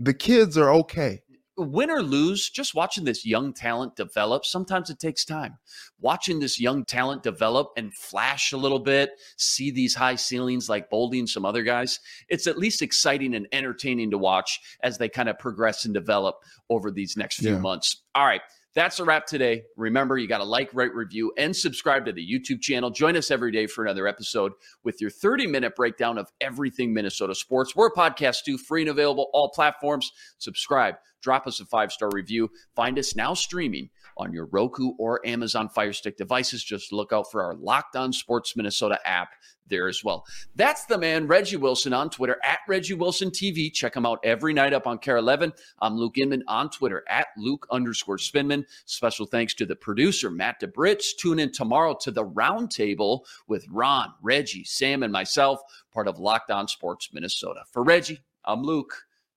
The 0.00 0.12
kids 0.12 0.58
are 0.58 0.72
okay. 0.72 1.22
Win 1.56 1.90
or 1.90 2.02
lose, 2.02 2.50
just 2.50 2.74
watching 2.74 3.04
this 3.04 3.24
young 3.24 3.52
talent 3.52 3.96
develop, 3.96 4.44
sometimes 4.44 4.90
it 4.90 4.98
takes 4.98 5.24
time. 5.24 5.56
Watching 6.00 6.38
this 6.38 6.60
young 6.60 6.84
talent 6.84 7.22
develop 7.22 7.70
and 7.76 7.94
flash 7.94 8.52
a 8.52 8.56
little 8.56 8.78
bit, 8.78 9.10
see 9.36 9.70
these 9.70 9.94
high 9.94 10.16
ceilings 10.16 10.68
like 10.68 10.90
Boldy 10.90 11.18
and 11.18 11.28
some 11.28 11.44
other 11.44 11.62
guys, 11.62 12.00
it's 12.28 12.46
at 12.46 12.58
least 12.58 12.82
exciting 12.82 13.34
and 13.34 13.48
entertaining 13.52 14.10
to 14.10 14.18
watch 14.18 14.60
as 14.82 14.98
they 14.98 15.08
kind 15.08 15.28
of 15.28 15.38
progress 15.38 15.84
and 15.84 15.94
develop 15.94 16.36
over 16.68 16.90
these 16.90 17.16
next 17.16 17.38
few 17.38 17.52
yeah. 17.52 17.58
months. 17.58 18.02
All 18.14 18.26
right. 18.26 18.42
That's 18.76 19.00
a 19.00 19.04
wrap 19.06 19.24
today. 19.24 19.62
Remember, 19.78 20.18
you 20.18 20.28
got 20.28 20.38
to 20.38 20.44
like, 20.44 20.68
rate, 20.74 20.94
review, 20.94 21.32
and 21.38 21.56
subscribe 21.56 22.04
to 22.04 22.12
the 22.12 22.20
YouTube 22.20 22.60
channel. 22.60 22.90
Join 22.90 23.16
us 23.16 23.30
every 23.30 23.50
day 23.50 23.66
for 23.66 23.82
another 23.82 24.06
episode 24.06 24.52
with 24.84 25.00
your 25.00 25.08
30 25.08 25.46
minute 25.46 25.74
breakdown 25.74 26.18
of 26.18 26.30
everything 26.42 26.92
Minnesota 26.92 27.34
sports. 27.34 27.74
We're 27.74 27.86
a 27.86 27.92
podcast 27.94 28.44
too, 28.44 28.58
free 28.58 28.82
and 28.82 28.90
available, 28.90 29.30
all 29.32 29.48
platforms. 29.48 30.12
Subscribe, 30.36 30.96
drop 31.22 31.46
us 31.46 31.58
a 31.58 31.64
five 31.64 31.90
star 31.90 32.10
review. 32.12 32.50
Find 32.74 32.98
us 32.98 33.16
now 33.16 33.32
streaming 33.32 33.88
on 34.18 34.30
your 34.34 34.44
Roku 34.52 34.90
or 34.98 35.26
Amazon 35.26 35.70
Fire 35.70 35.94
Stick 35.94 36.18
devices. 36.18 36.62
Just 36.62 36.92
look 36.92 37.14
out 37.14 37.30
for 37.32 37.42
our 37.42 37.54
Locked 37.54 37.96
On 37.96 38.12
Sports 38.12 38.58
Minnesota 38.58 38.98
app 39.06 39.30
there 39.68 39.88
as 39.88 40.02
well. 40.04 40.26
That's 40.54 40.84
the 40.86 40.98
man, 40.98 41.26
Reggie 41.26 41.56
Wilson 41.56 41.92
on 41.92 42.10
Twitter 42.10 42.38
at 42.44 42.58
Reggie 42.68 42.94
Wilson 42.94 43.30
TV. 43.30 43.72
Check 43.72 43.96
him 43.96 44.06
out 44.06 44.20
every 44.24 44.52
night 44.52 44.72
up 44.72 44.86
on 44.86 44.98
KARE 44.98 45.18
11. 45.18 45.52
I'm 45.80 45.96
Luke 45.96 46.18
Inman 46.18 46.44
on 46.48 46.70
Twitter 46.70 47.04
at 47.08 47.28
Luke 47.36 47.66
underscore 47.70 48.18
Spinman. 48.18 48.64
Special 48.84 49.26
thanks 49.26 49.54
to 49.54 49.66
the 49.66 49.76
producer, 49.76 50.30
Matt 50.30 50.60
DeBritz. 50.60 51.16
Tune 51.18 51.38
in 51.38 51.52
tomorrow 51.52 51.96
to 52.00 52.10
the 52.10 52.24
roundtable 52.24 53.20
with 53.46 53.66
Ron, 53.70 54.12
Reggie, 54.22 54.64
Sam, 54.64 55.02
and 55.02 55.12
myself, 55.12 55.60
part 55.92 56.08
of 56.08 56.18
Locked 56.18 56.50
On 56.50 56.68
Sports 56.68 57.10
Minnesota. 57.12 57.62
For 57.70 57.82
Reggie, 57.82 58.20
I'm 58.44 58.62
Luke. 58.62 58.94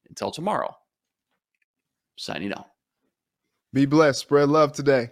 Until 0.07 0.31
tomorrow, 0.31 0.75
signing 2.15 2.51
out. 2.51 2.65
Be 3.73 3.85
blessed. 3.85 4.21
Spread 4.21 4.49
love 4.49 4.71
today. 4.71 5.11